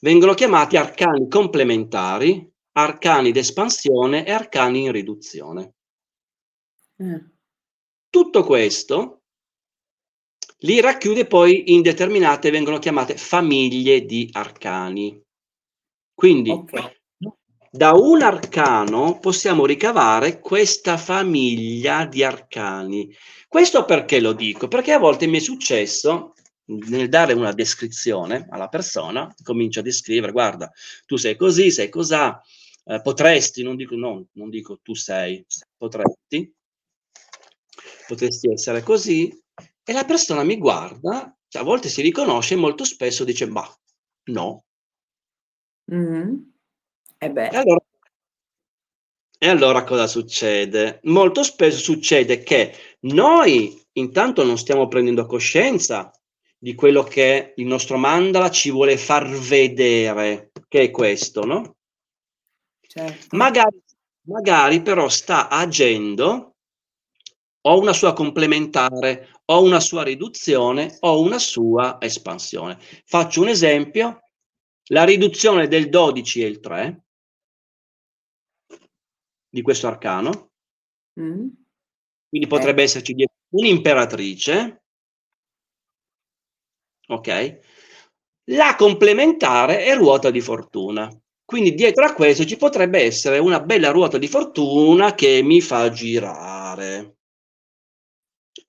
vengono 0.00 0.34
chiamati 0.34 0.76
arcani 0.76 1.28
complementari, 1.28 2.50
arcani 2.72 3.30
d'espansione 3.30 4.26
e 4.26 4.32
arcani 4.32 4.84
in 4.84 4.92
riduzione. 4.92 5.74
Eh. 7.00 7.24
Tutto 8.10 8.44
questo 8.44 9.22
li 10.58 10.80
racchiude 10.80 11.26
poi 11.26 11.72
in 11.72 11.80
determinate, 11.80 12.50
vengono 12.50 12.78
chiamate 12.78 13.16
famiglie 13.16 14.04
di 14.04 14.28
arcani. 14.32 15.18
Quindi 16.12 16.50
okay. 16.50 17.00
da 17.70 17.92
un 17.92 18.20
arcano 18.20 19.18
possiamo 19.18 19.64
ricavare 19.64 20.40
questa 20.40 20.98
famiglia 20.98 22.04
di 22.04 22.22
arcani. 22.22 23.10
Questo 23.48 23.86
perché 23.86 24.20
lo 24.20 24.34
dico? 24.34 24.68
Perché 24.68 24.92
a 24.92 24.98
volte 24.98 25.26
mi 25.26 25.38
è 25.38 25.40
successo 25.40 26.34
nel 26.66 27.08
dare 27.08 27.32
una 27.32 27.52
descrizione 27.52 28.46
alla 28.50 28.68
persona, 28.68 29.34
comincio 29.42 29.80
a 29.80 29.82
descrivere, 29.82 30.32
guarda, 30.32 30.70
tu 31.06 31.16
sei 31.16 31.34
così, 31.34 31.70
sei 31.70 31.88
cosà, 31.88 32.40
eh, 32.84 33.00
potresti, 33.00 33.62
non 33.62 33.76
dico 33.76 33.96
no, 33.96 34.26
non 34.32 34.50
dico 34.50 34.78
tu 34.82 34.94
sei, 34.94 35.44
potresti, 35.76 36.54
potresti 38.06 38.50
essere 38.50 38.82
così, 38.82 39.28
e 39.84 39.92
la 39.92 40.04
persona 40.04 40.42
mi 40.44 40.56
guarda, 40.56 41.36
cioè 41.48 41.62
a 41.62 41.64
volte 41.64 41.88
si 41.88 42.02
riconosce, 42.02 42.56
molto 42.56 42.84
spesso 42.84 43.24
dice, 43.24 43.46
ma 43.46 43.66
no. 44.24 44.64
Mm-hmm. 45.92 46.34
E, 47.18 47.32
e, 47.34 47.56
allora, 47.56 47.84
e 49.38 49.48
allora 49.48 49.84
cosa 49.84 50.06
succede? 50.06 51.00
Molto 51.04 51.42
spesso 51.42 51.78
succede 51.78 52.42
che 52.42 52.74
noi 53.00 53.82
intanto 53.92 54.44
non 54.44 54.58
stiamo 54.58 54.86
prendendo 54.86 55.26
coscienza 55.26 56.12
di 56.56 56.74
quello 56.74 57.02
che 57.02 57.54
il 57.56 57.66
nostro 57.66 57.96
mandala 57.96 58.50
ci 58.50 58.70
vuole 58.70 58.98
far 58.98 59.28
vedere, 59.28 60.52
che 60.68 60.82
è 60.82 60.90
questo, 60.90 61.44
no? 61.44 61.76
Certo. 62.86 63.36
Magari, 63.36 63.82
magari 64.26 64.82
però 64.82 65.08
sta 65.08 65.48
agendo 65.48 66.56
o 67.62 67.78
una 67.78 67.92
sua 67.92 68.12
complementare, 68.12 69.28
o 69.46 69.62
una 69.62 69.80
sua 69.80 70.02
riduzione, 70.02 70.96
o 71.00 71.20
una 71.20 71.38
sua 71.38 71.98
espansione. 72.00 72.78
Faccio 73.04 73.42
un 73.42 73.48
esempio, 73.48 74.20
la 74.90 75.04
riduzione 75.04 75.68
del 75.68 75.88
12 75.88 76.42
e 76.42 76.46
il 76.46 76.60
3 76.60 77.04
di 79.48 79.62
questo 79.62 79.88
arcano, 79.88 80.52
mm. 81.20 81.48
quindi 82.28 82.46
potrebbe 82.46 82.82
eh. 82.82 82.84
esserci 82.84 83.14
un'imperatrice, 83.50 84.82
ok? 87.08 87.58
La 88.50 88.74
complementare 88.76 89.84
è 89.84 89.94
ruota 89.94 90.30
di 90.30 90.40
fortuna. 90.40 91.08
Quindi 91.44 91.74
dietro 91.74 92.04
a 92.04 92.14
questo 92.14 92.44
ci 92.44 92.56
potrebbe 92.56 93.00
essere 93.02 93.38
una 93.38 93.60
bella 93.60 93.90
ruota 93.90 94.18
di 94.18 94.28
fortuna 94.28 95.14
che 95.14 95.42
mi 95.42 95.60
fa 95.60 95.90
girare. 95.90 97.19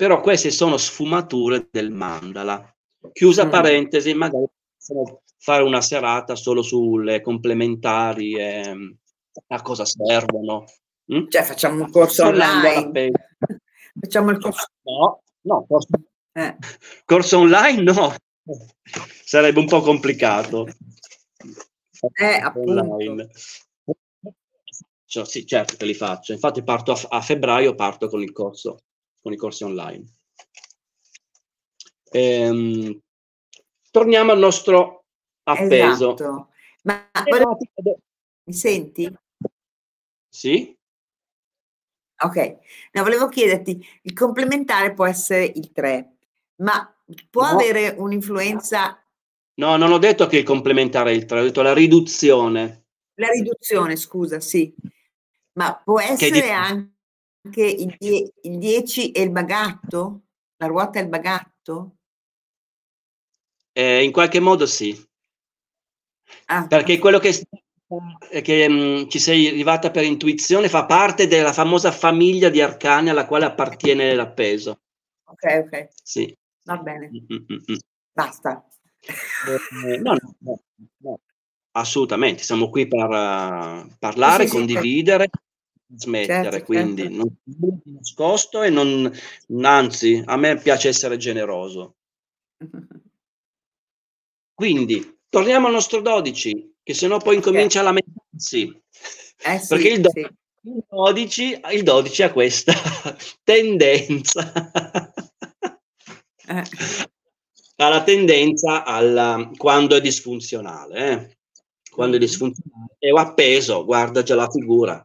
Però 0.01 0.19
queste 0.19 0.49
sono 0.49 0.77
sfumature 0.77 1.67
del 1.69 1.91
mandala. 1.91 2.75
Chiusa 3.13 3.45
Mm. 3.45 3.49
parentesi, 3.51 4.15
magari 4.15 4.47
possiamo 4.75 5.21
fare 5.37 5.61
una 5.61 5.79
serata 5.79 6.35
solo 6.35 6.63
sulle 6.63 7.21
complementari 7.21 8.33
e 8.33 8.97
a 9.45 9.61
cosa 9.61 9.85
servono. 9.85 10.65
mm? 11.13 11.27
Cioè 11.27 11.43
facciamo 11.43 11.83
un 11.83 11.91
corso 11.91 12.25
online. 12.25 13.11
Facciamo 14.01 14.31
il 14.31 14.39
corso. 14.39 14.65
No, 14.81 15.21
no, 15.41 15.65
corso, 15.67 15.89
eh. 16.31 16.55
corso 17.05 17.37
online 17.37 17.83
no, 17.83 18.15
sarebbe 19.23 19.59
un 19.59 19.67
po' 19.67 19.81
complicato. 19.81 20.67
Eh. 22.13 22.41
Online. 22.55 23.29
Cioè, 25.05 25.25
sì, 25.25 25.45
certo 25.45 25.75
che 25.75 25.85
li 25.85 25.93
faccio. 25.93 26.31
Infatti 26.31 26.63
parto 26.63 26.91
a, 26.91 26.99
a 27.09 27.21
febbraio, 27.21 27.75
parto 27.75 28.07
con 28.07 28.23
il 28.23 28.31
corso, 28.31 28.79
con 29.21 29.31
i 29.33 29.37
corsi 29.37 29.63
online. 29.63 30.05
Ehm, 32.11 32.99
torniamo 33.91 34.31
al 34.31 34.39
nostro 34.39 35.05
appeso. 35.43 36.13
Esatto. 36.13 36.49
Ma 36.83 37.09
volevo- 37.25 37.57
mi 38.43 38.53
senti? 38.53 39.13
Sì? 40.27 40.75
Ok, 42.23 42.57
no, 42.93 43.03
volevo 43.03 43.27
chiederti, 43.29 43.83
il 44.03 44.13
complementare 44.13 44.93
può 44.93 45.05
essere 45.07 45.43
il 45.45 45.71
3, 45.71 46.17
ma 46.57 46.93
può 47.29 47.43
No. 47.43 47.49
avere 47.57 47.95
un'influenza, 47.97 48.95
No, 49.53 49.75
non 49.75 49.91
ho 49.91 49.97
detto 49.97 50.27
che 50.27 50.37
il 50.37 50.43
complementare 50.43 51.11
è 51.11 51.13
il 51.13 51.25
3, 51.25 51.39
ho 51.41 51.43
detto 51.43 51.61
la 51.61 51.73
riduzione. 51.73 52.85
la 53.15 53.27
riduzione, 53.27 53.95
scusa, 53.95 54.39
sì, 54.39 54.73
ma 55.53 55.75
può 55.83 55.99
essere 55.99 56.31
di- 56.31 56.91
anche 57.43 57.63
il, 57.65 57.95
die- 57.97 58.31
il 58.43 58.57
10 58.57 59.11
e 59.11 59.21
il 59.21 59.31
bagatto? 59.31 60.21
La 60.57 60.67
ruota 60.67 60.99
e 60.99 61.03
il 61.03 61.09
bagatto? 61.09 61.95
Eh, 63.73 64.03
in 64.03 64.11
qualche 64.11 64.39
modo 64.39 64.65
sì, 64.65 64.97
Ah, 66.47 66.67
perché 66.67 66.99
quello 66.99 67.19
che, 67.19 67.31
che 68.41 68.69
mm, 68.69 69.07
ci 69.07 69.19
sei 69.19 69.47
arrivata 69.47 69.91
per 69.91 70.03
intuizione 70.03 70.69
fa 70.69 70.85
parte 70.85 71.27
della 71.27 71.53
famosa 71.53 71.91
famiglia 71.91 72.49
di 72.49 72.61
arcani 72.61 73.09
alla 73.09 73.25
quale 73.25 73.45
appartiene 73.45 74.13
l'appeso. 74.13 74.81
Ok, 75.25 75.63
ok, 75.65 75.87
Sì. 76.03 76.35
va 76.65 76.77
bene, 76.77 77.09
Mm, 77.11 77.35
mm, 77.35 77.45
mm, 77.53 77.71
mm. 77.71 77.75
basta. 78.13 78.65
Eh, 79.01 79.97
no, 79.99 80.15
no, 80.39 80.59
no, 80.97 81.19
assolutamente, 81.71 82.43
siamo 82.43 82.69
qui 82.69 82.87
per 82.87 83.09
eh, 83.11 83.95
parlare, 83.97 84.47
Sì, 84.47 84.59
sì, 84.59 84.67
sì, 84.67 85.03
trasmettere, 85.97 86.51
Certo, 86.51 86.65
quindi 86.65 87.01
certo. 87.03 87.17
non 87.17 87.79
di 87.83 87.91
nascosto 87.93 88.61
e 88.61 88.69
non, 88.69 89.11
anzi, 89.61 90.21
a 90.25 90.37
me 90.37 90.57
piace 90.57 90.87
essere 90.89 91.17
generoso. 91.17 91.95
Quindi, 94.53 95.17
torniamo 95.29 95.67
al 95.67 95.73
nostro 95.73 96.01
12, 96.01 96.75
che 96.83 96.93
sennò 96.93 97.17
poi 97.17 97.35
incomincia 97.35 97.79
a 97.79 97.83
lamentarsi. 97.83 98.81
Eh 99.43 99.57
sì, 99.57 99.67
Perché 99.67 99.87
il, 99.89 100.01
do- 100.01 100.11
sì. 100.11 100.19
il 100.19 100.85
12, 100.87 101.61
il 101.71 101.83
12 101.83 102.23
ha 102.23 102.31
questa 102.31 102.73
tendenza. 103.43 105.11
Eh, 106.47 106.63
ha 107.77 107.89
la 107.89 108.03
tendenza 108.03 108.83
alla, 108.83 109.49
quando 109.57 109.95
è 109.95 110.01
disfunzionale, 110.01 111.11
eh? 111.11 111.37
quando 111.89 112.17
è 112.17 112.19
Mhm. 112.19 112.25
disfunzionale, 112.25 113.11
ho 113.11 113.17
appeso, 113.17 113.83
guarda 113.83 114.21
già 114.21 114.35
la 114.35 114.49
figura, 114.49 115.03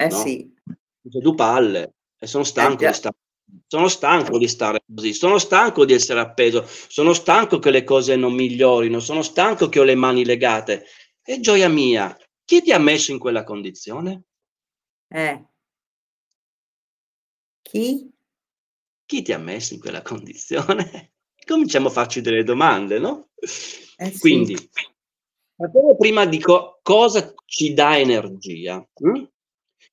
eh 0.00 0.10
No? 0.10 0.22
sì, 0.22 0.54
tutte 1.02 1.18
e 1.18 1.20
due 1.20 1.34
palle, 1.34 1.94
e 2.18 2.26
sono 2.26 2.44
stanco 2.44 2.84
Eh 2.84 2.88
di 2.88 2.94
stare. 2.94 3.16
Sono 3.66 3.88
stanco 3.88 4.38
di 4.38 4.48
stare 4.48 4.82
così, 4.94 5.12
sono 5.12 5.38
stanco 5.38 5.84
di 5.84 5.92
essere 5.92 6.20
appeso, 6.20 6.64
sono 6.66 7.12
stanco 7.12 7.58
che 7.58 7.70
le 7.70 7.82
cose 7.84 8.14
non 8.16 8.32
migliorino, 8.32 9.00
sono 9.00 9.22
stanco 9.22 9.68
che 9.68 9.80
ho 9.80 9.82
le 9.84 9.96
mani 9.96 10.24
legate. 10.24 10.84
E 11.22 11.40
gioia 11.40 11.68
mia, 11.68 12.16
chi 12.44 12.62
ti 12.62 12.72
ha 12.72 12.78
messo 12.78 13.10
in 13.12 13.18
quella 13.18 13.44
condizione? 13.44 14.22
eh. 15.10 15.44
Chi? 17.62 18.10
Chi 19.06 19.22
ti 19.22 19.32
ha 19.32 19.38
messo 19.38 19.74
in 19.74 19.80
quella 19.80 20.02
condizione? 20.02 21.12
Cominciamo 21.46 21.88
a 21.88 21.90
farci 21.90 22.20
delle 22.20 22.44
domande, 22.44 22.98
no? 22.98 23.30
Eh. 23.96 24.18
Quindi, 24.18 24.56
prima 25.98 26.26
di 26.26 26.38
co- 26.40 26.78
cosa 26.82 27.32
ci 27.44 27.74
dà 27.74 27.98
energia. 27.98 28.76
mm? 29.04 29.24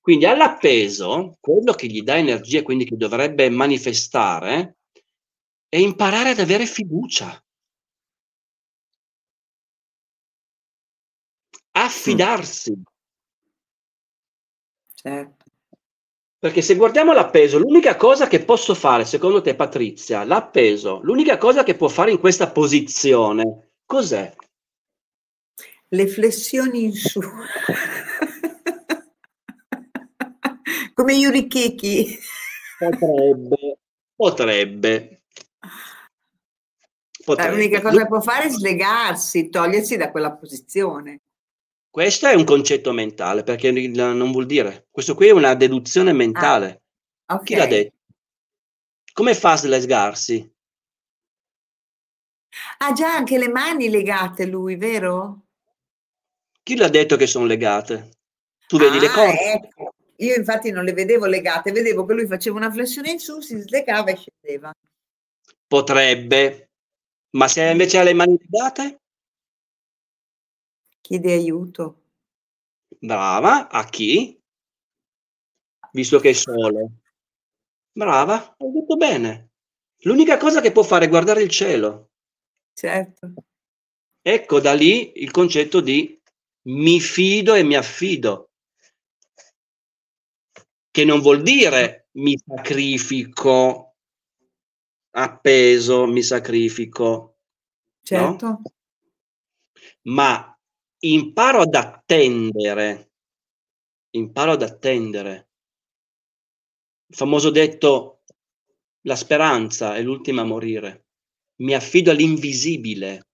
Quindi 0.07 0.23
all'appeso, 0.25 1.35
quello 1.41 1.73
che 1.73 1.87
gli 1.87 2.01
dà 2.01 2.15
energia, 2.15 2.63
quindi 2.63 2.85
che 2.85 2.95
dovrebbe 2.95 3.49
manifestare, 3.49 4.77
è 5.67 5.75
imparare 5.75 6.29
ad 6.29 6.39
avere 6.39 6.65
fiducia. 6.65 7.37
Affidarsi. 11.73 12.81
Certo. 14.93 15.45
Perché 16.39 16.61
se 16.61 16.75
guardiamo 16.75 17.11
l'appeso, 17.11 17.59
l'unica 17.59 17.97
cosa 17.97 18.27
che 18.27 18.45
posso 18.45 18.75
fare, 18.75 19.03
secondo 19.03 19.41
te, 19.41 19.55
Patrizia, 19.55 20.23
l'appeso, 20.23 21.01
l'unica 21.01 21.37
cosa 21.37 21.63
che 21.63 21.75
può 21.75 21.89
fare 21.89 22.11
in 22.11 22.19
questa 22.19 22.49
posizione, 22.49 23.73
cos'è? 23.85 24.33
Le 25.89 26.07
flessioni 26.07 26.83
in 26.85 26.93
su. 26.93 27.19
Come 30.97 31.13
Yuri 31.13 31.45
Kiki. 31.45 32.17
Potrebbe, 32.79 33.77
potrebbe. 34.15 35.21
Potrebbe. 37.23 37.51
L'unica 37.51 37.81
cosa 37.81 38.01
che 38.01 38.07
può 38.07 38.19
fare 38.19 38.45
è 38.45 38.49
slegarsi, 38.49 39.49
togliersi 39.49 39.95
da 39.95 40.09
quella 40.09 40.31
posizione. 40.31 41.21
Questo 41.87 42.25
è 42.25 42.33
un 42.33 42.45
concetto 42.45 42.93
mentale, 42.93 43.43
perché 43.43 43.69
non 43.69 44.31
vuol 44.31 44.47
dire. 44.47 44.87
Questo 44.89 45.13
qui 45.13 45.27
è 45.27 45.31
una 45.31 45.53
deduzione 45.53 46.13
mentale. 46.13 46.81
Ok. 47.27 47.43
Chi 47.43 47.55
l'ha 47.55 47.67
detto? 47.67 47.95
Come 49.13 49.35
fa 49.35 49.51
a 49.51 49.57
slesgarsi? 49.57 50.51
Ha 52.79 52.93
già 52.93 53.13
anche 53.13 53.37
le 53.37 53.49
mani 53.49 53.89
legate 53.89 54.47
lui, 54.47 54.75
vero? 54.77 55.43
Chi 56.63 56.75
l'ha 56.75 56.89
detto 56.89 57.17
che 57.17 57.27
sono 57.27 57.45
legate? 57.45 58.13
Tu 58.65 58.79
vedi 58.79 58.99
le 58.99 59.07
Ah, 59.07 59.13
corde? 59.13 59.51
ecco. 59.53 59.91
Io 60.17 60.35
infatti 60.35 60.71
non 60.71 60.83
le 60.83 60.93
vedevo 60.93 61.25
legate, 61.25 61.71
vedevo 61.71 62.05
che 62.05 62.13
lui 62.13 62.27
faceva 62.27 62.57
una 62.57 62.71
flessione 62.71 63.11
in 63.11 63.19
su, 63.19 63.39
si 63.39 63.57
slegava 63.59 64.11
e 64.11 64.15
scendeva. 64.15 64.73
Potrebbe. 65.67 66.69
Ma 67.31 67.47
se 67.47 67.63
invece 67.69 67.99
ha 67.99 68.03
le 68.03 68.13
mani 68.13 68.37
legate? 68.39 69.01
Chiede 71.01 71.33
aiuto. 71.33 72.01
Brava. 72.99 73.69
A 73.69 73.85
chi? 73.85 74.39
Visto 75.91 76.19
che 76.19 76.29
è 76.29 76.33
solo. 76.33 76.91
Brava, 77.91 78.55
hai 78.57 78.71
detto 78.71 78.95
bene. 78.95 79.49
L'unica 80.01 80.37
cosa 80.37 80.61
che 80.61 80.71
può 80.71 80.83
fare 80.83 81.05
è 81.05 81.09
guardare 81.09 81.41
il 81.41 81.49
cielo. 81.49 82.11
Certo. 82.73 83.33
Ecco 84.21 84.59
da 84.59 84.73
lì 84.73 85.21
il 85.21 85.31
concetto 85.31 85.79
di 85.79 86.19
mi 86.63 86.99
fido 86.99 87.53
e 87.53 87.63
mi 87.63 87.75
affido. 87.75 88.46
Che 90.97 91.05
non 91.05 91.21
vuol 91.21 91.43
dire 91.43 92.07
mi 92.13 92.35
sacrifico 92.43 93.97
appeso, 95.11 96.07
mi 96.07 96.23
sacrifico, 96.23 97.37
Certo. 98.01 98.61
ma 100.05 100.59
imparo 101.01 101.61
ad 101.61 101.75
attendere. 101.75 103.11
Imparo 104.15 104.53
ad 104.53 104.63
attendere. 104.63 105.49
Il 107.05 107.15
famoso 107.15 107.51
detto 107.51 108.23
la 109.01 109.15
speranza 109.15 109.95
è 109.95 110.01
l'ultima 110.01 110.41
a 110.41 110.45
morire. 110.45 111.05
Mi 111.57 111.75
affido 111.75 112.09
all'invisibile. 112.09 113.27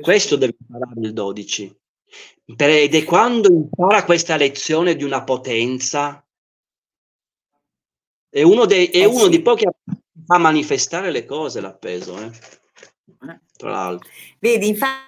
Questo 0.00 0.36
deve 0.36 0.54
imparare 0.60 1.00
il 1.00 1.12
12. 1.12 1.76
Per- 2.54 2.70
Ed 2.70 2.94
è 2.94 3.02
quando 3.02 3.48
impara 3.52 4.04
questa 4.04 4.36
lezione 4.36 4.94
di 4.94 5.02
una 5.02 5.24
potenza, 5.24 6.22
è 8.28 8.42
uno, 8.42 8.66
dei, 8.66 8.86
è 8.86 9.00
Eh 9.00 9.04
uno 9.06 9.24
sì. 9.24 9.30
di 9.30 9.42
pochi 9.42 9.66
a 9.66 9.72
fa 10.28 10.36
manifestare 10.36 11.10
le 11.10 11.24
cose 11.24 11.60
l'appeso, 11.60 12.18
eh? 12.20 12.26
Eh. 12.26 13.40
tra 13.56 13.70
l'altro. 13.70 14.10
Vedi, 14.38 14.68
infatti 14.68 15.06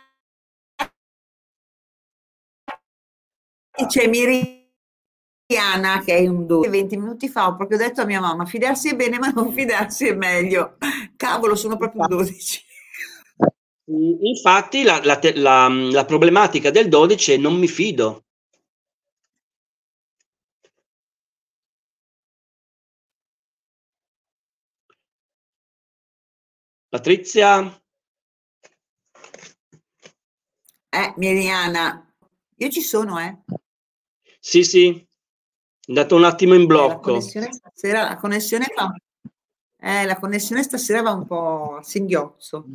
c'è 3.87 4.09
Miriana 4.09 6.03
che 6.03 6.17
è 6.17 6.27
un 6.27 6.47
12. 6.47 6.71
20 6.71 6.97
minuti 6.97 7.29
fa 7.29 7.49
ho 7.49 7.57
proprio 7.57 7.77
detto 7.77 8.01
a 8.01 8.07
mia 8.07 8.21
mamma, 8.21 8.47
fidarsi 8.47 8.89
è 8.89 8.97
bene 8.97 9.19
ma 9.19 9.29
non 9.29 9.53
fidarsi 9.53 10.07
è 10.07 10.15
meglio. 10.15 10.79
Cavolo, 11.17 11.55
sono 11.55 11.77
proprio 11.77 12.03
un 12.03 12.09
12. 12.09 12.65
Infatti 14.23 14.83
la, 14.85 15.01
la, 15.05 15.19
la, 15.35 15.69
la 15.69 16.05
problematica 16.05 16.71
del 16.71 16.89
12 16.89 17.33
è 17.33 17.37
non 17.37 17.57
mi 17.57 17.69
fido. 17.69 18.25
Patrizia? 26.91 27.81
Eh, 30.89 31.15
Miriana, 31.19 32.13
io 32.57 32.69
ci 32.69 32.81
sono, 32.81 33.21
eh. 33.21 33.39
Sì, 34.41 34.65
sì, 34.65 35.07
dato 35.87 36.17
un 36.17 36.25
attimo 36.25 36.55
in 36.55 36.67
blocco. 36.67 37.13
La 37.13 37.19
connessione 37.19 37.53
stasera, 37.53 38.03
la 38.03 38.17
connessione 38.17 38.67
va, 38.75 38.93
eh, 39.79 40.05
la 40.05 40.19
connessione 40.19 40.65
stasera 40.65 41.01
va 41.01 41.13
un 41.13 41.27
po' 41.29 41.77
a 41.77 41.83
singhiozzo. 41.85 42.67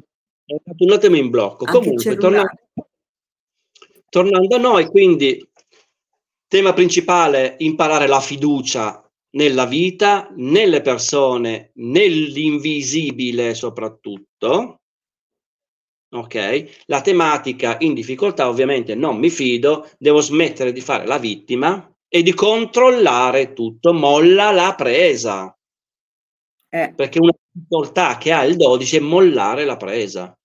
È 0.45 0.55
stato 0.61 0.85
un 0.85 0.93
attimo 0.93 1.17
in 1.17 1.29
blocco. 1.29 1.65
Anche 1.65 1.77
Comunque, 1.77 2.15
tornando, 2.15 2.57
tornando 4.07 4.55
a 4.55 4.59
noi, 4.59 4.85
quindi, 4.85 5.45
tema 6.47 6.71
principale, 6.71 7.57
imparare 7.59 8.07
la 8.07 8.21
fiducia 8.21 9.04
nella 9.35 9.65
vita, 9.65 10.31
nelle 10.35 10.81
persone, 10.81 11.71
nell'invisibile 11.75 13.53
soprattutto. 13.53 14.81
Ok? 16.09 16.83
La 16.85 17.01
tematica 17.01 17.77
in 17.79 17.93
difficoltà, 17.93 18.47
ovviamente 18.47 18.95
non 18.95 19.17
mi 19.17 19.29
fido, 19.29 19.89
devo 19.97 20.21
smettere 20.21 20.71
di 20.71 20.81
fare 20.81 21.05
la 21.05 21.17
vittima 21.17 21.89
e 22.07 22.23
di 22.23 22.33
controllare 22.33 23.53
tutto, 23.53 23.93
molla 23.93 24.51
la 24.51 24.73
presa. 24.75 25.55
Eh. 26.69 26.93
Perché 26.95 27.19
una 27.19 27.33
difficoltà 27.51 28.17
che 28.17 28.31
ha 28.31 28.43
il 28.43 28.55
12 28.55 28.97
è 28.97 28.99
mollare 28.99 29.65
la 29.65 29.77
presa. 29.77 30.37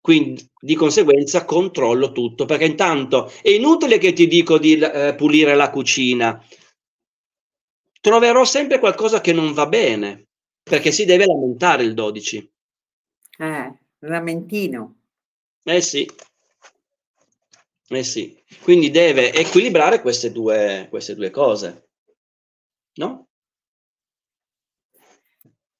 Quindi 0.00 0.48
di 0.58 0.74
conseguenza 0.76 1.44
controllo 1.44 2.12
tutto, 2.12 2.46
perché 2.46 2.64
intanto 2.64 3.30
è 3.42 3.50
inutile 3.50 3.98
che 3.98 4.12
ti 4.12 4.26
dico 4.26 4.58
di 4.58 4.78
eh, 4.78 5.14
pulire 5.14 5.54
la 5.54 5.70
cucina, 5.70 6.42
troverò 8.00 8.44
sempre 8.44 8.78
qualcosa 8.78 9.20
che 9.20 9.32
non 9.32 9.52
va 9.52 9.66
bene, 9.66 10.28
perché 10.62 10.90
si 10.90 11.04
deve 11.04 11.26
lamentare 11.26 11.84
il 11.84 11.94
12. 11.94 12.52
Eh, 13.38 13.78
lamentino. 14.00 14.96
Eh 15.62 15.80
sì. 15.80 16.10
Eh 17.88 18.04
sì. 18.04 18.42
Quindi 18.62 18.90
deve 18.90 19.32
equilibrare 19.32 20.00
queste 20.00 20.32
due, 20.32 20.86
queste 20.88 21.14
due 21.14 21.30
cose. 21.30 21.88
No? 22.94 23.28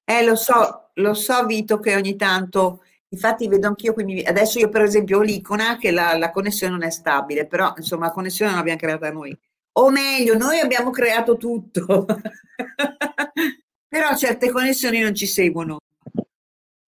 Eh, 0.05 0.25
lo 0.25 0.35
so, 0.35 0.91
lo 0.95 1.15
so 1.15 1.47
Vito 1.47 1.79
che 1.79 1.95
ogni 1.95 2.17
tanto, 2.17 2.83
infatti 3.09 3.47
vedo 3.47 3.69
anch'io, 3.69 3.93
quindi 3.93 4.23
adesso 4.25 4.59
io 4.59 4.69
per 4.69 4.83
esempio 4.83 5.19
ho 5.19 5.23
l'icona 5.23 5.77
che 5.77 5.93
la, 5.93 6.17
la 6.19 6.31
connessione 6.33 6.73
non 6.73 6.83
è 6.83 6.91
stabile, 6.91 7.47
però 7.47 7.73
insomma 7.77 8.07
la 8.07 8.13
connessione 8.13 8.51
non 8.51 8.59
l'abbiamo 8.59 8.81
creata 8.81 9.13
noi. 9.13 9.39
O 9.73 9.91
meglio, 9.91 10.37
noi 10.37 10.59
abbiamo 10.59 10.91
creato 10.91 11.37
tutto, 11.37 12.05
però 13.89 14.17
certe 14.17 14.51
connessioni 14.51 15.01
non 15.01 15.15
ci 15.15 15.27
seguono. 15.27 15.79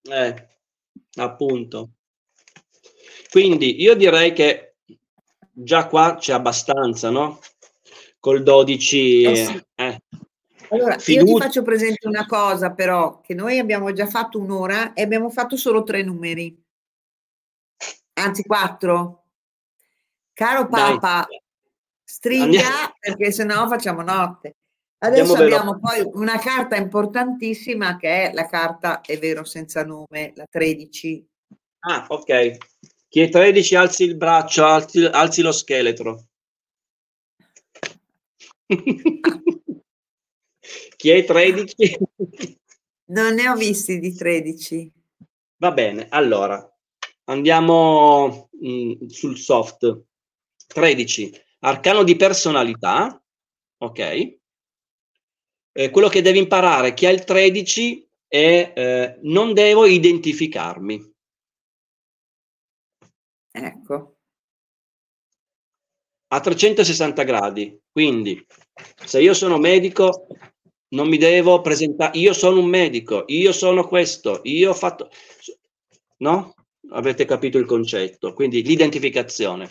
Eh, 0.02 0.48
appunto. 1.14 1.90
Quindi 3.30 3.80
io 3.80 3.94
direi 3.94 4.32
che 4.32 4.74
già 5.52 5.86
qua 5.86 6.16
c'è 6.18 6.32
abbastanza, 6.32 7.10
no? 7.10 7.38
Col 8.18 8.42
12... 8.42 9.22
Eh 9.22 9.36
sì. 9.36 9.64
eh, 9.76 10.02
Allora, 10.70 10.94
io 10.94 11.00
Fiducia. 11.00 11.32
ti 11.32 11.40
faccio 11.40 11.62
presente 11.62 12.08
una 12.08 12.26
cosa 12.26 12.72
però, 12.72 13.20
che 13.20 13.34
noi 13.34 13.58
abbiamo 13.58 13.92
già 13.92 14.06
fatto 14.06 14.38
un'ora 14.38 14.92
e 14.92 15.02
abbiamo 15.02 15.30
fatto 15.30 15.56
solo 15.56 15.82
tre 15.82 16.02
numeri, 16.02 16.60
anzi 18.14 18.42
quattro. 18.42 19.24
Caro 20.32 20.66
Dai. 20.68 20.98
Stringa 22.12 22.44
Andiamo. 22.44 22.94
perché 23.00 23.32
sennò 23.32 23.66
facciamo 23.68 24.02
notte. 24.02 24.56
Adesso 24.98 25.32
Andiamo 25.32 25.56
abbiamo 25.56 25.80
poi 25.80 26.06
una 26.12 26.38
carta 26.38 26.76
importantissima 26.76 27.96
che 27.96 28.28
è 28.28 28.34
la 28.34 28.46
carta, 28.46 29.00
è 29.00 29.18
vero, 29.18 29.44
senza 29.44 29.82
nome, 29.82 30.34
la 30.34 30.44
13. 30.48 31.26
Ah, 31.78 32.04
ok. 32.06 32.58
Chi 33.08 33.20
è 33.20 33.30
13 33.30 33.74
alzi 33.76 34.04
il 34.04 34.18
braccio, 34.18 34.62
alzi, 34.62 35.02
alzi 35.06 35.40
lo 35.40 35.52
scheletro. 35.52 36.26
Chi 40.96 41.10
è 41.10 41.24
13? 41.24 41.98
Non 43.06 43.32
ne 43.32 43.48
ho 43.48 43.56
visti 43.56 43.98
di 43.98 44.14
13. 44.14 44.92
Va 45.56 45.72
bene, 45.72 46.08
allora 46.10 46.62
andiamo 47.24 48.50
mm, 48.62 49.06
sul 49.06 49.38
soft. 49.38 50.02
13, 50.66 51.41
arcano 51.64 52.02
di 52.02 52.16
personalità, 52.16 53.22
ok? 53.78 54.38
Eh, 55.74 55.90
quello 55.90 56.08
che 56.08 56.22
devi 56.22 56.38
imparare, 56.38 56.94
chi 56.94 57.06
ha 57.06 57.10
il 57.10 57.24
13 57.24 58.08
è 58.26 58.72
eh, 58.74 59.18
non 59.22 59.52
devo 59.54 59.86
identificarmi. 59.86 61.10
Ecco. 63.54 64.16
a 66.28 66.40
360 66.40 67.22
gradi. 67.24 67.78
Quindi, 67.90 68.44
se 69.04 69.20
io 69.20 69.34
sono 69.34 69.58
medico, 69.58 70.26
non 70.94 71.08
mi 71.08 71.18
devo 71.18 71.60
presentare, 71.60 72.18
io 72.18 72.32
sono 72.32 72.58
un 72.60 72.66
medico, 72.66 73.24
io 73.26 73.52
sono 73.52 73.86
questo, 73.86 74.40
io 74.44 74.70
ho 74.70 74.74
fatto... 74.74 75.10
No? 76.18 76.54
Avete 76.90 77.24
capito 77.26 77.58
il 77.58 77.66
concetto. 77.66 78.32
Quindi 78.32 78.62
l'identificazione. 78.62 79.68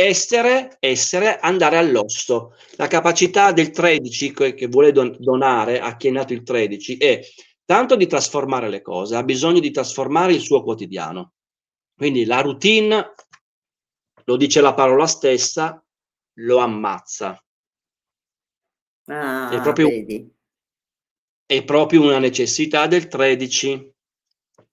Essere, 0.00 0.76
essere, 0.78 1.38
andare 1.40 1.76
all'osso. 1.76 2.54
La 2.76 2.86
capacità 2.86 3.50
del 3.50 3.70
13 3.70 4.32
che, 4.32 4.54
che 4.54 4.68
vuole 4.68 4.92
don- 4.92 5.16
donare 5.18 5.80
a 5.80 5.96
chi 5.96 6.06
è 6.06 6.10
nato 6.12 6.32
il 6.32 6.44
13 6.44 6.98
è 6.98 7.20
tanto 7.64 7.96
di 7.96 8.06
trasformare 8.06 8.68
le 8.68 8.80
cose, 8.80 9.16
ha 9.16 9.24
bisogno 9.24 9.58
di 9.58 9.72
trasformare 9.72 10.32
il 10.32 10.40
suo 10.40 10.62
quotidiano. 10.62 11.32
Quindi 11.96 12.24
la 12.26 12.40
routine, 12.42 13.12
lo 14.24 14.36
dice 14.36 14.60
la 14.60 14.72
parola 14.72 15.08
stessa, 15.08 15.84
lo 16.34 16.58
ammazza. 16.58 17.44
Ah, 19.06 19.50
È 19.50 19.60
proprio-. 19.60 20.30
È 21.44 21.64
proprio 21.64 22.02
una 22.02 22.20
necessità 22.20 22.86
del 22.86 23.08
13. 23.08 23.92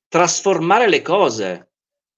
Trasformare 0.07 0.87
le 0.87 1.01
cose. 1.01 1.71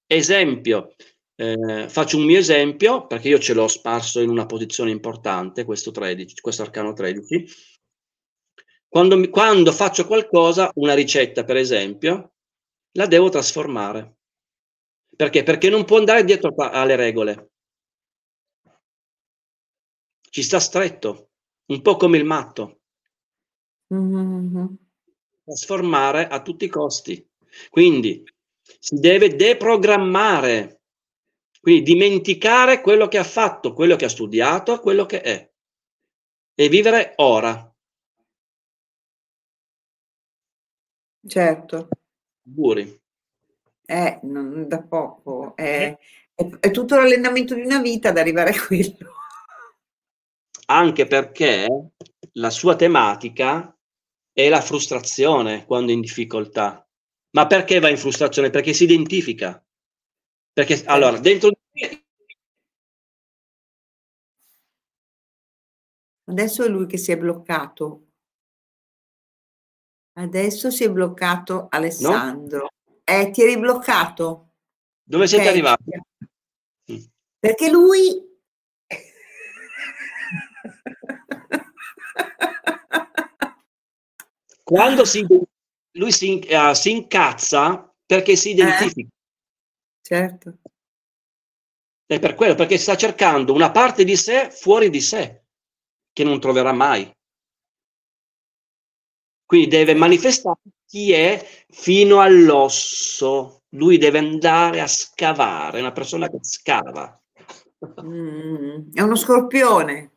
Esempio, 0.06 0.94
eh, 1.40 1.88
faccio 1.88 2.16
un 2.16 2.24
mio 2.24 2.38
esempio 2.38 3.06
perché 3.06 3.28
io 3.28 3.38
ce 3.38 3.54
l'ho 3.54 3.68
sparso 3.68 4.20
in 4.20 4.28
una 4.28 4.44
posizione 4.44 4.90
importante, 4.90 5.64
questo 5.64 5.92
13, 5.92 6.40
questo 6.40 6.62
arcano 6.62 6.92
13. 6.92 7.46
Quando, 8.88 9.28
quando 9.30 9.70
faccio 9.70 10.04
qualcosa, 10.04 10.70
una 10.74 10.94
ricetta 10.94 11.44
per 11.44 11.56
esempio, 11.56 12.32
la 12.92 13.06
devo 13.06 13.28
trasformare. 13.28 14.16
Perché? 15.14 15.44
Perché 15.44 15.68
non 15.68 15.84
può 15.84 15.98
andare 15.98 16.24
dietro 16.24 16.52
alle 16.56 16.96
regole. 16.96 17.50
Ci 20.30 20.42
sta 20.42 20.58
stretto, 20.58 21.30
un 21.66 21.82
po' 21.82 21.96
come 21.96 22.18
il 22.18 22.24
matto. 22.24 22.80
Mhm. 23.90 24.76
trasformare 25.44 26.26
a 26.26 26.42
tutti 26.42 26.66
i 26.66 26.68
costi. 26.68 27.26
Quindi 27.70 28.22
si 28.78 28.96
deve 28.96 29.34
deprogrammare, 29.34 30.77
quindi 31.60 31.82
dimenticare 31.82 32.80
quello 32.80 33.08
che 33.08 33.18
ha 33.18 33.24
fatto, 33.24 33.72
quello 33.72 33.96
che 33.96 34.04
ha 34.06 34.08
studiato, 34.08 34.80
quello 34.80 35.06
che 35.06 35.20
è 35.20 35.50
e 36.54 36.68
vivere 36.68 37.12
ora. 37.16 37.52
Certo, 41.26 41.88
Auguri. 42.46 43.00
è 43.84 44.20
non 44.22 44.66
da 44.68 44.82
poco, 44.82 45.54
è, 45.56 45.96
è- 46.34 46.48
è 46.60 46.70
tutto 46.70 46.96
l'allenamento 46.96 47.54
di 47.54 47.62
una 47.62 47.80
vita 47.80 48.08
ad 48.10 48.18
arrivare 48.18 48.50
a 48.50 48.66
quello. 48.66 48.96
Anche 50.66 51.06
perché 51.06 51.66
la 52.34 52.50
sua 52.50 52.76
tematica 52.76 53.76
è 54.32 54.48
la 54.48 54.60
frustrazione 54.60 55.64
quando 55.64 55.90
è 55.90 55.94
in 55.94 56.00
difficoltà. 56.00 56.86
Ma 57.30 57.46
perché 57.46 57.80
va 57.80 57.88
in 57.88 57.96
frustrazione? 57.98 58.50
Perché 58.50 58.72
si 58.72 58.84
identifica. 58.84 59.62
Perché 60.58 60.82
allora, 60.86 61.16
dentro 61.20 61.50
di 61.50 62.02
Adesso 66.24 66.64
è 66.64 66.68
lui 66.68 66.86
che 66.86 66.98
si 66.98 67.12
è 67.12 67.16
bloccato. 67.16 68.06
Adesso 70.14 70.72
si 70.72 70.82
è 70.82 70.90
bloccato 70.90 71.68
Alessandro. 71.70 72.72
Eh, 73.04 73.30
ti 73.30 73.42
eri 73.42 73.56
bloccato? 73.56 74.54
dove 75.04 75.28
siete 75.28 75.44
Ok. 75.44 75.50
arrivati? 75.50 75.90
Mm. 76.90 77.04
Perché 77.38 77.70
lui... 77.70 78.26
Quando 84.64 85.04
si, 85.04 85.24
lui 85.92 86.10
si, 86.10 86.40
eh, 86.40 86.74
si 86.74 86.90
incazza 86.90 87.94
perché 88.04 88.34
si 88.34 88.50
identifica. 88.50 89.08
Eh, 89.08 89.17
certo. 90.08 90.58
È 92.06 92.18
per 92.18 92.34
quello, 92.34 92.54
perché 92.54 92.78
sta 92.78 92.96
cercando 92.96 93.52
una 93.52 93.70
parte 93.70 94.04
di 94.04 94.16
sé 94.16 94.50
fuori 94.50 94.88
di 94.88 95.02
sé, 95.02 95.42
che 96.10 96.24
non 96.24 96.40
troverà 96.40 96.72
mai. 96.72 97.14
Quindi 99.44 99.68
deve 99.68 99.94
manifestare 99.94 100.60
chi 100.86 101.12
è 101.12 101.46
fino 101.68 102.20
all'osso. 102.20 103.64
Lui 103.72 103.98
deve 103.98 104.18
andare 104.18 104.80
a 104.80 104.86
scavare, 104.86 105.76
è 105.76 105.80
una 105.82 105.92
persona 105.92 106.30
che 106.30 106.38
scava. 106.40 107.20
Mm, 108.02 108.90
è 108.94 109.02
uno 109.02 109.14
scorpione. 109.14 110.12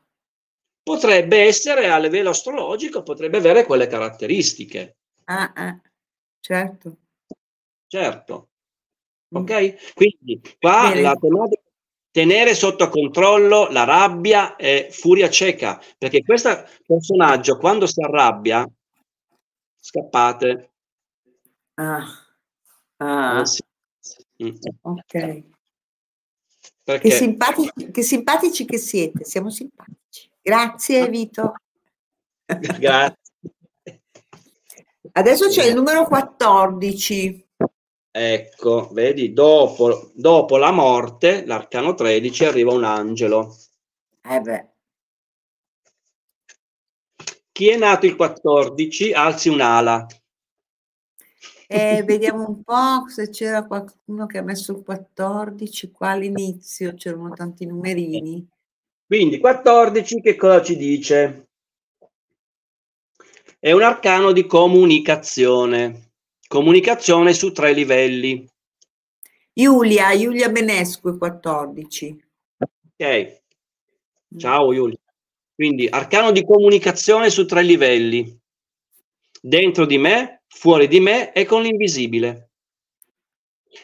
Potrebbe 0.82 1.44
essere 1.44 1.90
a 1.90 1.98
livello 1.98 2.30
astrologico, 2.30 3.04
potrebbe 3.04 3.38
avere 3.38 3.66
quelle 3.66 3.88
caratteristiche. 3.88 4.96
Ah, 5.26 5.52
ah, 5.54 5.82
certo. 6.40 6.98
Certo. 7.88 8.51
Ok? 9.34 9.94
Quindi 9.94 10.42
qua 10.60 10.90
Bene. 10.90 11.02
la 11.02 11.16
tematica 11.16 11.62
tenere 12.12 12.54
sotto 12.54 12.90
controllo 12.90 13.70
la 13.72 13.86
rabbia 13.86 14.58
e 14.58 14.90
furia 14.92 15.30
cieca, 15.30 15.82
perché 15.98 16.22
questo 16.24 16.66
personaggio 16.86 17.58
quando 17.58 17.88
si 17.88 18.02
arrabbia 18.02 18.70
scappate. 19.80 20.72
Ah. 21.76 22.06
ah. 22.98 23.46
Sì. 23.46 23.64
Mm. 24.44 24.56
Ok. 24.82 25.44
Perché... 26.84 27.10
Che, 27.10 27.16
simpatici, 27.16 27.92
che 27.92 28.02
simpatici 28.04 28.66
che 28.66 28.78
siete, 28.78 29.24
siamo 29.24 29.50
simpatici. 29.50 30.30
Grazie 30.42 31.08
Vito. 31.10 31.54
Grazie. 32.80 33.16
Adesso 35.14 35.48
c'è 35.48 35.66
il 35.66 35.76
numero 35.76 36.06
14. 36.06 37.50
Ecco, 38.14 38.90
vedi, 38.92 39.32
dopo, 39.32 40.12
dopo 40.14 40.58
la 40.58 40.72
morte, 40.72 41.46
l'arcano 41.46 41.94
13, 41.94 42.44
arriva 42.44 42.74
un 42.74 42.84
angelo. 42.84 43.56
Eh 44.22 44.40
beh. 44.42 44.70
Chi 47.54 47.70
è 47.70 47.78
nato 47.78 48.06
il 48.06 48.18
14, 48.18 49.14
alzi 49.14 49.48
un'ala. 49.48 50.06
Eh, 51.68 52.04
vediamo 52.06 52.50
un 52.50 52.64
po' 52.64 53.08
se 53.08 53.30
c'era 53.30 53.66
qualcuno 53.66 54.26
che 54.26 54.40
ha 54.40 54.44
messo 54.44 54.74
il 54.74 54.84
14 54.84 55.92
qua 55.92 56.10
all'inizio, 56.10 56.94
c'erano 56.96 57.30
tanti 57.34 57.66
numerini. 57.66 58.46
Quindi 59.06 59.40
14 59.40 60.20
che 60.20 60.36
cosa 60.36 60.62
ci 60.62 60.76
dice? 60.76 61.48
È 63.58 63.72
un 63.72 63.84
arcano 63.84 64.34
di 64.34 64.46
comunicazione. 64.46 66.11
Comunicazione 66.52 67.32
su 67.32 67.54
tre 67.54 67.72
livelli. 67.72 68.46
Giulia, 69.54 70.14
Giulia 70.18 70.50
Benescu 70.50 71.18
14. 71.18 72.26
Ok. 72.58 73.42
Ciao 74.38 74.74
Giulia. 74.74 74.98
Quindi 75.56 75.88
arcano 75.90 76.32
di 76.32 76.44
comunicazione 76.44 77.30
su 77.30 77.46
tre 77.46 77.64
livelli. 77.64 78.38
Dentro 79.42 79.86
di 79.86 79.98
me, 79.98 80.42
fuori 80.50 80.90
di 80.90 81.00
me 81.00 81.32
e 81.32 81.46
con 81.46 81.62
l'invisibile. 81.62 82.50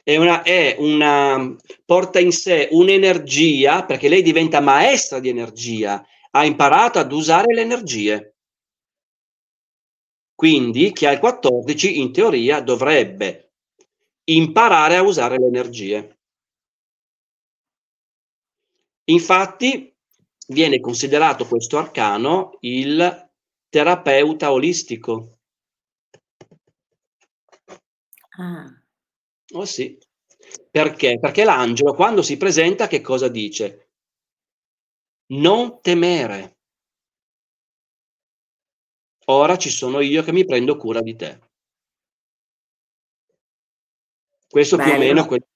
È 0.03 0.17
una, 0.17 0.41
è 0.41 0.75
una, 0.77 1.55
porta 1.85 2.19
in 2.19 2.33
sé 2.33 2.67
un'energia, 2.71 3.85
perché 3.85 4.09
lei 4.09 4.21
diventa 4.21 4.59
maestra 4.59 5.21
di 5.21 5.29
energia, 5.29 6.05
ha 6.31 6.43
imparato 6.43 6.99
ad 6.99 7.13
usare 7.13 7.53
le 7.53 7.61
energie. 7.61 8.35
Quindi 10.37 10.91
chi 10.91 11.07
ha 11.07 11.11
il 11.11 11.17
14 11.17 11.99
in 11.99 12.11
teoria 12.13 12.61
dovrebbe 12.61 13.53
imparare 14.25 14.97
a 14.97 15.01
usare 15.01 15.39
le 15.39 15.47
energie. 15.47 16.19
Infatti 19.05 19.91
viene 20.49 20.79
considerato 20.79 21.47
questo 21.47 21.79
arcano 21.79 22.59
il 22.59 23.31
terapeuta 23.67 24.51
olistico. 24.51 25.39
Ah. 28.37 28.79
Oh 29.53 29.65
sì. 29.65 29.97
Perché? 30.69 31.17
Perché 31.19 31.45
l'angelo 31.45 31.95
quando 31.95 32.21
si 32.21 32.37
presenta 32.37 32.85
che 32.85 33.01
cosa 33.01 33.27
dice? 33.27 33.89
Non 35.31 35.81
temere 35.81 36.56
ora 39.29 39.57
ci 39.57 39.69
sono 39.69 39.99
io 39.99 40.23
che 40.23 40.31
mi 40.31 40.45
prendo 40.45 40.77
cura 40.77 41.01
di 41.01 41.15
te. 41.15 41.39
Questo 44.49 44.77
Bello. 44.77 44.89
più 44.89 44.99
o 44.99 45.03
meno 45.03 45.25
quello 45.25 45.47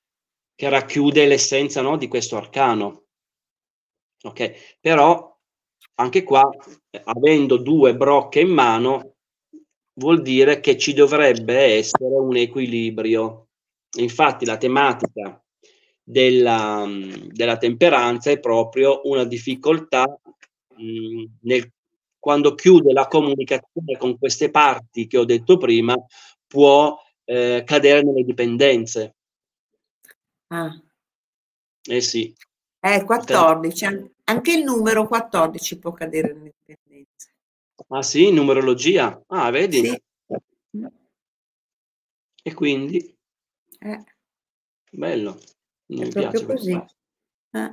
che 0.56 0.70
racchiude 0.70 1.26
l'essenza 1.28 1.82
no, 1.82 1.98
di 1.98 2.08
questo 2.08 2.38
arcano. 2.38 3.06
Ok, 4.24 4.78
però 4.80 5.36
anche 5.96 6.24
qua, 6.24 6.48
avendo 7.06 7.58
due 7.58 7.96
brocche 7.96 8.42
in 8.42 8.50
mano, 8.50 9.16
vuol 9.94 10.22
dire 10.22 10.60
che 10.60 10.78
ci 10.78 10.94
dovrebbe 10.94 11.58
essere 11.58 12.16
un 12.16 12.36
equilibrio. 12.36 13.48
Infatti 13.98 14.46
la 14.46 14.58
tematica 14.58 15.44
della, 16.04 16.86
della 17.28 17.58
temperanza 17.58 18.30
è 18.32 18.40
proprio 18.40 19.02
una 19.06 19.26
difficoltà 19.26 20.06
mh, 20.76 21.24
nel 21.42 21.72
quando 22.22 22.54
chiude 22.54 22.94
la 22.94 23.08
comunicazione 23.08 23.98
con 23.98 24.16
queste 24.20 24.52
parti 24.52 25.08
che 25.08 25.18
ho 25.18 25.26
detto 25.26 25.58
prima, 25.58 25.96
può 26.46 26.96
eh, 27.24 27.64
cadere 27.66 28.04
nelle 28.04 28.24
dipendenze. 28.24 29.16
Ah. 30.50 30.80
Eh 31.84 32.02
sì. 32.02 32.32
Eh, 32.80 33.04
14, 33.04 33.86
anche 34.26 34.54
il 34.54 34.64
numero 34.64 35.08
14 35.08 35.80
può 35.80 35.94
cadere 35.94 36.32
nelle 36.34 36.54
dipendenze. 36.64 37.34
Ah 37.88 38.04
sì, 38.04 38.32
numerologia? 38.32 39.24
Ah, 39.28 39.50
vedi? 39.50 39.82
Sì. 39.82 40.02
E 42.44 42.54
quindi? 42.54 43.18
Eh. 43.80 44.04
Bello. 44.92 45.40
Mi 45.88 46.02
è 46.02 46.08
piace 46.08 46.46
così. 46.46 46.72
Eh 47.52 47.72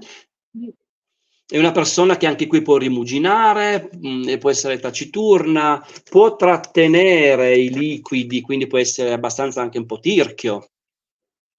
è 1.51 1.59
una 1.59 1.73
persona 1.73 2.19
che 2.19 2.27
anche 2.27 2.47
qui 2.47 2.61
può 2.61 2.77
rimuginare, 2.77 3.89
mh, 3.91 4.09
mm, 4.09 4.37
può 4.37 4.51
essere 4.51 4.79
taciturna, 4.79 5.83
può 6.05 6.37
trattenere 6.37 7.57
i 7.57 7.71
liquidi, 7.71 8.43
quindi 8.43 8.67
può 8.67 8.77
essere 8.77 9.13
abbastanza 9.13 9.63
anche 9.63 9.79
un 9.79 9.87
po' 9.87 9.99
tirchio, 9.99 10.69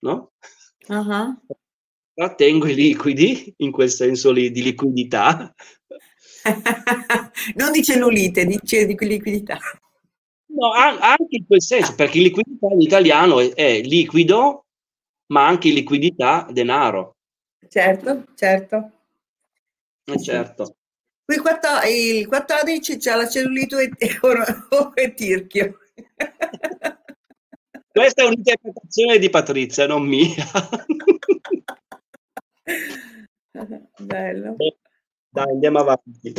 no? 0.01 0.33
Uh-huh. 0.87 1.35
Trattengo 2.13 2.67
i 2.67 2.75
liquidi, 2.75 3.51
in 3.57 3.71
quel 3.71 3.89
senso 3.89 4.31
lì 4.31 4.51
di 4.51 4.61
liquidità. 4.61 5.55
non 7.55 7.71
di 7.71 7.83
cellulite, 7.83 8.45
dice 8.45 8.85
di 8.85 8.95
liquidità. 8.99 9.57
No, 10.51 10.71
anche 10.71 11.37
in 11.37 11.47
quel 11.47 11.63
senso, 11.63 11.95
perché 11.95 12.19
liquidità 12.19 12.67
in 12.67 12.81
italiano 12.81 13.39
è, 13.39 13.53
è 13.53 13.81
liquido, 13.81 14.65
ma 15.27 15.47
anche 15.47 15.71
liquidità, 15.71 16.47
denaro. 16.51 17.15
Certo, 17.67 18.25
certo. 18.35 18.91
Eh, 20.13 20.21
certo. 20.21 20.75
Qui 21.25 21.35
il 21.35 22.27
14 22.27 22.97
c'è 22.97 23.15
la 23.15 23.29
cellulite 23.29 23.91
e, 23.97 25.13
tirchio. 25.13 25.77
Questa 27.91 28.23
è 28.23 28.25
un'interpretazione 28.25 29.19
di 29.19 29.29
Patrizia, 29.29 29.85
non 29.85 30.07
mia. 30.07 30.33
Bello. 33.99 34.55
Dai, 35.29 35.51
andiamo 35.51 35.79
avanti. 35.79 36.33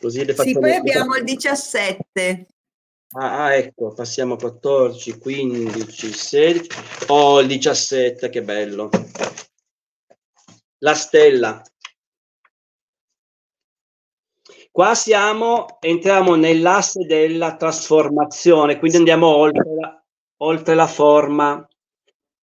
Così 0.00 0.24
le 0.24 0.34
sì, 0.34 0.52
poi 0.52 0.74
abbiamo 0.74 1.16
il 1.16 1.24
17. 1.24 2.46
Ah, 3.16 3.44
ah, 3.44 3.54
ecco, 3.54 3.92
passiamo 3.92 4.34
a 4.34 4.38
14, 4.38 5.18
15, 5.18 6.12
16. 6.12 6.68
Oh, 7.08 7.40
il 7.40 7.46
17, 7.46 8.28
che 8.28 8.42
bello. 8.42 8.90
La 10.78 10.94
stella. 10.94 11.62
Qua 14.74 14.96
siamo, 14.96 15.78
entriamo 15.78 16.34
nell'asse 16.34 17.06
della 17.06 17.54
trasformazione, 17.54 18.80
quindi 18.80 18.96
andiamo 18.96 19.28
oltre 19.28 19.72
la, 19.72 20.04
oltre 20.38 20.74
la 20.74 20.88
forma. 20.88 21.64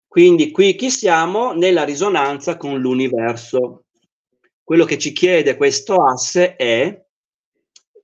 Quindi 0.07 0.49
qui 0.51 0.75
chi 0.75 0.89
siamo? 0.89 1.51
Nella 1.51 1.83
risonanza 1.83 2.55
con 2.55 2.79
l'universo. 2.79 3.83
Quello 4.63 4.85
che 4.85 4.97
ci 4.97 5.11
chiede 5.11 5.57
questo 5.57 6.05
asse 6.05 6.55
è 6.55 7.05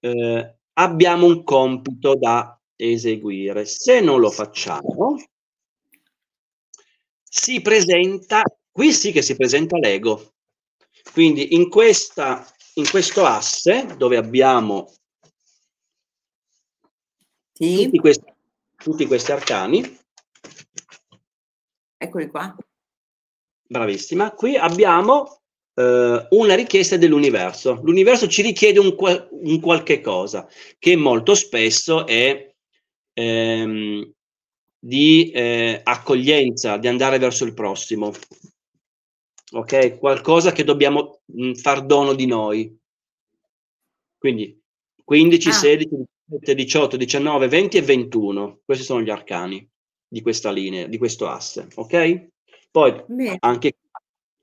eh, 0.01 0.55
abbiamo 0.73 1.25
un 1.25 1.45
compito 1.45 2.15
da 2.15 2.59
eseguire. 2.75 3.63
Se 3.63 4.01
non 4.01 4.19
lo 4.19 4.29
facciamo, 4.29 5.23
si 7.23 7.61
presenta, 7.61 8.41
qui 8.73 8.91
sì 8.91 9.13
che 9.13 9.21
si 9.21 9.37
presenta 9.37 9.77
l'ego. 9.77 10.33
Quindi 11.13 11.55
in 11.55 11.69
questa 11.69 12.45
in 12.77 12.89
questo 12.89 13.25
asse 13.25 13.85
dove 13.97 14.17
abbiamo 14.17 14.91
sì. 17.53 17.83
tutti, 17.83 17.97
questi, 17.99 18.33
tutti 18.75 19.05
questi 19.05 19.31
arcani, 19.31 19.97
Eccoli 21.97 22.27
qua. 22.27 22.55
Bravissima. 23.67 24.31
Qui 24.31 24.55
abbiamo 24.55 25.41
eh, 25.73 26.27
una 26.29 26.55
richiesta 26.55 26.95
dell'universo. 26.95 27.79
L'universo 27.83 28.27
ci 28.27 28.43
richiede 28.43 28.79
un, 28.79 28.95
un, 29.31 29.59
qualche 29.59 29.99
cosa 29.99 30.47
che 30.77 30.95
molto 30.95 31.33
spesso 31.33 32.05
è 32.05 32.53
ehm, 33.13 34.11
di 34.79 35.31
eh, 35.31 35.81
accoglienza, 35.83 36.77
di 36.77 36.87
andare 36.87 37.17
verso 37.17 37.43
il 37.45 37.55
prossimo. 37.55 38.13
Ok? 39.53 39.97
Qualcosa 39.97 40.51
che 40.51 40.63
dobbiamo 40.63 41.16
mh, 41.33 41.53
far 41.53 41.85
dono 41.85 42.13
di 42.13 42.25
noi. 42.25 42.77
Quindi 44.17 44.59
15, 45.03 45.49
ah. 45.49 45.53
16, 45.53 45.89
17, 46.25 46.55
18, 46.55 46.97
19, 46.97 47.47
20 47.47 47.77
e 47.77 47.81
21. 47.81 48.59
Questi 48.65 48.83
sono 48.83 49.01
gli 49.01 49.09
arcani 49.09 49.67
di 50.07 50.21
questa 50.21 50.51
linea, 50.51 50.87
di 50.87 50.97
questo 50.97 51.27
asse. 51.27 51.67
Ok? 51.75 52.27
Poi 52.71 53.03
Bene. 53.07 53.37
anche 53.39 53.73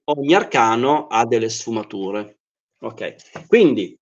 ogni 0.05 0.35
arcano 0.35 1.06
ha 1.06 1.24
delle 1.27 1.48
sfumature. 1.48 2.39
Ok, 2.81 3.47
quindi 3.47 3.98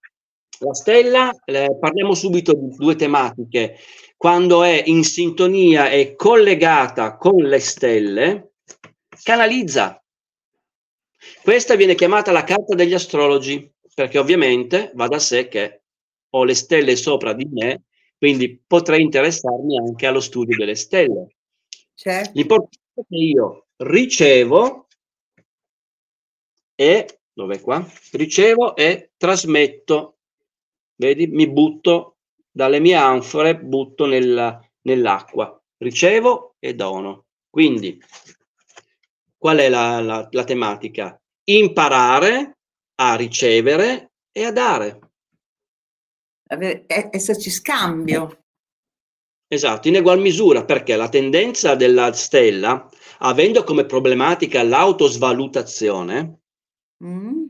la 0.59 0.75
stella, 0.75 1.31
eh, 1.45 1.77
parliamo 1.79 2.15
subito 2.15 2.55
di 2.55 2.75
due 2.77 2.97
tematiche. 2.97 3.77
Quando 4.17 4.63
è 4.63 4.83
in 4.87 5.05
sintonia 5.05 5.91
e 5.91 6.15
collegata 6.15 7.17
con 7.17 7.37
le 7.43 7.59
stelle, 7.59 8.55
canalizza. 9.23 10.02
Questa 11.43 11.75
viene 11.77 11.95
chiamata 11.95 12.33
la 12.33 12.45
carta 12.45 12.75
degli 12.75 12.95
astrologi, 12.95 13.71
perché 13.95 14.19
ovviamente 14.19 14.91
va 14.95 15.09
da 15.09 15.19
sé 15.19 15.49
che 15.49 15.83
ho 16.31 16.45
le 16.45 16.55
stelle 16.55 16.97
sopra 16.97 17.33
di 17.33 17.47
me, 17.51 17.85
quindi 18.17 18.61
potrei 18.67 19.03
interessarmi 19.03 19.79
anche 19.79 20.07
allo 20.07 20.21
studio 20.21 20.57
delle 20.57 20.75
stelle. 20.75 21.35
Certo. 21.95 22.31
L'importante 22.35 22.79
è 22.95 23.03
che 23.09 23.17
io 23.17 23.67
ricevo 23.77 24.87
e 26.75 27.21
dove 27.33 27.61
qua? 27.61 27.87
Ricevo 28.13 28.77
e 28.77 29.13
trasmetto. 29.17 30.19
Vedi, 30.95 31.27
mi 31.27 31.49
butto 31.49 32.19
dalle 32.51 32.81
mie 32.81 32.95
anfore, 32.95 33.59
butto 33.59 34.07
nella, 34.07 34.61
nell'acqua. 34.83 35.61
Ricevo 35.79 36.57
e 36.59 36.75
dono. 36.75 37.27
Quindi, 37.49 38.01
qual 39.43 39.59
è 39.59 39.69
la, 39.69 40.01
la, 40.01 40.29
la 40.31 40.45
tematica? 40.45 41.21
Imparare 41.51 42.59
a 43.01 43.17
ricevere 43.17 44.13
e 44.31 44.45
a 44.45 44.53
dare. 44.53 45.01
Esserci 46.47 47.51
scambio. 47.51 48.45
Esatto, 49.49 49.89
in 49.89 49.97
egual 49.97 50.21
misura, 50.21 50.65
perché 50.65 50.95
la 50.95 51.09
tendenza 51.09 51.75
della 51.75 52.13
stella, 52.13 52.89
avendo 53.19 53.65
come 53.65 53.85
problematica 53.85 54.63
l'autosvalutazione, 54.63 56.39
mm. 57.05 57.45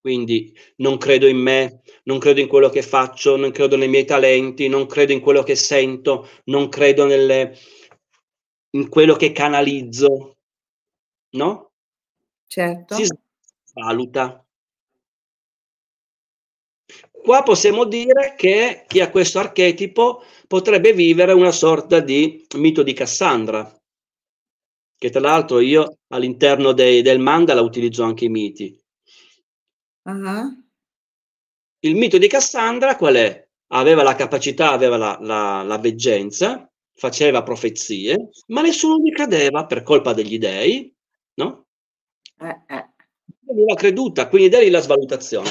quindi 0.00 0.52
non 0.78 0.98
credo 0.98 1.28
in 1.28 1.38
me, 1.38 1.82
non 2.04 2.18
credo 2.18 2.40
in 2.40 2.48
quello 2.48 2.70
che 2.70 2.82
faccio, 2.82 3.36
non 3.36 3.52
credo 3.52 3.76
nei 3.76 3.88
miei 3.88 4.04
talenti, 4.04 4.66
non 4.66 4.86
credo 4.86 5.12
in 5.12 5.20
quello 5.20 5.44
che 5.44 5.54
sento, 5.54 6.28
non 6.46 6.68
credo 6.68 7.06
nelle, 7.06 7.56
in 8.70 8.88
quello 8.88 9.14
che 9.14 9.30
canalizzo, 9.30 10.33
no? 11.34 11.72
Certo. 12.46 12.94
Si 12.94 13.06
valuta. 13.74 14.44
Qua 17.10 17.42
possiamo 17.42 17.84
dire 17.84 18.34
che 18.36 18.84
chi 18.86 19.00
ha 19.00 19.10
questo 19.10 19.38
archetipo 19.38 20.22
potrebbe 20.46 20.92
vivere 20.92 21.32
una 21.32 21.52
sorta 21.52 22.00
di 22.00 22.46
mito 22.56 22.82
di 22.82 22.92
Cassandra, 22.92 23.74
che 24.96 25.10
tra 25.10 25.20
l'altro 25.20 25.60
io 25.60 26.00
all'interno 26.08 26.72
dei, 26.72 27.00
del 27.00 27.18
manga 27.18 27.54
la 27.54 27.62
utilizzo 27.62 28.04
anche 28.04 28.26
i 28.26 28.28
miti. 28.28 28.78
Uh-huh. 30.02 30.62
Il 31.80 31.96
mito 31.96 32.18
di 32.18 32.28
Cassandra 32.28 32.96
qual 32.96 33.14
è? 33.14 33.48
Aveva 33.68 34.02
la 34.02 34.14
capacità, 34.14 34.70
aveva 34.70 34.98
la, 34.98 35.18
la, 35.20 35.62
la 35.62 35.78
veggenza, 35.78 36.70
faceva 36.94 37.42
profezie, 37.42 38.28
ma 38.48 38.60
nessuno 38.60 38.98
gli 38.98 39.10
credeva 39.10 39.64
per 39.64 39.82
colpa 39.82 40.12
degli 40.12 40.38
dei, 40.38 40.94
no? 41.34 41.66
Eh, 42.40 42.74
eh. 42.74 42.88
L'ha 43.66 43.74
creduta, 43.74 44.28
quindi 44.28 44.48
da 44.48 44.60
lì 44.60 44.70
la 44.70 44.80
svalutazione. 44.80 45.50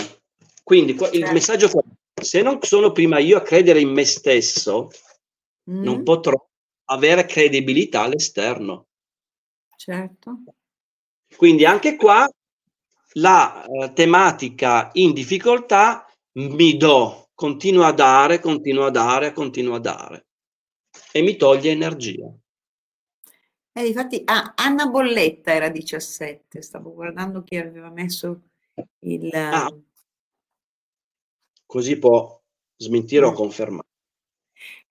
Quindi 0.63 0.93
il 0.93 0.99
certo. 0.99 1.31
messaggio 1.31 1.67
è, 1.67 2.21
se 2.21 2.41
non 2.41 2.59
sono 2.61 2.91
prima 2.91 3.19
io 3.19 3.37
a 3.37 3.41
credere 3.41 3.79
in 3.79 3.89
me 3.89 4.05
stesso, 4.05 4.89
mm. 5.69 5.83
non 5.83 6.03
potrò 6.03 6.33
avere 6.85 7.25
credibilità 7.25 8.01
all'esterno. 8.01 8.87
Certo. 9.75 10.43
Quindi 11.35 11.65
anche 11.65 11.95
qua 11.95 12.29
la 13.13 13.65
uh, 13.67 13.93
tematica 13.93 14.89
in 14.93 15.13
difficoltà 15.13 16.05
mi 16.33 16.77
do, 16.77 17.29
continuo 17.33 17.83
a 17.83 17.91
dare, 17.91 18.39
continuo 18.39 18.85
a 18.85 18.91
dare, 18.91 19.33
continuo 19.33 19.75
a 19.75 19.79
dare 19.79 20.27
e 21.11 21.21
mi 21.21 21.35
toglie 21.35 21.71
energia. 21.71 22.31
Eh, 23.75 23.87
infatti 23.87 24.21
ah, 24.25 24.53
Anna 24.55 24.85
Bolletta 24.85 25.51
era 25.51 25.67
17, 25.67 26.61
stavo 26.61 26.93
guardando 26.93 27.41
chi 27.43 27.57
aveva 27.57 27.89
messo 27.89 28.41
il... 28.99 29.33
Ah, 29.33 29.75
così 31.65 31.97
può 31.97 32.39
smentire 32.77 33.25
o 33.25 33.31
mm. 33.31 33.35
confermare. 33.35 33.87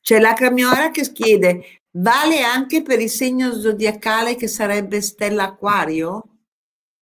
C'è 0.00 0.18
la 0.18 0.32
Camiora 0.32 0.90
che 0.90 1.12
chiede, 1.12 1.82
vale 1.92 2.40
anche 2.40 2.82
per 2.82 3.00
il 3.00 3.08
segno 3.08 3.52
zodiacale 3.52 4.34
che 4.34 4.48
sarebbe 4.48 5.00
Stella 5.00 5.44
Aquario? 5.44 6.38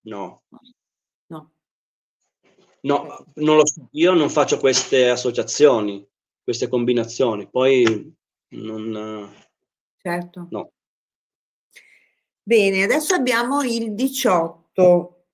No. 0.02 0.43
No. 1.28 1.52
No, 2.82 3.24
non 3.36 3.57
lo 3.57 3.66
so, 3.66 3.89
io 3.93 4.12
non 4.12 4.28
faccio 4.28 4.59
queste 4.59 5.09
associazioni, 5.09 6.07
queste 6.43 6.69
combinazioni, 6.69 7.48
poi 7.48 8.15
non... 8.48 9.35
Certo. 9.97 10.47
No. 10.51 10.73
Bene, 12.51 12.82
adesso 12.82 13.14
abbiamo 13.14 13.62
il 13.62 13.94
18. 13.94 15.24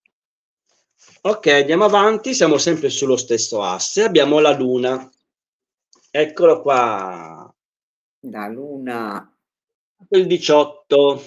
Ok, 1.23 1.47
andiamo 1.47 1.85
avanti, 1.85 2.35
siamo 2.35 2.59
sempre 2.59 2.91
sullo 2.91 3.17
stesso 3.17 3.63
asse, 3.63 4.03
abbiamo 4.03 4.39
la 4.39 4.55
Luna. 4.55 5.11
Eccolo 6.11 6.61
qua. 6.61 7.51
La 8.21 8.49
Luna. 8.49 9.35
Il 10.11 10.27
18. 10.27 11.25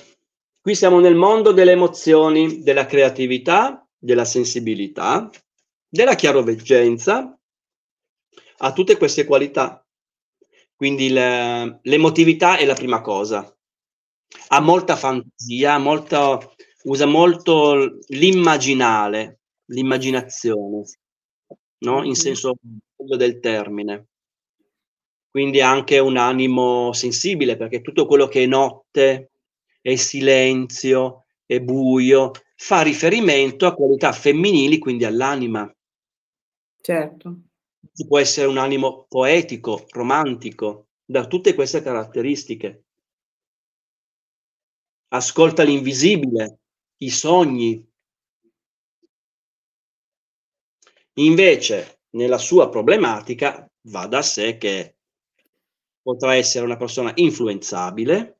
Qui 0.62 0.76
siamo 0.76 1.00
nel 1.00 1.16
mondo 1.16 1.54
delle 1.54 1.72
emozioni, 1.72 2.62
della 2.62 2.86
creatività, 2.86 3.84
della 3.98 4.26
sensibilità, 4.26 5.28
della 5.88 6.14
chiaroveggenza, 6.14 7.36
ha 8.58 8.74
tutte 8.74 8.96
queste 8.96 9.26
qualità. 9.26 9.84
Quindi 10.76 11.10
le, 11.10 11.80
l'emotività 11.82 12.58
è 12.58 12.66
la 12.66 12.76
prima 12.76 13.02
cosa. 13.02 13.52
Ha 14.50 14.60
molta 14.60 14.96
fantasia, 14.96 15.78
molto, 15.78 16.56
usa 16.84 17.06
molto 17.06 18.00
l'immaginale, 18.08 19.40
l'immaginazione, 19.66 20.84
no? 21.80 22.04
in 22.04 22.16
senso 22.16 22.56
del 22.96 23.40
termine. 23.40 24.08
Quindi 25.30 25.62
anche 25.62 26.00
un 26.00 26.18
animo 26.18 26.92
sensibile, 26.94 27.56
perché 27.56 27.82
tutto 27.82 28.06
quello 28.06 28.28
che 28.28 28.44
è 28.44 28.48
notte, 28.48 29.32
è 29.82 29.96
silenzio, 29.96 31.26
è 31.46 31.60
buio, 31.60 32.32
fa 32.56 32.82
riferimento 32.82 33.66
a 33.66 33.74
qualità 33.74 34.12
femminili, 34.12 34.78
quindi 34.80 35.06
all'anima. 35.06 35.72
Certo. 36.82 37.40
Può 38.08 38.20
essere 38.20 38.48
un 38.48 38.58
animo 38.58 39.06
poetico, 39.08 39.86
romantico, 39.90 40.88
da 41.06 41.26
tutte 41.26 41.54
queste 41.54 41.82
caratteristiche. 41.82 42.86
Ascolta 45.12 45.64
l'invisibile, 45.64 46.60
i 46.98 47.10
sogni, 47.10 47.88
Invece, 51.20 52.00
nella 52.16 52.38
sua 52.40 52.70
problematica, 52.70 53.70
va 53.90 54.08
da 54.08 54.22
sé 54.24 54.58
che 54.58 54.96
potrà 56.02 56.36
essere 56.36 56.66
una 56.66 56.76
persona 56.76 57.12
influenzabile, 57.16 58.40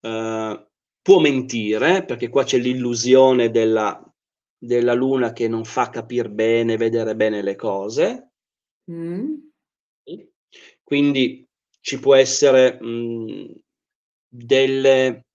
eh, 0.00 0.66
può 1.02 1.18
mentire, 1.20 2.04
perché 2.04 2.28
qua 2.28 2.44
c'è 2.44 2.58
l'illusione 2.58 3.50
della, 3.50 4.00
della 4.58 4.94
luna 4.94 5.32
che 5.32 5.48
non 5.48 5.64
fa 5.64 5.90
capire 5.90 6.30
bene, 6.30 6.76
vedere 6.76 7.14
bene 7.14 7.42
le 7.42 7.54
cose. 7.56 8.30
Mm. 8.90 9.34
Quindi 10.82 11.46
ci 11.80 11.98
può 11.98 12.14
essere 12.14 12.80
mh, 12.80 13.52
delle, 14.44 15.26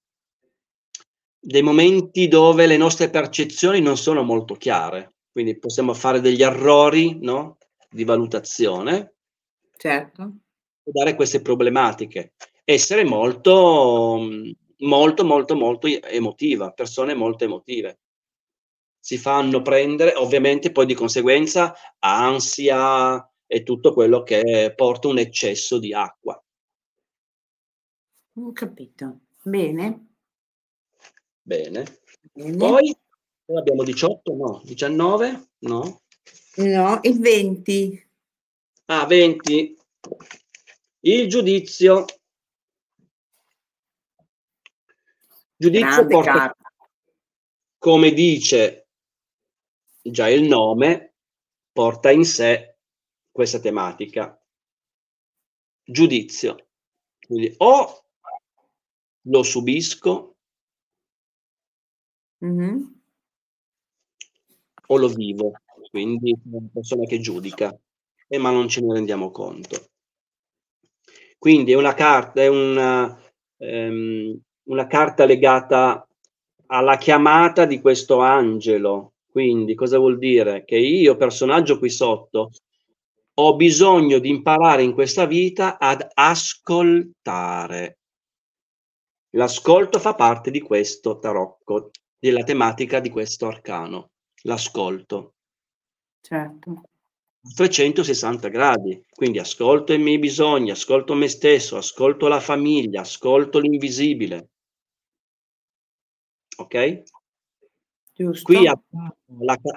dei 1.40 1.61
momenti 1.61 2.28
dove 2.28 2.68
le 2.68 2.78
nostre 2.78 3.10
percezioni 3.10 3.82
non 3.82 3.98
sono 3.98 4.23
molto 4.23 4.56
chiare 4.56 5.14
quindi 5.32 5.57
possiamo 5.57 5.94
fare 5.94 6.19
degli 6.19 6.44
errori 6.44 7.18
no? 7.22 7.57
di 7.90 8.03
valutazione. 8.03 9.15
Certo. 9.78 10.23
E 10.84 10.91
dare 10.91 11.15
queste 11.15 11.41
problematiche. 11.41 12.34
Essere 12.64 13.03
molto 13.06 14.19
molto, 14.80 15.23
molto, 15.23 15.56
molto 15.56 15.88
emotiva, 15.88 16.72
persone 16.72 17.14
molto 17.14 17.45
emotive. 17.45 17.99
Si 18.99 19.18
fanno 19.18 19.61
prendere, 19.61 20.14
ovviamente 20.15 20.72
poi 20.72 20.86
di 20.86 20.94
conseguenza, 20.94 21.73
ansia 21.99 23.26
e 23.48 23.64
tutto 23.64 23.94
quello 23.94 24.22
che 24.23 24.73
porta 24.76 25.07
un 25.07 25.18
eccesso 25.18 25.80
di 25.80 25.94
acqua. 25.94 26.40
Ho 28.33 28.51
capito. 28.53 29.19
Bene. 29.41 30.07
Bene. 31.41 31.99
Bene. 32.31 32.55
Poi 32.55 32.97
abbiamo 33.57 33.83
18, 33.83 34.33
no, 34.35 34.61
19, 34.63 35.49
no. 35.59 36.01
No, 36.55 36.99
il 37.01 37.19
20. 37.19 38.09
Ah, 38.85 39.05
20. 39.05 39.77
Il 41.01 41.27
giudizio. 41.27 42.05
Giudizio 45.57 45.87
Grande 45.87 46.13
porta, 46.13 46.31
carta. 46.31 46.83
come 47.77 48.13
dice 48.13 48.87
già 50.01 50.27
il 50.29 50.43
nome, 50.43 51.15
porta 51.71 52.11
in 52.11 52.25
sé 52.25 52.77
questa 53.29 53.59
tematica. 53.59 54.41
Giudizio. 55.83 56.67
Quindi 57.19 57.53
o 57.57 58.01
lo 59.23 59.43
subisco 59.43 60.35
mm-hmm. 62.43 62.81
o 64.88 64.98
lo 64.98 65.07
vivo, 65.10 65.52
quindi 65.89 66.35
una 66.52 66.68
persona 66.73 67.06
che 67.06 67.19
giudica, 67.19 67.77
eh, 68.27 68.38
ma 68.38 68.52
non 68.52 68.68
ce 68.68 68.81
ne 68.81 68.93
rendiamo 68.93 69.31
conto. 69.31 69.89
Quindi 71.38 71.72
è 71.72 71.76
una 71.76 71.93
carta, 71.93 72.41
è 72.41 72.48
una, 72.48 73.19
ehm, 73.57 74.39
una 74.65 74.88
carta 74.88 75.26
legata 75.26 76.07
alla 76.68 76.98
chiamata 76.98 77.65
di 77.65 77.81
questo 77.81 78.19
angelo. 78.19 79.14
Quindi 79.30 79.76
cosa 79.76 79.98
vuol 79.98 80.18
dire? 80.18 80.64
Che 80.65 80.77
io, 80.77 81.15
personaggio 81.15 81.80
qui 81.80 81.89
sotto, 81.89 82.52
ho 83.34 83.56
bisogno 83.56 84.19
di 84.19 84.30
imparare 84.30 84.84
in 84.84 84.93
questa 84.93 85.26
vita 85.26 85.80
ad 85.80 86.06
ascoltare. 86.14 88.01
L'ascolto 89.31 89.99
fa 89.99 90.13
parte 90.13 90.51
di 90.51 90.59
questo 90.59 91.17
tarocco, 91.19 91.91
della 92.19 92.43
tematica 92.43 92.99
di 92.99 93.09
questo 93.09 93.47
arcano, 93.47 94.11
l'ascolto. 94.43 95.35
Certo. 96.21 96.83
360 97.55 98.49
gradi, 98.49 99.03
quindi 99.09 99.39
ascolto 99.39 99.93
i 99.93 99.97
miei 99.97 100.19
bisogni, 100.19 100.69
ascolto 100.69 101.15
me 101.15 101.27
stesso, 101.27 101.77
ascolto 101.77 102.27
la 102.27 102.39
famiglia, 102.39 103.01
ascolto 103.01 103.57
l'invisibile. 103.59 104.49
Ok? 106.57 107.03
Giusto. 108.13 108.53
Qui 108.53 108.69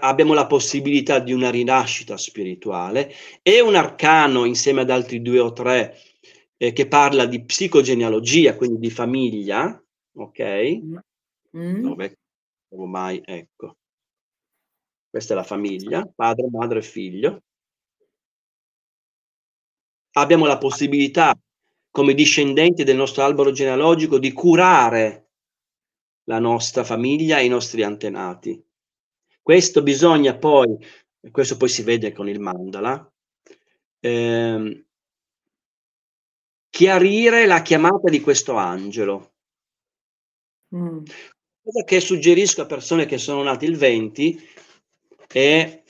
abbiamo 0.01 0.35
la 0.35 0.47
possibilità 0.47 1.21
di 1.21 1.33
una 1.33 1.49
rinascita 1.51 2.19
spirituale 2.19 3.15
e 3.41 3.61
un 3.61 3.75
arcano 3.75 4.45
insieme 4.45 4.83
ad 4.83 4.91
altri 4.91 5.23
due 5.23 5.39
o 5.39 5.53
tre 5.53 5.97
eh, 6.57 6.73
che 6.73 6.87
parla 6.87 7.27
di 7.27 7.45
psicogenealogia, 7.45 8.57
quindi 8.57 8.79
di 8.79 8.91
famiglia, 8.91 9.83
ok? 10.17 10.81
Mm. 11.57 11.83
Dove 11.83 12.19
mai, 12.87 13.21
ecco. 13.25 13.77
Questa 15.09 15.33
è 15.33 15.37
la 15.37 15.45
famiglia, 15.45 16.05
padre, 16.13 16.49
madre 16.51 16.81
e 16.81 16.83
figlio. 16.83 17.43
Abbiamo 20.17 20.47
la 20.47 20.59
possibilità, 20.59 21.37
come 21.91 22.15
discendenti 22.15 22.83
del 22.83 22.97
nostro 22.97 23.23
albero 23.23 23.53
genealogico, 23.53 24.19
di 24.19 24.33
curare 24.33 25.29
la 26.25 26.39
nostra 26.39 26.83
famiglia 26.83 27.39
e 27.39 27.45
i 27.45 27.49
nostri 27.49 27.83
antenati. 27.83 28.61
Questo 29.41 29.83
bisogna 29.83 30.37
poi, 30.37 30.77
questo 31.31 31.57
poi 31.57 31.69
si 31.69 31.83
vede 31.83 32.13
con 32.13 32.29
il 32.29 32.41
mandala, 32.41 33.13
ehm, 34.01 34.85
chiarire 36.75 37.47
la 37.47 37.63
chiamata 37.63 38.11
di 38.11 38.21
questo 38.21 38.57
angelo. 38.57 39.35
Mm. 40.75 41.05
Cosa 41.63 41.85
che 41.85 42.01
suggerisco 42.01 42.63
a 42.63 42.67
persone 42.67 43.07
che 43.07 43.17
sono 43.17 43.45
nate 43.45 43.65
il 43.65 43.77
20 43.77 44.49
è 45.29 45.83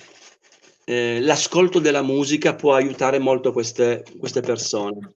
eh, 0.85 1.21
l'ascolto 1.23 1.79
della 1.79 2.03
musica 2.03 2.55
può 2.55 2.75
aiutare 2.75 3.19
molto 3.19 3.51
queste, 3.51 4.05
queste 4.19 4.43
persone. 4.43 5.15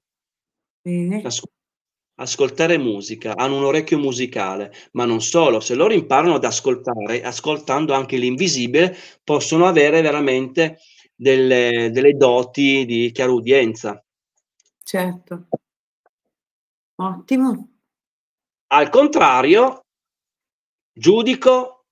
Ascol- 1.22 1.52
ascoltare 2.14 2.78
musica, 2.78 3.36
hanno 3.36 3.58
un 3.58 3.64
orecchio 3.64 3.98
musicale, 3.98 4.72
ma 4.92 5.04
non 5.04 5.20
solo, 5.20 5.60
se 5.60 5.74
loro 5.74 5.92
imparano 5.92 6.36
ad 6.36 6.44
ascoltare, 6.44 7.22
ascoltando 7.22 7.92
anche 7.92 8.16
l'invisibile, 8.16 8.96
possono 9.22 9.66
avere 9.66 10.00
veramente 10.00 10.78
delle, 11.14 11.90
delle 11.92 12.14
doti 12.14 12.86
di 12.86 13.10
chiarudienza. 13.12 14.02
Certo. 14.88 15.48
Ottimo. 16.94 17.68
Al 18.68 18.88
contrario, 18.88 19.84
giudico, 20.90 21.84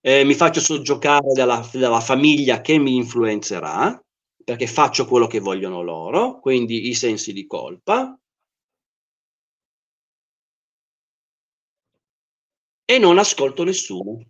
eh, 0.00 0.24
mi 0.24 0.34
faccio 0.34 0.58
soggiocare 0.58 1.32
dalla, 1.32 1.64
dalla 1.72 2.00
famiglia 2.00 2.60
che 2.60 2.76
mi 2.76 2.96
influenzerà, 2.96 4.04
perché 4.42 4.66
faccio 4.66 5.06
quello 5.06 5.28
che 5.28 5.38
vogliono 5.38 5.82
loro, 5.82 6.40
quindi 6.40 6.88
i 6.88 6.94
sensi 6.94 7.32
di 7.32 7.46
colpa. 7.46 8.18
E 12.84 12.98
non 12.98 13.18
ascolto 13.18 13.62
nessuno. 13.62 14.24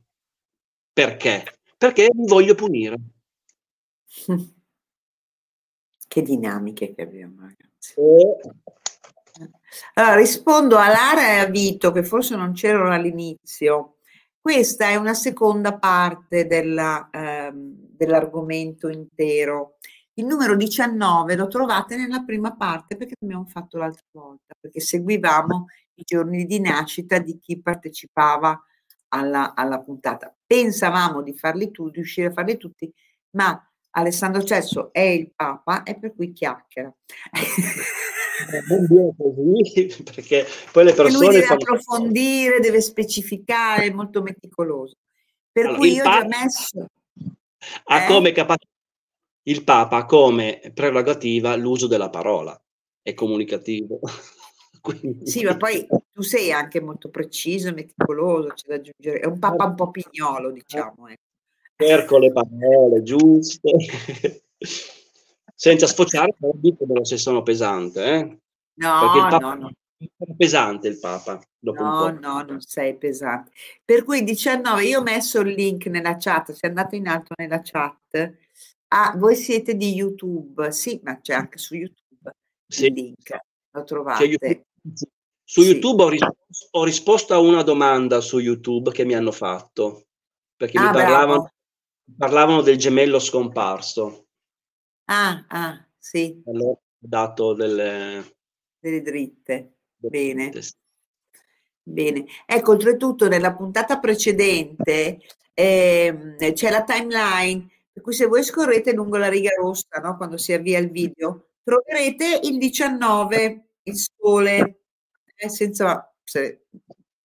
Perché? 0.93 1.60
Perché 1.78 2.10
mi 2.12 2.26
voglio 2.26 2.55
punire. 2.55 2.97
Che 6.06 6.22
dinamiche 6.22 6.94
che 6.94 7.02
abbiamo. 7.02 7.48
Allora, 9.94 10.15
rispondo 10.16 10.77
a 10.77 10.89
Lara 10.89 11.32
e 11.32 11.39
a 11.39 11.47
Vito, 11.47 11.93
che 11.93 12.05
forse 12.05 12.36
non 12.36 12.52
c'erano 12.52 12.93
all'inizio. 12.93 13.97
Questa 14.40 14.89
è 14.89 14.97
una 14.97 15.15
seconda 15.15 15.78
parte 15.78 16.47
della, 16.47 17.09
ehm, 17.11 17.74
dell'argomento 17.97 18.89
intero. 18.89 19.78
Il 20.15 20.27
numero 20.27 20.55
19 20.55 21.35
lo 21.35 21.48
trovate 21.48 21.97
nella 21.97 22.23
prima 22.23 22.55
parte 22.55 22.97
perché 22.97 23.15
abbiamo 23.20 23.47
fatto 23.47 23.78
l'altra 23.78 24.05
volta, 24.12 24.55
perché 24.59 24.81
seguivamo 24.81 25.66
i 25.94 26.02
giorni 26.05 26.44
di 26.44 26.61
nascita 26.61 27.19
di 27.19 27.39
chi 27.39 27.61
partecipava 27.61 28.62
alla, 29.09 29.55
alla 29.55 29.81
puntata. 29.81 30.35
Pensavamo 30.47 31.23
di 31.23 31.35
farli 31.35 31.70
tutti, 31.70 31.97
riuscire 31.97 32.28
a 32.28 32.32
farli 32.32 32.56
tutti, 32.56 32.93
ma 33.31 33.61
Alessandro 33.96 34.42
Cesso 34.42 34.92
è 34.92 35.00
il 35.00 35.32
Papa 35.34 35.82
e 35.82 35.98
per 35.98 36.14
cui 36.14 36.32
chiacchiera. 36.32 36.92
non 38.68 38.86
viene 38.86 39.14
così 39.16 40.02
perché 40.02 40.46
poi 40.72 40.84
le 40.84 40.92
persone 40.92 41.24
lui 41.24 41.34
deve 41.34 41.46
fanno... 41.46 41.60
approfondire, 41.60 42.60
deve 42.60 42.80
specificare, 42.80 43.84
è 43.84 43.90
molto 43.90 44.22
meticoloso. 44.22 44.96
Per 45.50 45.66
allora, 45.66 45.78
cui 45.78 45.92
io 45.92 46.02
Papa 46.02 46.18
ho 46.18 46.28
già 46.28 46.38
messo 46.42 46.88
ha 47.84 48.02
eh? 48.02 48.06
come 48.06 48.32
capacità 48.32 48.72
il 49.46 49.64
Papa 49.64 49.98
ha 49.98 50.06
come 50.06 50.70
prerogativa 50.72 51.54
l'uso 51.56 51.86
della 51.86 52.10
parola, 52.10 52.58
è 53.02 53.12
comunicativo. 53.14 54.00
Quindi... 54.80 55.26
Sì, 55.26 55.44
ma 55.44 55.56
poi 55.56 55.86
tu 56.12 56.22
sei 56.22 56.52
anche 56.52 56.80
molto 56.80 57.08
preciso 57.08 57.68
e 57.68 57.72
meticoloso, 57.72 58.48
c'è 58.48 58.68
da 58.68 58.74
aggiungere. 58.74 59.20
È 59.20 59.26
un 59.26 59.38
Papa 59.38 59.64
un 59.64 59.74
po' 59.74 59.90
pignolo, 59.90 60.50
diciamo. 60.50 61.08
Eh. 61.08 61.18
Cerco 61.76 62.18
le 62.18 62.32
parole 62.32 63.02
giuste 63.02 63.72
senza 65.55 65.86
sfociare 65.86 66.34
come 66.38 67.05
se 67.05 67.16
sono 67.18 67.42
pesante, 67.42 68.05
eh? 68.05 68.38
No, 68.74 69.28
no, 69.28 69.55
no. 69.55 69.70
È 69.96 70.34
pesante 70.36 70.88
il 70.88 70.98
Papa. 70.98 71.40
no, 71.60 72.10
no, 72.10 72.42
non 72.42 72.60
sei 72.60 72.96
pesante. 72.96 73.52
Per 73.84 74.05
cui 74.05 74.22
19, 74.24 74.84
io 74.84 75.01
ho 75.01 75.02
messo 75.02 75.40
il 75.40 75.55
link 75.55 75.86
nella 75.86 76.16
chat, 76.16 76.52
se 76.52 76.66
andate 76.66 76.96
in 76.96 77.09
alto 77.09 77.34
nella 77.36 77.60
chat. 77.62 78.34
Ah, 78.88 79.14
voi 79.16 79.34
siete 79.34 79.76
di 79.76 79.92
YouTube, 79.92 80.70
sì, 80.70 81.01
ma 81.02 81.20
c'è 81.20 81.34
anche 81.34 81.59
su 81.59 81.74
YouTube 81.74 82.34
sì. 82.66 82.86
il 82.86 82.92
link, 82.92 83.38
lo 83.70 83.84
trovate. 83.84 84.24
YouTube. 84.24 84.64
Su 85.46 85.62
sì. 85.62 85.68
YouTube 85.68 86.02
ho 86.02 86.09
risposto, 86.09 86.68
ho 86.70 86.84
risposto, 86.84 87.34
a 87.34 87.38
una 87.38 87.62
domanda 87.62 88.20
su 88.20 88.38
YouTube 88.38 88.90
che 88.92 89.05
mi 89.05 89.14
hanno 89.14 89.32
fatto, 89.32 90.06
perché 90.56 90.78
ah, 90.78 90.86
mi 90.86 90.92
parlavano, 90.92 91.51
parlavano 92.16 92.62
del 92.62 92.76
gemello 92.76 93.18
scomparso. 93.18 94.26
Ah, 95.06 95.44
ah, 95.48 95.86
sì. 95.98 96.43
Allora 96.47 96.70
ho 96.70 96.81
dato 96.98 97.55
delle... 97.55 98.36
Delle 98.78 99.02
dritte. 99.02 99.76
Bene. 99.97 100.51
Bene. 101.82 102.24
Ecco, 102.47 102.72
oltretutto 102.72 103.28
nella 103.28 103.55
puntata 103.55 103.98
precedente 103.98 105.20
eh, 105.52 106.36
c'è 106.52 106.70
la 106.70 106.82
timeline, 106.82 107.68
per 107.93 108.02
cui 108.02 108.12
se 108.12 108.26
voi 108.26 108.43
scorrete 108.43 108.93
lungo 108.93 109.16
la 109.16 109.28
riga 109.28 109.51
rossa, 109.51 110.01
no, 110.02 110.16
quando 110.16 110.36
si 110.36 110.52
avvia 110.52 110.78
il 110.78 110.90
video, 110.90 111.51
troverete 111.62 112.40
il 112.44 112.59
19, 112.59 113.68
il 113.82 113.97
sole, 113.97 114.81
eh, 115.36 115.48
senza... 115.48 116.09
Se, 116.22 116.66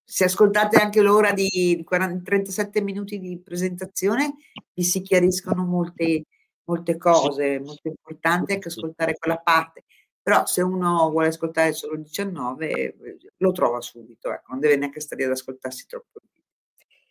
se 0.09 0.23
ascoltate 0.23 0.77
anche 0.77 1.01
l'ora 1.01 1.33
di 1.33 1.83
40, 1.85 2.23
37 2.23 2.81
minuti 2.81 3.19
di 3.19 3.39
presentazione, 3.39 4.37
vi 4.73 4.81
si 4.83 5.03
chiariscono 5.03 5.63
molte, 5.63 6.23
molte 6.63 6.97
cose, 6.97 7.59
molto 7.59 7.89
importanti 7.89 8.53
anche 8.53 8.69
ascoltare 8.69 9.15
quella 9.19 9.37
parte. 9.37 9.83
Però 10.19 10.47
se 10.47 10.63
uno 10.63 11.11
vuole 11.11 11.27
ascoltare 11.27 11.73
solo 11.73 11.95
19, 11.97 12.95
lo 13.37 13.51
trova 13.51 13.81
subito, 13.81 14.31
ecco, 14.31 14.47
non 14.49 14.59
deve 14.59 14.77
neanche 14.77 14.99
stare 14.99 15.25
ad 15.25 15.31
ascoltarsi 15.31 15.85
troppo. 15.85 16.21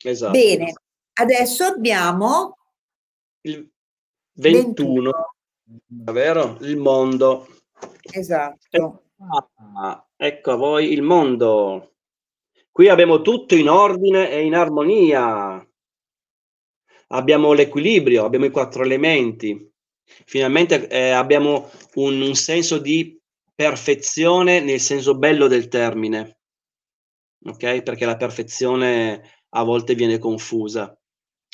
Esatto. 0.02 0.32
Bene, 0.32 0.72
adesso 1.20 1.64
abbiamo 1.66 2.58
il 3.42 3.70
21, 4.32 5.12
21. 5.62 6.12
vero? 6.12 6.56
Il 6.62 6.76
mondo. 6.78 7.46
Esatto. 8.10 9.04
Ah, 9.76 10.04
ecco 10.16 10.50
a 10.50 10.56
voi 10.56 10.92
il 10.92 11.02
mondo. 11.02 11.92
Qui 12.78 12.88
abbiamo 12.88 13.22
tutto 13.22 13.56
in 13.56 13.68
ordine 13.68 14.30
e 14.30 14.44
in 14.44 14.54
armonia. 14.54 15.68
Abbiamo 17.08 17.52
l'equilibrio, 17.52 18.24
abbiamo 18.24 18.44
i 18.44 18.52
quattro 18.52 18.84
elementi. 18.84 19.68
Finalmente 20.04 20.86
eh, 20.86 21.10
abbiamo 21.10 21.70
un, 21.94 22.20
un 22.20 22.34
senso 22.36 22.78
di 22.78 23.20
perfezione 23.52 24.60
nel 24.60 24.78
senso 24.78 25.18
bello 25.18 25.48
del 25.48 25.66
termine. 25.66 26.38
Ok? 27.46 27.82
Perché 27.82 28.04
la 28.04 28.16
perfezione 28.16 29.42
a 29.48 29.64
volte 29.64 29.96
viene 29.96 30.20
confusa. 30.20 30.96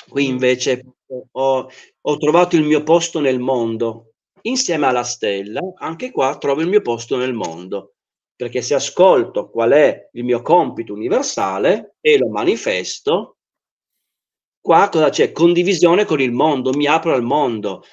Qui 0.07 0.27
invece 0.27 0.83
ho, 1.31 1.67
ho 2.01 2.17
trovato 2.17 2.55
il 2.55 2.65
mio 2.65 2.83
posto 2.83 3.19
nel 3.19 3.39
mondo. 3.39 4.11
Insieme 4.41 4.85
alla 4.85 5.01
stella, 5.01 5.59
anche 5.79 6.11
qua 6.11 6.37
trovo 6.37 6.61
il 6.61 6.67
mio 6.67 6.83
posto 6.83 7.17
nel 7.17 7.33
mondo 7.33 7.94
perché 8.35 8.61
se 8.61 8.75
ascolto 8.75 9.49
qual 9.49 9.71
è 9.71 10.09
il 10.13 10.23
mio 10.23 10.41
compito 10.41 10.93
universale 10.93 11.95
e 12.01 12.17
lo 12.17 12.29
manifesto, 12.29 13.37
qua 14.59 14.89
cosa 14.89 15.09
c'è? 15.09 15.31
Condivisione 15.31 16.05
con 16.05 16.19
il 16.19 16.31
mondo, 16.31 16.73
mi 16.73 16.85
apro 16.85 17.13
al 17.13 17.23
mondo, 17.23 17.83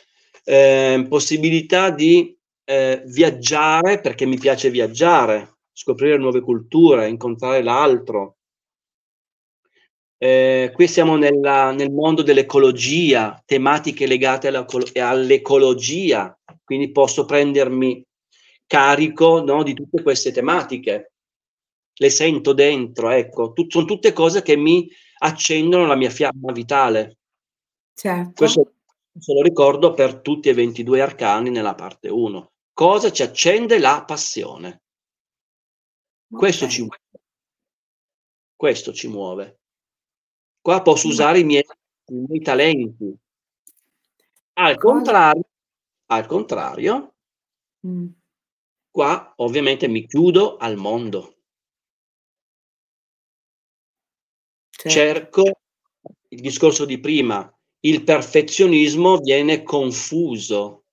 eh, 0.45 1.07
possibilità 1.09 1.91
di 1.91 2.37
eh, 2.65 3.03
viaggiare 3.07 4.01
perché 4.01 4.27
mi 4.27 4.39
piace 4.39 4.71
viaggiare, 4.71 5.59
scoprire 5.73 6.17
nuove 6.17 6.41
culture, 6.41 7.09
incontrare 7.09 7.63
l'altro. 7.63 8.39
Eh, 10.19 10.71
qui 10.73 10.87
siamo 10.87 11.17
nella, 11.17 11.73
nel 11.73 11.91
mondo 11.91 12.23
dell'ecologia, 12.23 13.43
tematiche 13.45 14.07
legate 14.07 14.49
all'ecologia, 14.49 16.39
quindi 16.65 16.93
posso 16.93 17.25
prendermi 17.25 18.05
carico 18.67 19.43
no, 19.43 19.63
di 19.63 19.75
tutte 19.75 20.03
queste 20.03 20.33
tematiche. 20.33 21.13
Le 21.95 22.11
sento 22.11 22.53
dentro, 22.53 23.11
ecco, 23.11 23.53
Tut- 23.53 23.71
sono 23.71 23.85
tutte 23.85 24.13
cose 24.13 24.43
che 24.43 24.57
mi 24.57 24.89
accendono 25.19 25.87
la 25.87 25.97
mia 25.97 26.11
fiamma 26.11 26.53
vitale. 26.53 27.19
Certo. 27.95 28.33
Questo, 28.33 28.73
questo 29.13 29.35
lo 29.35 29.43
ricordo 29.43 29.93
per 29.93 30.21
tutti 30.21 30.49
e 30.49 30.55
22 30.55 31.01
arcani 31.01 31.51
nella 31.51 31.75
parte 31.75 32.09
1. 32.09 32.53
Cosa 32.73 33.13
ci 33.13 33.23
accende 33.23 33.79
la 33.79 34.05
passione? 34.05 34.83
Questo 36.27 36.67
ci 36.67 36.81
muove. 36.81 36.99
Questo 38.57 38.93
ci 38.93 39.09
muove. 39.09 39.61
Qua 40.61 40.81
posso 40.81 41.09
usare 41.09 41.41
i 41.41 41.45
miei, 41.45 41.65
i 42.07 42.15
miei 42.15 42.41
talenti. 42.41 43.15
Al 44.55 44.77
contrario, 44.79 45.45
al 46.07 46.27
contrario, 46.27 47.15
mm. 47.87 48.07
Qua 48.95 49.33
ovviamente 49.39 49.89
mi 49.89 50.07
chiudo 50.07 50.59
al 50.59 50.77
mondo. 50.77 51.37
Certo. 54.71 54.89
Cerco 54.91 55.43
il 56.29 56.41
discorso 56.41 56.85
di 56.87 56.99
prima, 56.99 57.53
il 57.81 58.05
perfezionismo 58.05 59.19
viene 59.19 59.63
confuso. 59.63 60.85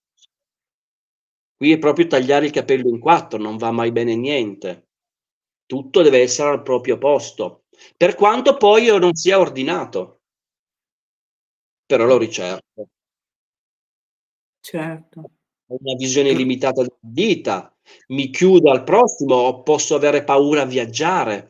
Qui 1.61 1.73
è 1.73 1.77
proprio 1.77 2.07
tagliare 2.07 2.45
il 2.45 2.51
capello 2.53 2.87
in 2.87 2.99
quattro, 2.99 3.37
non 3.37 3.57
va 3.57 3.69
mai 3.71 3.91
bene 3.91 4.15
niente. 4.15 4.87
Tutto 5.65 6.01
deve 6.01 6.21
essere 6.21 6.51
al 6.51 6.61
proprio 6.63 6.97
posto, 6.97 7.65
per 7.97 8.15
quanto 8.15 8.55
poi 8.55 8.83
io 8.83 8.97
non 8.97 9.13
sia 9.13 9.39
ordinato. 9.39 10.19
Però 11.89 12.05
lo 12.05 12.19
ricerco. 12.19 12.89
Certo. 14.63 15.31
Ho 15.71 15.77
una 15.79 15.95
visione 15.95 16.31
limitata 16.33 16.81
della 16.81 16.97
vita, 17.01 17.75
mi 18.07 18.31
chiudo 18.31 18.71
al 18.71 18.83
prossimo 18.83 19.61
posso 19.61 19.93
avere 19.93 20.23
paura 20.23 20.63
a 20.63 20.65
viaggiare. 20.65 21.49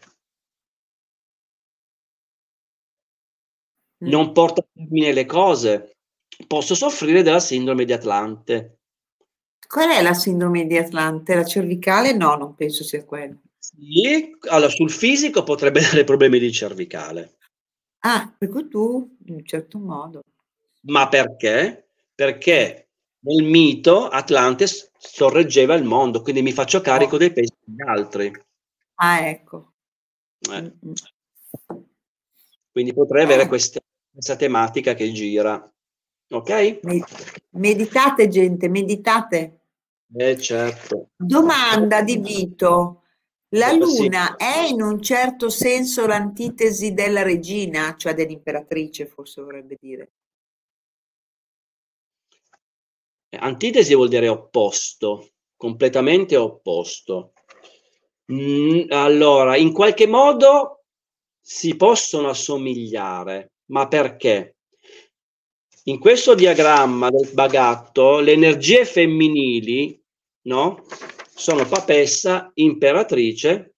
Mm. 4.04 4.10
Non 4.10 4.32
porto 4.34 4.62
a 4.62 4.66
termine 4.74 5.14
le 5.14 5.26
cose. 5.26 5.96
Posso 6.48 6.76
soffrire 6.76 7.22
della 7.22 7.40
sindrome 7.40 7.86
di 7.86 7.94
Atlante. 7.94 8.80
Qual 9.66 9.90
è 9.90 10.02
la 10.02 10.14
sindrome 10.14 10.66
di 10.66 10.78
Atlante? 10.78 11.36
La 11.36 11.46
cervicale? 11.46 12.14
No, 12.14 12.36
non 12.36 12.56
penso 12.56 12.84
sia 12.84 13.06
quella. 13.06 13.40
Sì, 13.58 14.36
allora 14.50 14.70
sul 14.70 14.90
fisico 14.90 15.44
potrebbe 15.44 15.80
dare 15.82 16.04
problemi 16.04 16.40
di 16.40 16.52
cervicale. 16.52 17.38
Ah, 18.00 18.34
per 18.38 18.50
cui 18.50 18.68
tu, 18.68 19.18
in 19.28 19.36
un 19.36 19.46
certo 19.46 19.78
modo. 19.78 20.24
Ma 20.84 21.08
perché? 21.08 21.90
Perché 22.16 22.89
nel 23.22 23.44
mito 23.44 24.08
Atlante 24.08 24.66
sorreggeva 24.98 25.76
il 25.76 25.84
mondo, 25.84 26.22
quindi 26.22 26.42
mi 26.42 26.52
faccio 26.52 26.82
carico 26.82 27.16
oh. 27.16 27.18
dei 27.18 27.32
pesi 27.32 27.54
degli 27.64 27.82
altri. 27.82 28.32
Ah, 28.96 29.28
ecco. 29.28 29.74
Eh. 30.52 30.74
Quindi 32.72 32.94
potrei 32.94 33.24
avere 33.24 33.48
questa, 33.48 33.80
questa 34.12 34.36
tematica 34.36 34.94
che 34.94 35.12
gira. 35.12 35.72
Ok? 36.32 36.80
Meditate, 37.52 38.28
gente, 38.28 38.70
meditate. 38.70 39.62
Eh, 40.14 40.38
certo. 40.38 41.10
Domanda 41.16 42.02
di 42.02 42.18
Vito. 42.18 43.04
La 43.54 43.72
luna 43.72 44.36
sì. 44.38 44.46
è 44.46 44.68
in 44.70 44.82
un 44.82 45.02
certo 45.02 45.50
senso 45.50 46.06
l'antitesi 46.06 46.94
della 46.94 47.24
regina, 47.24 47.96
cioè 47.98 48.14
dell'imperatrice, 48.14 49.08
forse 49.08 49.42
vorrebbe 49.42 49.76
dire. 49.80 50.12
Antitesi 53.38 53.94
vuol 53.94 54.10
dire 54.10 54.28
opposto, 54.28 55.30
completamente 55.56 56.36
opposto. 56.36 57.34
Mm, 58.32 58.86
allora, 58.90 59.56
in 59.56 59.72
qualche 59.72 60.08
modo 60.08 60.84
si 61.40 61.76
possono 61.76 62.30
assomigliare, 62.30 63.52
ma 63.72 63.88
perché? 63.88 64.56
In 65.86 66.00
questo 66.00 66.36
diagramma 66.36 67.10
del 67.10 67.32
bagatto, 67.34 68.20
le 68.20 68.34
energie 68.34 68.86
femminili, 68.86 70.00
no? 70.44 70.86
Sono 71.34 71.66
papessa, 71.66 72.52
imperatrice 72.56 73.74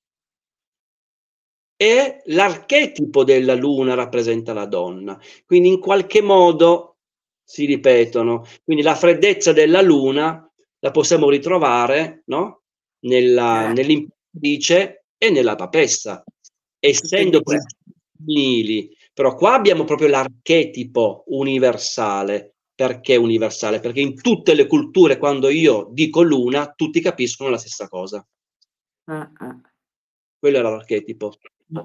e 1.78 2.22
l'archetipo 2.26 3.24
della 3.24 3.56
luna 3.56 3.94
rappresenta 3.94 4.54
la 4.54 4.66
donna. 4.66 5.20
Quindi 5.46 5.70
in 5.70 5.80
qualche 5.80 6.22
modo 6.22 6.91
si 7.52 7.66
ripetono. 7.66 8.46
Quindi 8.64 8.82
la 8.82 8.96
freddezza 8.96 9.52
della 9.52 9.82
luna 9.82 10.50
la 10.80 10.92
possiamo 10.92 11.30
ritrovare 11.30 12.24
no? 12.28 12.62
nella, 13.02 13.70
eh. 13.70 13.74
nell'imperatrice 13.74 15.06
e 15.18 15.30
nella 15.30 15.56
papessa, 15.56 16.24
essendo 16.80 17.42
femminili. 17.44 18.96
Però 19.14 19.36
qua 19.36 19.56
abbiamo 19.56 19.84
proprio 19.84 20.08
l'archetipo 20.08 21.26
universale. 21.28 22.56
Perché 22.74 23.18
universale? 23.18 23.82
Perché 23.82 24.00
in 24.00 24.20
tutte 24.20 24.54
le 24.54 24.66
culture, 24.66 25.18
quando 25.18 25.50
io 25.50 25.90
dico 25.92 26.22
luna, 26.22 26.72
tutti 26.74 27.02
capiscono 27.02 27.50
la 27.50 27.58
stessa 27.58 27.90
cosa. 27.90 28.26
Uh-uh. 29.06 29.62
Quello 30.40 30.58
era 30.58 30.70
l'archetipo. 30.70 31.34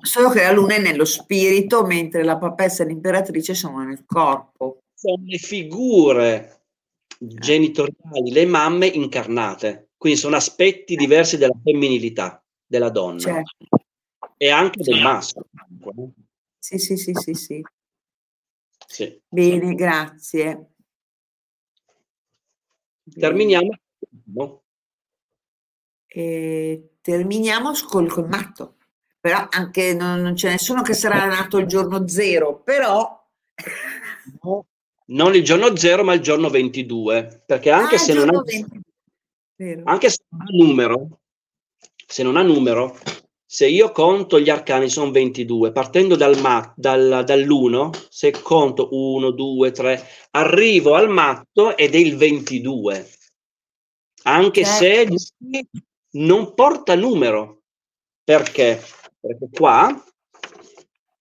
Solo 0.00 0.30
che 0.30 0.42
la 0.42 0.52
luna 0.52 0.76
è 0.76 0.80
nello 0.80 1.04
spirito, 1.04 1.84
mentre 1.84 2.22
la 2.22 2.38
papessa 2.38 2.82
e 2.82 2.86
l'imperatrice 2.86 3.52
sono 3.52 3.84
nel 3.84 4.04
corpo 4.06 4.84
sono 4.96 5.22
le 5.26 5.36
figure 5.36 6.64
genitoriali, 7.18 8.30
le 8.30 8.46
mamme 8.46 8.86
incarnate, 8.86 9.90
quindi 9.98 10.18
sono 10.18 10.36
aspetti 10.36 10.96
diversi 10.96 11.36
della 11.36 11.54
femminilità 11.62 12.42
della 12.64 12.88
donna 12.88 13.20
certo. 13.20 13.66
e 14.38 14.50
anche 14.50 14.82
del 14.82 15.02
maschio. 15.02 15.44
Sì, 16.58 16.78
sì, 16.78 16.96
sì, 16.96 17.12
sì, 17.12 17.34
sì. 17.34 17.62
sì. 18.86 19.22
Bene, 19.28 19.74
grazie. 19.74 20.70
Terminiamo. 23.04 23.78
E 26.06 26.90
terminiamo 27.02 27.72
col, 27.86 28.08
col 28.08 28.28
matto. 28.28 28.76
Però 29.20 29.46
anche 29.50 29.92
non, 29.92 30.22
non 30.22 30.34
c'è 30.34 30.50
nessuno 30.50 30.80
che 30.80 30.94
sarà 30.94 31.26
nato 31.26 31.58
il 31.58 31.66
giorno 31.66 32.08
zero, 32.08 32.62
però... 32.62 33.24
No 34.42 34.66
non 35.06 35.34
il 35.34 35.44
giorno 35.44 35.76
0 35.76 36.04
ma 36.04 36.14
il 36.14 36.20
giorno 36.20 36.48
22 36.48 37.44
perché 37.46 37.70
anche 37.70 37.94
ah, 37.96 37.98
se 37.98 38.14
non 38.14 38.28
ha 38.28 38.42
anche 39.84 40.10
se 40.10 40.24
non 40.28 40.40
ha 40.40 40.44
numero 40.50 41.20
se 42.06 42.22
non 42.22 42.36
ha 42.36 42.42
numero 42.42 42.96
se 43.48 43.68
io 43.68 43.92
conto 43.92 44.40
gli 44.40 44.50
arcani 44.50 44.88
sono 44.88 45.12
22, 45.12 45.70
partendo 45.70 46.16
dal 46.16 46.38
mat, 46.40 46.74
dal, 46.76 47.22
dall'1, 47.24 48.06
se 48.10 48.32
conto 48.42 48.88
1, 48.90 49.30
2, 49.30 49.70
3, 49.70 50.06
arrivo 50.32 50.94
al 50.94 51.08
matto 51.08 51.76
ed 51.76 51.94
è 51.94 51.98
il 51.98 52.16
22, 52.16 53.08
anche 54.24 54.64
certo. 54.64 55.16
se 55.16 55.66
non 56.10 56.54
porta 56.54 56.96
numero. 56.96 57.62
Perché? 58.24 58.82
Perché 59.20 59.48
qua 59.52 60.04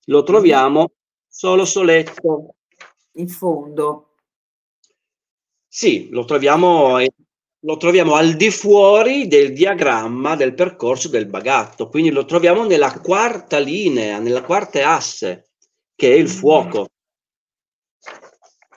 lo 0.05 0.23
troviamo 0.23 0.91
solo 1.27 1.63
soletto. 1.63 2.55
In 3.15 3.27
fondo. 3.27 4.15
Sì, 5.67 6.09
lo 6.09 6.25
troviamo 6.25 6.99
lo 7.65 7.77
troviamo 7.77 8.13
al 8.13 8.35
di 8.35 8.51
fuori 8.51 9.27
del 9.27 9.51
diagramma 9.51 10.35
del 10.35 10.53
percorso 10.53 11.09
del 11.09 11.25
bagatto, 11.25 11.89
quindi 11.89 12.11
lo 12.11 12.23
troviamo 12.23 12.63
nella 12.63 12.99
quarta 12.99 13.57
linea, 13.57 14.19
nella 14.19 14.43
quarta 14.43 14.93
asse, 14.93 15.49
che 15.95 16.11
è 16.11 16.15
il 16.15 16.29
fuoco. 16.29 16.89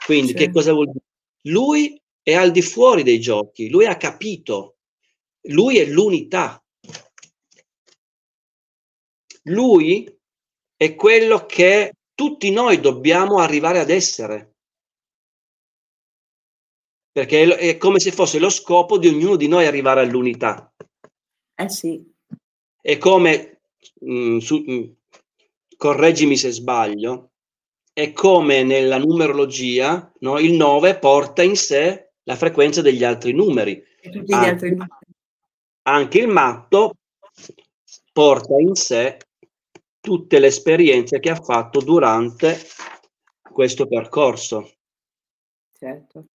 Quindi 0.07 0.33
che 0.33 0.51
cosa 0.51 0.73
vuol 0.73 0.87
dire? 0.87 1.05
Lui 1.43 2.01
è 2.23 2.33
al 2.35 2.51
di 2.51 2.63
fuori 2.63 3.03
dei 3.03 3.21
giochi, 3.21 3.69
lui 3.69 3.85
ha 3.85 3.99
capito, 3.99 4.77
lui 5.49 5.77
è 5.77 5.85
l'unità. 5.85 6.63
Lui 9.43 10.11
è 10.77 10.95
quello 10.95 11.45
che 11.45 11.93
tutti 12.19 12.51
noi 12.51 12.81
dobbiamo 12.81 13.39
arrivare 13.39 13.79
ad 13.79 13.91
essere 13.91 14.55
perché 17.13 17.57
è 17.57 17.77
come 17.77 18.01
se 18.01 18.11
fosse 18.11 18.41
lo 18.41 18.51
scopo 18.51 18.99
di 18.99 19.07
ognuno 19.07 19.37
di 19.37 19.47
noi 19.47 19.67
arrivare 19.67 20.01
all'unità. 20.01 20.73
Eh 21.55 21.69
sì. 21.69 22.05
È 22.81 22.99
come, 22.99 23.61
mh, 24.01 24.13
mm, 24.13 24.39
su, 24.39 24.65
mh, 24.67 24.73
mm, 24.73 24.83
correggimi 25.77 26.37
se 26.37 26.51
sbaglio, 26.51 27.31
è 27.93 28.13
come 28.13 28.65
nella 28.65 28.99
numerologia 28.99 30.13
no, 30.19 30.41
il 30.41 30.55
9 30.55 30.99
porta 30.99 31.45
in 31.45 31.55
sé 31.55 32.15
la 32.25 32.35
frequenza 32.35 32.83
degli 32.83 33.05
altri 33.05 33.33
numeri. 33.33 33.81
Anche, 34.03 34.35
altri 34.35 34.71
numeri. 34.71 34.91
anche 35.83 36.19
il 36.19 36.29
matto 36.29 36.97
porta 38.13 38.55
in 38.59 38.75
sé 38.75 39.19
tutte 40.09 40.39
le 40.39 40.47
esperienze 40.47 41.21
che 41.21 41.29
ha 41.29 41.35
fatto 41.35 41.81
durante 41.81 42.59
questo 43.53 43.87
percorso. 43.87 44.77
Certo. 45.79 46.29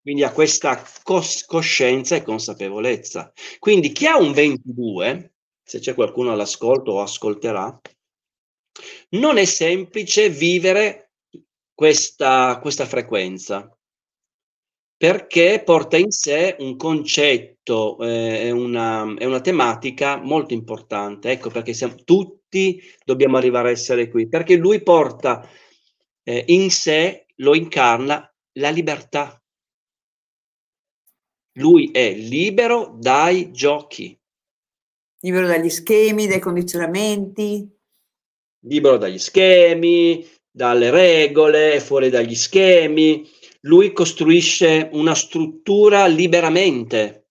Quindi 0.00 0.22
ha 0.22 0.32
questa 0.32 0.82
cos- 1.02 1.44
coscienza 1.44 2.16
e 2.16 2.22
consapevolezza. 2.22 3.30
Quindi 3.58 3.92
chi 3.92 4.06
ha 4.06 4.16
un 4.16 4.32
22, 4.32 5.34
se 5.62 5.78
c'è 5.78 5.92
qualcuno 5.92 6.32
all'ascolto 6.32 6.92
o 6.92 7.02
ascolterà, 7.02 7.78
non 9.10 9.36
è 9.36 9.44
semplice 9.44 10.30
vivere 10.30 11.10
questa, 11.74 12.58
questa 12.62 12.86
frequenza 12.86 13.70
perché 14.96 15.62
porta 15.62 15.98
in 15.98 16.10
sé 16.10 16.56
un 16.60 16.76
concetto 16.76 17.98
eh, 18.00 18.50
una, 18.50 19.02
una, 19.02 19.40
tematica 19.40 20.16
molto 20.16 20.54
importante. 20.54 21.30
Ecco 21.30 21.50
perché 21.50 21.72
siamo, 21.72 21.94
tutti 22.48 22.80
dobbiamo 23.04 23.36
arrivare 23.36 23.68
a 23.68 23.72
essere 23.72 24.08
qui, 24.08 24.26
perché 24.26 24.56
lui 24.56 24.82
porta 24.82 25.46
eh, 26.22 26.44
in 26.48 26.70
sé, 26.70 27.26
lo 27.36 27.54
incarna, 27.54 28.34
la 28.52 28.70
libertà. 28.70 29.40
Lui 31.58 31.90
è 31.90 32.12
libero 32.14 32.96
dai 32.98 33.52
giochi. 33.52 34.18
Libero 35.20 35.46
dagli 35.46 35.68
schemi, 35.68 36.26
dai 36.26 36.38
condizionamenti. 36.38 37.68
Libero 38.60 38.96
dagli 38.96 39.18
schemi, 39.18 40.26
dalle 40.50 40.90
regole, 40.90 41.80
fuori 41.80 42.08
dagli 42.08 42.34
schemi. 42.34 43.28
Lui 43.62 43.92
costruisce 43.92 44.88
una 44.92 45.14
struttura 45.14 46.06
liberamente. 46.06 47.26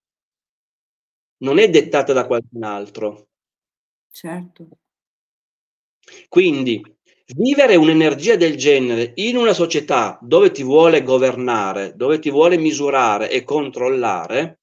Non 1.37 1.59
è 1.59 1.69
dettata 1.69 2.13
da 2.13 2.25
qualcun 2.25 2.63
altro. 2.63 3.29
Certo. 4.11 4.67
Quindi 6.27 6.81
Vivere 7.35 7.75
un'energia 7.75 8.37
del 8.37 8.55
genere 8.55 9.11
in 9.15 9.35
una 9.35 9.51
società 9.51 10.17
dove 10.21 10.49
ti 10.51 10.63
vuole 10.63 11.03
governare, 11.03 11.93
dove 11.93 12.19
ti 12.19 12.29
vuole 12.29 12.57
misurare 12.57 13.29
e 13.29 13.43
controllare, 13.43 14.61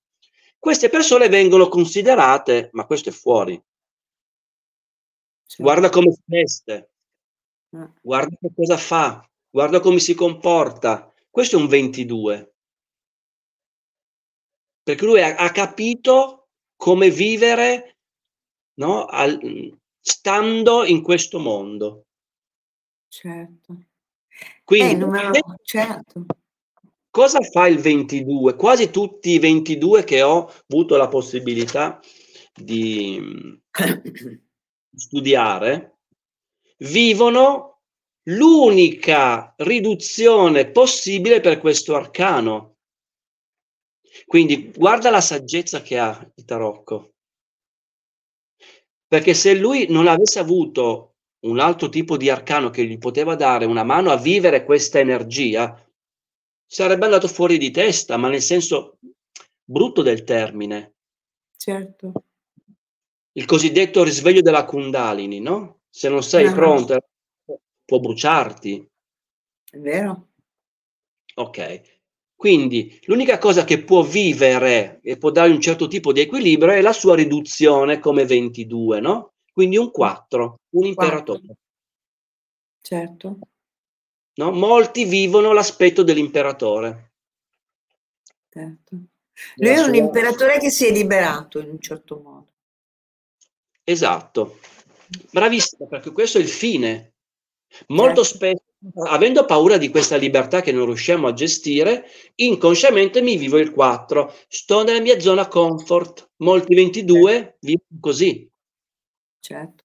queste 0.59 0.89
persone 0.89 1.29
vengono 1.29 1.69
considerate, 1.69 2.71
ma 2.73 2.87
questo 2.87 3.11
è 3.11 3.12
fuori. 3.12 3.62
Guarda 5.59 5.91
come 5.91 6.11
si 6.12 6.23
veste, 6.25 6.91
eh. 7.71 7.93
guarda 8.01 8.35
che 8.41 8.49
cosa 8.57 8.79
fa, 8.79 9.31
guarda 9.51 9.81
come 9.81 9.99
si 9.99 10.15
comporta. 10.15 11.12
Questo 11.29 11.59
è 11.59 11.61
un 11.61 11.69
22. 11.69 12.55
Perché 14.83 15.05
lui 15.05 15.21
ha, 15.21 15.37
ha 15.37 15.51
capito 15.51 16.49
come 16.77 17.11
vivere 17.11 17.99
no, 18.79 19.05
al, 19.05 19.39
stando 20.06 20.85
in 20.85 21.02
questo 21.02 21.39
mondo. 21.39 22.06
Certo. 23.09 23.85
Quindi, 24.62 24.93
eh, 24.93 24.97
numero, 24.97 25.31
certo. 25.62 26.26
cosa 27.09 27.40
fa 27.40 27.66
il 27.68 27.78
22? 27.78 28.55
Quasi 28.55 28.90
tutti 28.90 29.31
i 29.31 29.39
22 29.39 30.05
che 30.05 30.20
ho 30.20 30.52
avuto 30.68 30.97
la 30.97 31.09
possibilità 31.09 32.01
di 32.55 33.59
studiare 34.94 36.01
vivono 36.78 37.81
l'unica 38.24 39.55
riduzione 39.56 40.70
possibile 40.70 41.40
per 41.40 41.60
questo 41.60 41.94
arcano. 41.94 42.76
Quindi 44.26 44.70
guarda 44.70 45.10
la 45.10 45.22
saggezza 45.22 45.81
che 45.81 45.98
ha 45.98 46.31
il 46.35 46.44
tarocco. 46.44 47.14
Perché 49.06 49.35
se 49.35 49.55
lui 49.55 49.86
non 49.89 50.06
avesse 50.06 50.39
avuto 50.39 51.14
un 51.44 51.59
altro 51.59 51.89
tipo 51.89 52.16
di 52.16 52.31
arcano 52.31 52.70
che 52.70 52.85
gli 52.85 52.98
poteva 52.98 53.35
dare 53.35 53.64
una 53.64 53.85
mano 53.85 54.10
a 54.10 54.16
vivere 54.16 54.64
questa 54.64 54.98
energia, 54.98 55.78
sarebbe 56.66 57.05
andato 57.05 57.28
fuori 57.28 57.59
di 57.59 57.70
testa, 57.70 58.16
ma 58.16 58.28
nel 58.28 58.43
senso 58.43 58.98
brutto 59.62 60.02
del 60.02 60.24
termine. 60.24 60.94
Certo. 61.56 62.12
Il 63.32 63.44
cosiddetto 63.47 64.05
risveglio 64.05 64.40
della 64.40 64.64
Kundalini, 64.64 65.40
no? 65.40 65.81
Se 65.90 66.09
non 66.09 66.22
sei 66.22 66.47
no. 66.47 66.52
pronto, 66.55 67.09
può 67.85 67.98
bruciarti. 67.98 68.90
È 69.70 69.78
vero. 69.78 70.28
Ok. 71.35 71.94
Quindi 72.36 73.01
l'unica 73.05 73.39
cosa 73.39 73.65
che 73.65 73.82
può 73.82 74.02
vivere 74.02 75.01
e 75.02 75.16
può 75.16 75.31
dare 75.31 75.51
un 75.51 75.61
certo 75.61 75.86
tipo 75.86 76.12
di 76.12 76.20
equilibrio 76.20 76.73
è 76.73 76.81
la 76.81 76.93
sua 76.93 77.15
riduzione 77.15 77.98
come 77.98 78.27
22, 78.27 79.01
no? 79.01 79.32
Quindi 79.52 79.77
un 79.77 79.90
4, 79.90 80.61
un 80.70 80.85
imperatore. 80.85 81.40
4. 81.40 81.56
Certo. 82.81 83.39
No? 84.35 84.51
Molti 84.51 85.05
vivono 85.05 85.52
l'aspetto 85.52 86.02
dell'imperatore. 86.02 87.12
Certo. 88.51 88.97
Lui 89.56 89.70
è 89.70 89.78
un 89.78 89.94
imperatore 89.94 90.59
che 90.59 90.70
si 90.70 90.86
è 90.86 90.93
liberato 90.93 91.61
in 91.61 91.70
un 91.70 91.81
certo 91.81 92.20
modo. 92.20 92.48
Esatto. 93.85 94.59
Bravissima, 95.31 95.86
perché 95.86 96.11
questo 96.12 96.39
è 96.39 96.40
il 96.40 96.48
fine. 96.48 97.15
Molto 97.89 98.23
certo. 98.23 98.36
spesso, 98.36 98.64
avendo 99.06 99.44
paura 99.44 99.78
di 99.78 99.89
questa 99.89 100.16
libertà 100.16 100.61
che 100.61 100.73
non 100.73 100.86
riusciamo 100.86 101.28
a 101.28 101.32
gestire, 101.32 102.05
inconsciamente 102.36 103.23
mi 103.23 103.36
vivo 103.36 103.59
il 103.59 103.70
4. 103.73 104.32
Sto 104.48 104.82
nella 104.82 105.01
mia 105.01 105.19
zona 105.20 105.48
comfort. 105.48 106.31
Molti 106.36 106.74
22 106.74 107.32
certo. 107.32 107.56
vivono 107.61 108.01
così. 108.01 108.51
Certo. 109.40 109.82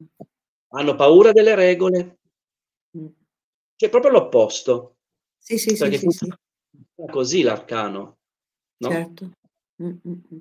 Hanno 0.69 0.95
paura 0.95 1.31
delle 1.31 1.55
regole. 1.55 2.19
Mm. 2.97 3.07
Cioè 3.75 3.89
proprio 3.89 4.11
l'opposto. 4.11 4.95
Sì, 5.37 5.57
sì, 5.57 5.75
Perché 5.75 5.97
sì, 5.97 6.09
sì, 6.09 6.25
sì. 6.25 7.05
così 7.09 7.41
l'arcano. 7.41 8.17
No? 8.77 8.89
Certo. 8.89 9.31
Mm-hmm. 9.81 10.39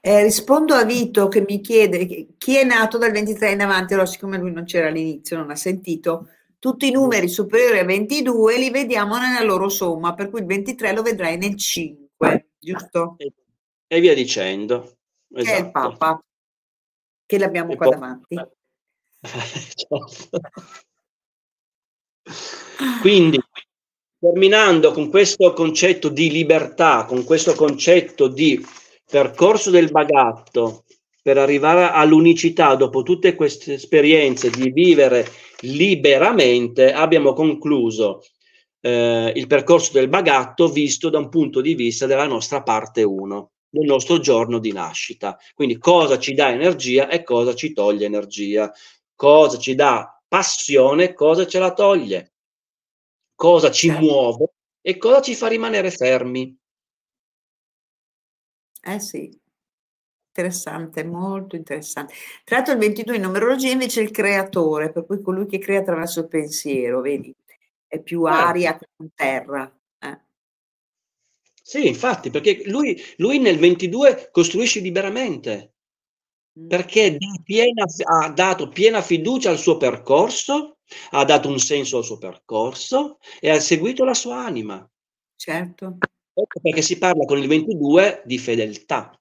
Eh, 0.00 0.22
rispondo 0.22 0.74
a 0.74 0.84
Vito 0.84 1.26
che 1.26 1.44
mi 1.46 1.60
chiede 1.60 2.28
chi 2.38 2.56
è 2.56 2.64
nato 2.64 2.96
dal 2.96 3.10
23 3.10 3.52
in 3.52 3.60
avanti, 3.60 3.92
allora 3.92 4.08
siccome 4.08 4.38
lui 4.38 4.52
non 4.52 4.64
c'era 4.64 4.86
all'inizio, 4.86 5.36
non 5.36 5.50
ha 5.50 5.56
sentito, 5.56 6.28
tutti 6.66 6.88
i 6.88 6.90
numeri 6.90 7.28
superiori 7.28 7.78
a 7.78 7.84
22 7.84 8.58
li 8.58 8.70
vediamo 8.70 9.16
nella 9.18 9.44
loro 9.44 9.68
somma, 9.68 10.14
per 10.14 10.30
cui 10.30 10.40
il 10.40 10.46
23 10.46 10.92
lo 10.92 11.02
vedrai 11.02 11.36
nel 11.36 11.54
5, 11.54 12.48
giusto? 12.58 13.14
E, 13.18 13.32
e 13.86 14.00
via 14.00 14.14
dicendo. 14.14 14.96
Esatto. 15.28 15.28
Che 15.28 15.42
è 15.42 15.60
il 15.60 15.68
esatto. 15.68 15.70
Papa 15.70 16.20
che 17.24 17.38
l'abbiamo 17.38 17.70
e 17.70 17.76
qua 17.76 17.86
poi... 17.86 17.94
davanti. 17.94 18.34
Quindi, 23.00 23.40
terminando 24.18 24.90
con 24.90 25.08
questo 25.08 25.52
concetto 25.52 26.08
di 26.08 26.32
libertà, 26.32 27.04
con 27.04 27.22
questo 27.22 27.54
concetto 27.54 28.26
di 28.26 28.60
percorso 29.08 29.70
del 29.70 29.92
bagatto 29.92 30.82
per 31.26 31.38
arrivare 31.38 31.90
all'unicità 31.90 32.76
dopo 32.76 33.02
tutte 33.02 33.34
queste 33.34 33.74
esperienze 33.74 34.48
di 34.48 34.70
vivere 34.70 35.26
liberamente, 35.62 36.92
abbiamo 36.92 37.32
concluso 37.32 38.22
eh, 38.80 39.32
il 39.34 39.48
percorso 39.48 39.90
del 39.90 40.08
bagatto 40.08 40.68
visto 40.68 41.10
da 41.10 41.18
un 41.18 41.28
punto 41.28 41.60
di 41.60 41.74
vista 41.74 42.06
della 42.06 42.28
nostra 42.28 42.62
parte 42.62 43.02
1, 43.02 43.50
del 43.68 43.86
nostro 43.86 44.20
giorno 44.20 44.60
di 44.60 44.70
nascita. 44.70 45.36
Quindi 45.52 45.78
cosa 45.78 46.16
ci 46.16 46.32
dà 46.32 46.52
energia 46.52 47.08
e 47.08 47.24
cosa 47.24 47.56
ci 47.56 47.72
toglie 47.72 48.06
energia, 48.06 48.72
cosa 49.16 49.58
ci 49.58 49.74
dà 49.74 50.22
passione, 50.28 51.12
cosa 51.12 51.44
ce 51.44 51.58
la 51.58 51.72
toglie, 51.72 52.34
cosa 53.34 53.72
ci 53.72 53.88
certo. 53.88 54.04
muove 54.04 54.52
e 54.80 54.96
cosa 54.96 55.20
ci 55.20 55.34
fa 55.34 55.48
rimanere 55.48 55.90
fermi. 55.90 56.56
Eh 58.80 59.00
sì, 59.00 59.36
interessante, 60.36 61.04
molto 61.04 61.56
interessante. 61.56 62.12
Tra 62.44 62.56
l'altro 62.56 62.74
il 62.74 62.80
22 62.80 63.16
in 63.16 63.22
numerologia 63.22 63.70
invece 63.70 64.00
è 64.00 64.04
il 64.04 64.10
creatore, 64.10 64.92
per 64.92 65.06
cui 65.06 65.22
colui 65.22 65.46
che 65.46 65.58
crea 65.58 65.80
attraverso 65.80 66.20
il 66.20 66.28
pensiero, 66.28 67.00
vedi? 67.00 67.34
È 67.86 68.00
più 68.00 68.24
aria 68.24 68.76
che 68.76 68.86
terra. 69.14 69.72
Eh. 69.98 70.20
Sì, 71.62 71.86
infatti, 71.86 72.30
perché 72.30 72.62
lui, 72.66 73.00
lui 73.16 73.38
nel 73.38 73.58
22 73.58 74.28
costruisce 74.30 74.80
liberamente, 74.80 75.74
mm. 76.58 76.68
perché 76.68 77.16
piena, 77.42 77.84
ha 78.04 78.28
dato 78.30 78.68
piena 78.68 79.00
fiducia 79.00 79.50
al 79.50 79.58
suo 79.58 79.78
percorso, 79.78 80.78
ha 81.10 81.24
dato 81.24 81.48
un 81.48 81.58
senso 81.58 81.98
al 81.98 82.04
suo 82.04 82.18
percorso 82.18 83.18
e 83.40 83.50
ha 83.50 83.58
seguito 83.60 84.04
la 84.04 84.14
sua 84.14 84.44
anima. 84.44 84.88
Certo. 85.34 85.98
Ecco 86.38 86.60
perché 86.60 86.82
si 86.82 86.98
parla 86.98 87.24
con 87.24 87.38
il 87.38 87.48
22 87.48 88.22
di 88.26 88.36
fedeltà. 88.36 89.18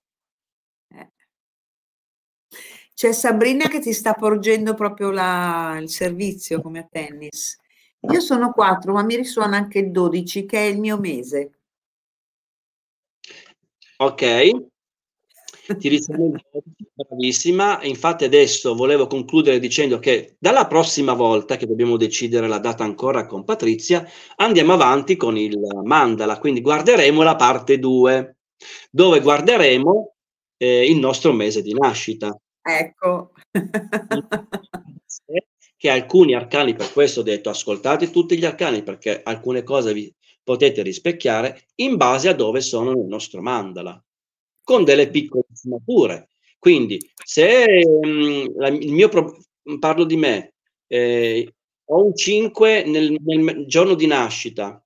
C'è 2.96 3.12
Sabrina 3.12 3.68
che 3.68 3.82
ti 3.82 3.92
sta 3.92 4.14
porgendo 4.14 4.74
proprio 4.74 5.12
la, 5.12 5.78
il 5.82 5.90
servizio 5.90 6.62
come 6.62 6.80
a 6.80 6.88
tennis. 6.90 7.60
Io 8.10 8.22
sono 8.22 8.54
4, 8.54 8.94
ma 8.94 9.04
mi 9.04 9.18
risuona 9.18 9.58
anche 9.58 9.80
il 9.80 9.92
12, 9.92 10.46
che 10.46 10.60
è 10.60 10.62
il 10.62 10.80
mio 10.80 10.98
mese. 10.98 11.60
Ok, 13.98 14.52
ti 15.78 15.90
risuona 15.90 16.40
bravissima. 16.94 17.84
Infatti 17.84 18.24
adesso 18.24 18.76
volevo 18.76 19.08
concludere 19.08 19.60
dicendo 19.60 20.00
che 20.00 20.38
dalla 20.40 20.66
prossima 20.66 21.12
volta 21.12 21.58
che 21.58 21.68
dobbiamo 21.68 21.98
decidere 21.98 22.48
la 22.48 22.60
data 22.60 22.86
ancora 22.86 23.26
con 23.26 23.44
Patrizia, 23.44 24.08
andiamo 24.38 24.72
avanti 24.72 25.18
con 25.18 25.36
il 25.36 25.58
mandala, 25.84 26.40
quindi 26.40 26.62
guarderemo 26.62 27.24
la 27.24 27.36
parte 27.36 27.78
2, 27.78 28.38
dove 28.90 29.20
guarderemo 29.20 30.14
eh, 30.56 30.90
il 30.90 30.98
nostro 30.98 31.34
mese 31.34 31.62
di 31.62 31.74
nascita. 31.74 32.34
Ecco. 32.68 33.32
che 35.78 35.90
alcuni 35.90 36.34
arcani, 36.34 36.74
per 36.74 36.92
questo 36.92 37.20
ho 37.20 37.24
detto 37.24 37.50
ascoltate 37.50 38.10
tutti 38.10 38.38
gli 38.38 38.46
arcani 38.46 38.82
perché 38.82 39.22
alcune 39.22 39.62
cose 39.62 39.94
vi 39.94 40.12
potete 40.44 40.82
rispecchiare 40.82 41.66
in 41.76 41.96
base 41.96 42.30
a 42.30 42.34
dove 42.34 42.62
sono 42.62 42.94
nel 42.94 43.06
nostro 43.06 43.42
mandala, 43.42 44.04
con 44.64 44.84
delle 44.84 45.10
piccole 45.10 45.46
sfumature. 45.54 46.30
Quindi 46.58 47.00
se 47.24 47.86
mh, 47.86 48.08
mm, 48.08 48.46
la, 48.58 48.68
il 48.70 48.92
mio 48.92 49.10
pro- 49.10 49.38
parlo 49.78 50.04
di 50.06 50.16
me, 50.16 50.54
eh, 50.88 51.54
ho 51.86 52.04
un 52.04 52.16
5 52.16 52.84
nel, 52.86 53.16
nel 53.24 53.66
giorno 53.68 53.94
di 53.94 54.08
nascita 54.08 54.84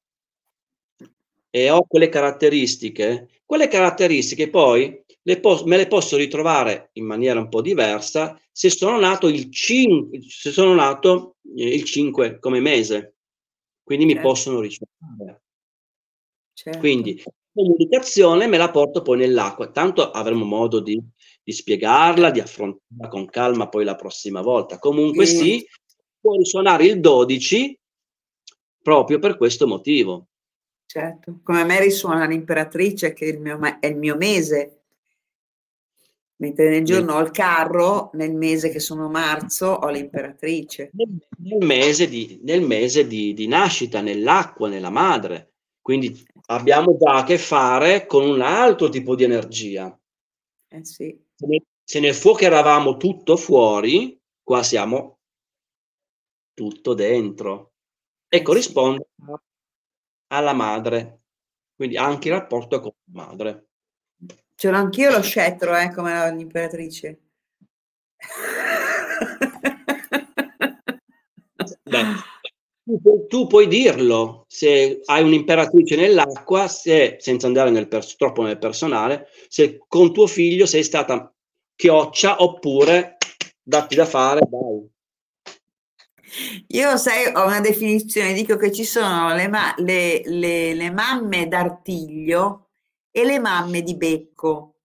e 1.50 1.70
ho 1.70 1.86
quelle 1.88 2.10
caratteristiche, 2.10 3.30
quelle 3.46 3.70
caratteristiche 3.70 4.50
poi 4.50 5.02
le 5.22 5.40
po- 5.40 5.64
me 5.66 5.78
le 5.78 5.88
posso 5.88 6.18
ritrovare 6.18 6.90
in 6.94 7.06
maniera 7.06 7.40
un 7.40 7.50
po' 7.50 7.62
diversa 7.62 8.40
se 8.52 8.70
sono 8.70 9.00
nato 9.00 9.28
il 9.28 9.52
5, 9.52 10.22
se 10.22 10.52
sono 10.52 10.74
nato 10.74 11.38
eh, 11.56 11.74
il 11.74 11.84
5 11.84 12.40
come 12.40 12.60
mese, 12.60 13.16
quindi 13.84 14.06
certo. 14.06 14.20
mi 14.20 14.28
possono 14.28 14.60
ricevere. 14.60 15.44
Certo. 16.54 16.80
Quindi 16.80 17.24
comunicazione 17.54 18.48
me 18.48 18.58
la 18.58 18.70
porto 18.70 19.02
poi 19.02 19.18
nell'acqua, 19.18 19.72
tanto 19.72 20.12
avremo 20.12 20.46
modo 20.46 20.80
di, 20.80 21.02
di 21.42 21.52
spiegarla, 21.52 22.32
di 22.32 22.40
affrontarla 22.40 23.08
con 23.08 23.26
calma 23.28 23.70
poi 23.70 23.86
la 23.86 23.96
prossima 23.96 24.42
volta. 24.42 24.78
Comunque 24.78 25.26
sì, 25.26 25.38
sì 25.38 25.68
può 26.20 26.36
risuonare 26.36 26.86
il 26.86 27.00
12 27.00 27.80
proprio 28.82 29.20
per 29.20 29.38
questo 29.38 29.68
motivo. 29.68 30.28
Certo, 30.86 31.40
come 31.44 31.62
a 31.62 31.66
me 31.66 31.80
risuona 31.80 32.26
l'imperatrice 32.26 33.14
che 33.14 33.26
è 33.26 33.30
il 33.30 33.40
mio, 33.40 33.60
è 33.80 33.86
il 33.88 33.96
mio 33.96 34.16
mese, 34.16 34.79
Mentre 36.42 36.70
nel 36.70 36.86
giorno 36.86 37.16
ho 37.16 37.20
il 37.20 37.32
carro, 37.32 38.12
nel 38.14 38.34
mese 38.34 38.70
che 38.70 38.80
sono 38.80 39.10
marzo 39.10 39.68
ho 39.68 39.90
l'imperatrice. 39.90 40.92
Nel 40.94 41.66
mese 41.66 42.08
di, 42.08 42.40
nel 42.44 42.62
mese 42.62 43.08
di, 43.08 43.34
di 43.34 43.48
nascita, 43.48 44.00
nell'acqua, 44.00 44.70
nella 44.70 44.90
madre. 44.90 45.56
Quindi 45.82 46.26
abbiamo 46.46 46.96
già 46.98 47.18
a 47.18 47.24
che 47.24 47.38
fare 47.38 48.06
con 48.06 48.24
un 48.24 48.42
altro 48.42 48.88
tipo 48.88 49.16
di 49.16 49.26
energia. 49.26 49.98
Eh 50.70 50.86
sì. 50.86 51.20
Se 51.84 52.00
nel 52.00 52.14
fuoco 52.14 52.44
eravamo 52.44 52.96
tutto 52.96 53.36
fuori, 53.36 54.18
qua 54.42 54.64
siamo 54.64 55.20
tutto 56.54 56.94
dentro. 56.94 57.74
E 58.30 58.38
eh 58.38 58.42
corrisponde 58.42 59.08
alla 60.28 60.54
madre. 60.54 61.22
Quindi 61.76 61.98
anche 61.98 62.30
il 62.30 62.36
rapporto 62.36 62.80
con 62.80 62.92
la 63.12 63.26
madre. 63.26 63.69
Ce 64.60 64.70
l'ho 64.70 64.76
anch'io 64.76 65.10
lo 65.10 65.22
scettro, 65.22 65.74
eh, 65.74 65.90
come 65.90 66.36
l'imperatrice. 66.36 67.20
Tu, 72.84 73.26
tu, 73.30 73.48
puoi 73.48 73.68
dirlo 73.68 74.44
se 74.50 75.00
hai 75.06 75.24
un'imperatrice 75.24 75.96
nell'acqua, 75.96 76.68
se, 76.68 77.16
senza 77.22 77.48
andare 77.48 77.70
nel 77.70 77.88
pers- 77.88 78.18
troppo 78.18 78.42
nel 78.42 78.58
personale, 78.58 79.30
se 79.48 79.78
con 79.88 80.12
tuo 80.12 80.28
figlio 80.28 80.66
sei 80.66 80.84
stata 80.84 81.34
chioccia 81.74 82.44
oppure 82.44 83.16
datti 83.64 83.96
da 83.96 84.06
fare, 84.06 84.42
dai. 84.46 84.90
Io 86.68 86.98
sai, 86.98 87.32
ho 87.34 87.46
una 87.46 87.62
definizione, 87.62 88.34
dico 88.34 88.58
che 88.58 88.74
ci 88.74 88.84
sono 88.84 89.34
le, 89.34 89.48
ma- 89.48 89.74
le, 89.78 90.22
le, 90.26 90.74
le 90.74 90.92
mamme 90.92 91.48
d'artiglio 91.48 92.69
e 93.12 93.26
le 93.26 93.40
mamme 93.40 93.82
di 93.82 93.96
becco. 93.96 94.76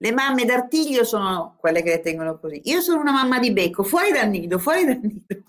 Le 0.00 0.12
mamme 0.12 0.44
d'artiglio 0.44 1.04
sono 1.04 1.56
quelle 1.58 1.82
che 1.82 1.90
le 1.90 2.00
tengono 2.00 2.38
così. 2.38 2.60
Io 2.64 2.80
sono 2.80 3.00
una 3.00 3.12
mamma 3.12 3.38
di 3.38 3.52
becco, 3.52 3.82
fuori 3.82 4.12
dal 4.12 4.28
nido, 4.28 4.58
fuori 4.58 4.84
dal 4.84 5.00
nido. 5.00 5.42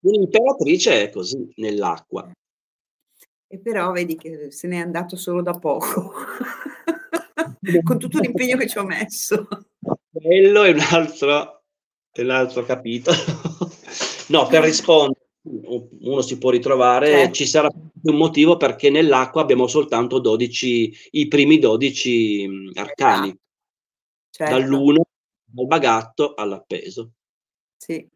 L'imperatrice 0.00 1.04
è 1.04 1.10
così 1.10 1.50
nell'acqua. 1.56 2.30
E 3.48 3.58
però 3.58 3.92
vedi 3.92 4.16
che 4.16 4.50
se 4.50 4.68
n'è 4.68 4.76
andato 4.76 5.16
solo 5.16 5.40
da 5.40 5.58
poco, 5.58 6.12
con 7.82 7.98
tutto 7.98 8.18
l'impegno 8.18 8.56
che 8.56 8.68
ci 8.68 8.78
ho 8.78 8.84
messo. 8.84 9.48
Quello 10.12 10.64
è 10.64 10.72
un 10.72 10.80
altro, 10.80 11.62
è 12.12 12.20
un 12.20 12.30
altro 12.30 12.64
capitolo. 12.64 13.16
no, 14.28 14.46
per 14.46 14.62
rispondere 14.62 15.26
uno 15.46 16.20
si 16.22 16.38
può 16.38 16.50
ritrovare, 16.50 17.08
certo. 17.08 17.32
ci 17.34 17.46
sarà 17.46 17.68
un 18.10 18.16
motivo 18.16 18.56
perché 18.56 18.90
nell'acqua 18.90 19.42
abbiamo 19.42 19.66
soltanto 19.66 20.18
12, 20.18 21.10
i 21.12 21.28
primi 21.28 21.58
12 21.58 22.48
mm, 22.48 22.68
arcani, 22.74 23.36
certo. 24.30 24.54
dall'1 24.54 25.00
al 25.58 25.66
bagatto 25.66 26.34
all'appeso. 26.34 27.12
Sì. 27.76 28.08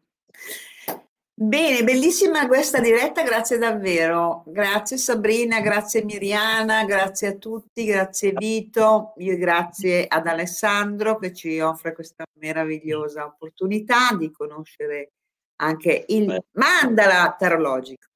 Bene, 1.33 1.83
bellissima 1.83 2.45
questa 2.45 2.79
diretta, 2.79 3.23
grazie 3.23 3.57
davvero. 3.57 4.43
Grazie 4.45 4.97
Sabrina, 4.97 5.59
grazie 5.59 6.03
Miriana, 6.03 6.85
grazie 6.85 7.29
a 7.29 7.35
tutti, 7.35 7.83
grazie 7.83 8.31
Vito, 8.33 9.13
io 9.17 9.35
grazie 9.37 10.05
ad 10.07 10.27
Alessandro 10.27 11.17
che 11.17 11.33
ci 11.33 11.59
offre 11.59 11.93
questa 11.93 12.25
meravigliosa 12.39 13.25
opportunità 13.25 14.13
di 14.15 14.29
conoscere 14.29 15.13
anche 15.61 16.05
il 16.09 16.43
mandala 16.51 17.35
tarologico. 17.39 18.07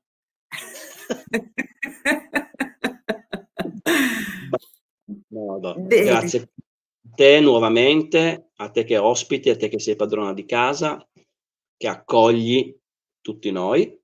No, 5.27 5.57
no. 5.59 5.75
Grazie 5.87 6.39
a 6.41 6.47
te 7.15 7.39
nuovamente, 7.39 8.49
a 8.55 8.69
te 8.69 8.83
che 8.83 8.97
ospiti, 8.97 9.49
a 9.49 9.55
te 9.57 9.69
che 9.69 9.79
sei 9.79 9.95
padrona 9.95 10.33
di 10.33 10.45
casa, 10.45 11.07
che 11.77 11.87
accogli 11.87 12.75
tutti 13.21 13.51
noi, 13.51 13.99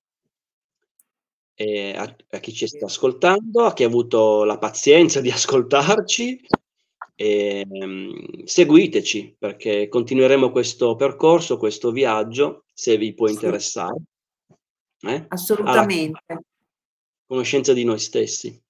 a, 1.95 2.15
a, 2.29 2.39
chi 2.39 2.53
ci 2.53 2.67
sta 2.67 2.85
ascoltando, 2.85 3.65
a 3.65 3.73
chi 3.73 3.83
ha 3.83 3.87
avuto 3.87 4.43
la 4.43 4.57
pazienza 4.57 5.21
di 5.21 5.29
ascoltarci. 5.29 6.39
E, 7.13 7.65
um, 7.69 8.43
seguiteci 8.45 9.35
perché 9.37 9.87
continueremo 9.87 10.49
questo 10.49 10.95
percorso, 10.95 11.57
questo 11.57 11.91
viaggio 11.91 12.65
se 12.73 12.97
vi 12.97 13.13
può 13.13 13.27
interessare. 13.27 14.01
Eh? 15.01 15.25
Assolutamente. 15.27 16.19
Alla 16.25 16.41
conoscenza 17.31 17.71
di 17.71 17.85
noi 17.85 17.97
stessi. 17.97 18.61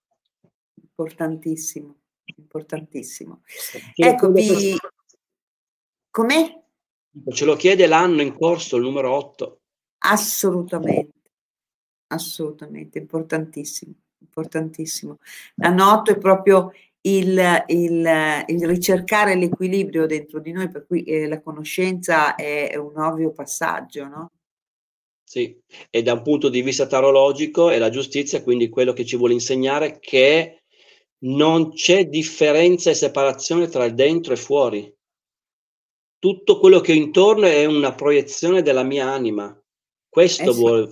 Importantissimo, 0.83 1.95
importantissimo. 2.37 3.41
Ecco, 3.95 4.31
vi... 4.31 4.75
Come? 6.11 6.65
Ce 7.29 7.45
lo 7.45 7.55
chiede 7.55 7.87
l'anno 7.87 8.21
in 8.21 8.35
corso, 8.35 8.77
il 8.77 8.83
numero 8.83 9.15
8. 9.15 9.61
Assolutamente, 10.03 11.31
assolutamente, 12.07 12.99
importantissimo, 12.99 13.95
importantissimo. 14.19 15.17
L'anno 15.55 15.93
8 15.93 16.11
è 16.11 16.17
proprio 16.19 16.71
il, 17.01 17.63
il, 17.65 18.43
il, 18.45 18.67
ricercare 18.67 19.33
l'equilibrio 19.35 20.05
dentro 20.05 20.39
di 20.39 20.51
noi, 20.51 20.69
per 20.69 20.85
cui 20.85 21.01
eh, 21.03 21.27
la 21.27 21.41
conoscenza 21.41 22.35
è, 22.35 22.69
è, 22.69 22.75
un 22.75 22.95
ovvio 22.99 23.31
passaggio, 23.31 24.07
no? 24.07 24.31
Sì, 25.31 25.57
e 25.89 26.03
da 26.03 26.11
un 26.11 26.23
punto 26.23 26.49
di 26.49 26.61
vista 26.61 26.87
tarologico 26.87 27.69
è 27.69 27.77
la 27.77 27.89
giustizia, 27.89 28.43
quindi 28.43 28.67
quello 28.67 28.91
che 28.91 29.05
ci 29.05 29.15
vuole 29.15 29.31
insegnare 29.31 29.97
che 29.97 30.63
non 31.19 31.71
c'è 31.71 32.07
differenza 32.07 32.89
e 32.89 32.95
separazione 32.95 33.69
tra 33.69 33.85
il 33.85 33.93
dentro 33.93 34.33
e 34.33 34.35
fuori. 34.35 34.93
Tutto 36.19 36.59
quello 36.59 36.81
che 36.81 36.91
ho 36.91 36.95
intorno 36.95 37.45
è 37.45 37.63
una 37.63 37.95
proiezione 37.95 38.61
della 38.61 38.83
mia 38.83 39.09
anima. 39.09 39.57
Questo 40.09 40.49
eh 40.49 40.53
sì. 40.53 40.59
vuole, 40.59 40.89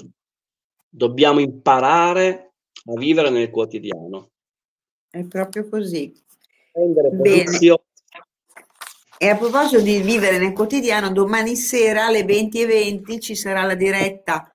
dobbiamo 0.88 1.42
imparare 1.42 2.54
a 2.86 2.98
vivere 2.98 3.30
nel 3.32 3.50
quotidiano. 3.50 4.30
È 5.10 5.22
proprio 5.26 5.68
così. 5.68 6.14
Bene. 6.72 7.44
E 9.22 9.28
a 9.28 9.36
proposito 9.36 9.82
di 9.82 10.02
vivere 10.02 10.38
nel 10.38 10.54
quotidiano, 10.54 11.12
domani 11.12 11.58
sera 11.58 12.06
alle 12.06 12.24
20.20 12.24 13.20
ci 13.20 13.36
sarà 13.36 13.64
la 13.64 13.76
diretta 13.76 14.50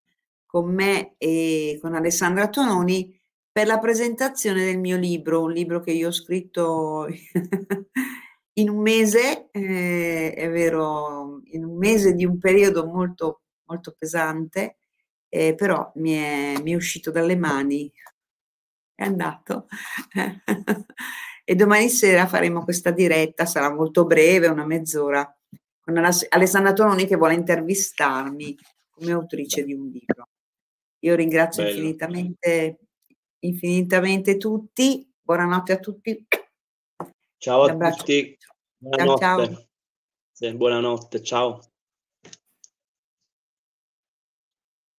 con 0.46 0.72
me 0.72 1.16
e 1.18 1.78
con 1.82 1.94
Alessandra 1.94 2.48
Tononi 2.48 3.14
per 3.52 3.66
la 3.66 3.78
presentazione 3.78 4.64
del 4.64 4.78
mio 4.78 4.96
libro, 4.96 5.42
un 5.42 5.52
libro 5.52 5.80
che 5.80 5.90
io 5.90 6.08
ho 6.08 6.12
scritto 6.12 7.06
in 8.54 8.70
un 8.70 8.80
mese, 8.80 9.50
eh, 9.50 10.32
è 10.32 10.48
vero, 10.50 11.42
in 11.50 11.62
un 11.62 11.76
mese 11.76 12.14
di 12.14 12.24
un 12.24 12.38
periodo 12.38 12.86
molto, 12.86 13.42
molto 13.64 13.94
pesante, 13.98 14.78
eh, 15.28 15.54
però 15.54 15.92
mi 15.96 16.12
è, 16.12 16.54
mi 16.62 16.72
è 16.72 16.74
uscito 16.74 17.10
dalle 17.10 17.36
mani 17.36 17.92
è 18.94 19.04
andato. 19.04 19.66
e 21.44 21.54
domani 21.54 21.90
sera 21.90 22.26
faremo 22.26 22.64
questa 22.64 22.90
diretta, 22.90 23.44
sarà 23.44 23.72
molto 23.72 24.06
breve, 24.06 24.46
una 24.48 24.64
mezz'ora, 24.64 25.30
con 25.80 25.96
Alessandra 25.96 26.72
Tononi 26.72 27.06
che 27.06 27.16
vuole 27.16 27.34
intervistarmi 27.34 28.56
come 28.90 29.12
autrice 29.12 29.64
di 29.64 29.74
un 29.74 29.90
libro. 29.90 30.28
Io 31.00 31.14
ringrazio 31.14 31.62
Bello. 31.62 31.76
infinitamente, 31.76 32.78
infinitamente 33.40 34.36
tutti. 34.38 35.06
Buonanotte 35.20 35.72
a 35.72 35.78
tutti. 35.78 36.26
Ciao 37.36 37.64
a 37.64 37.90
tutti. 37.90 38.38
Buonanotte. 38.78 39.20
Ciao, 39.20 39.66
ciao. 40.32 40.56
Buonanotte, 40.56 41.22
ciao. 41.22 41.60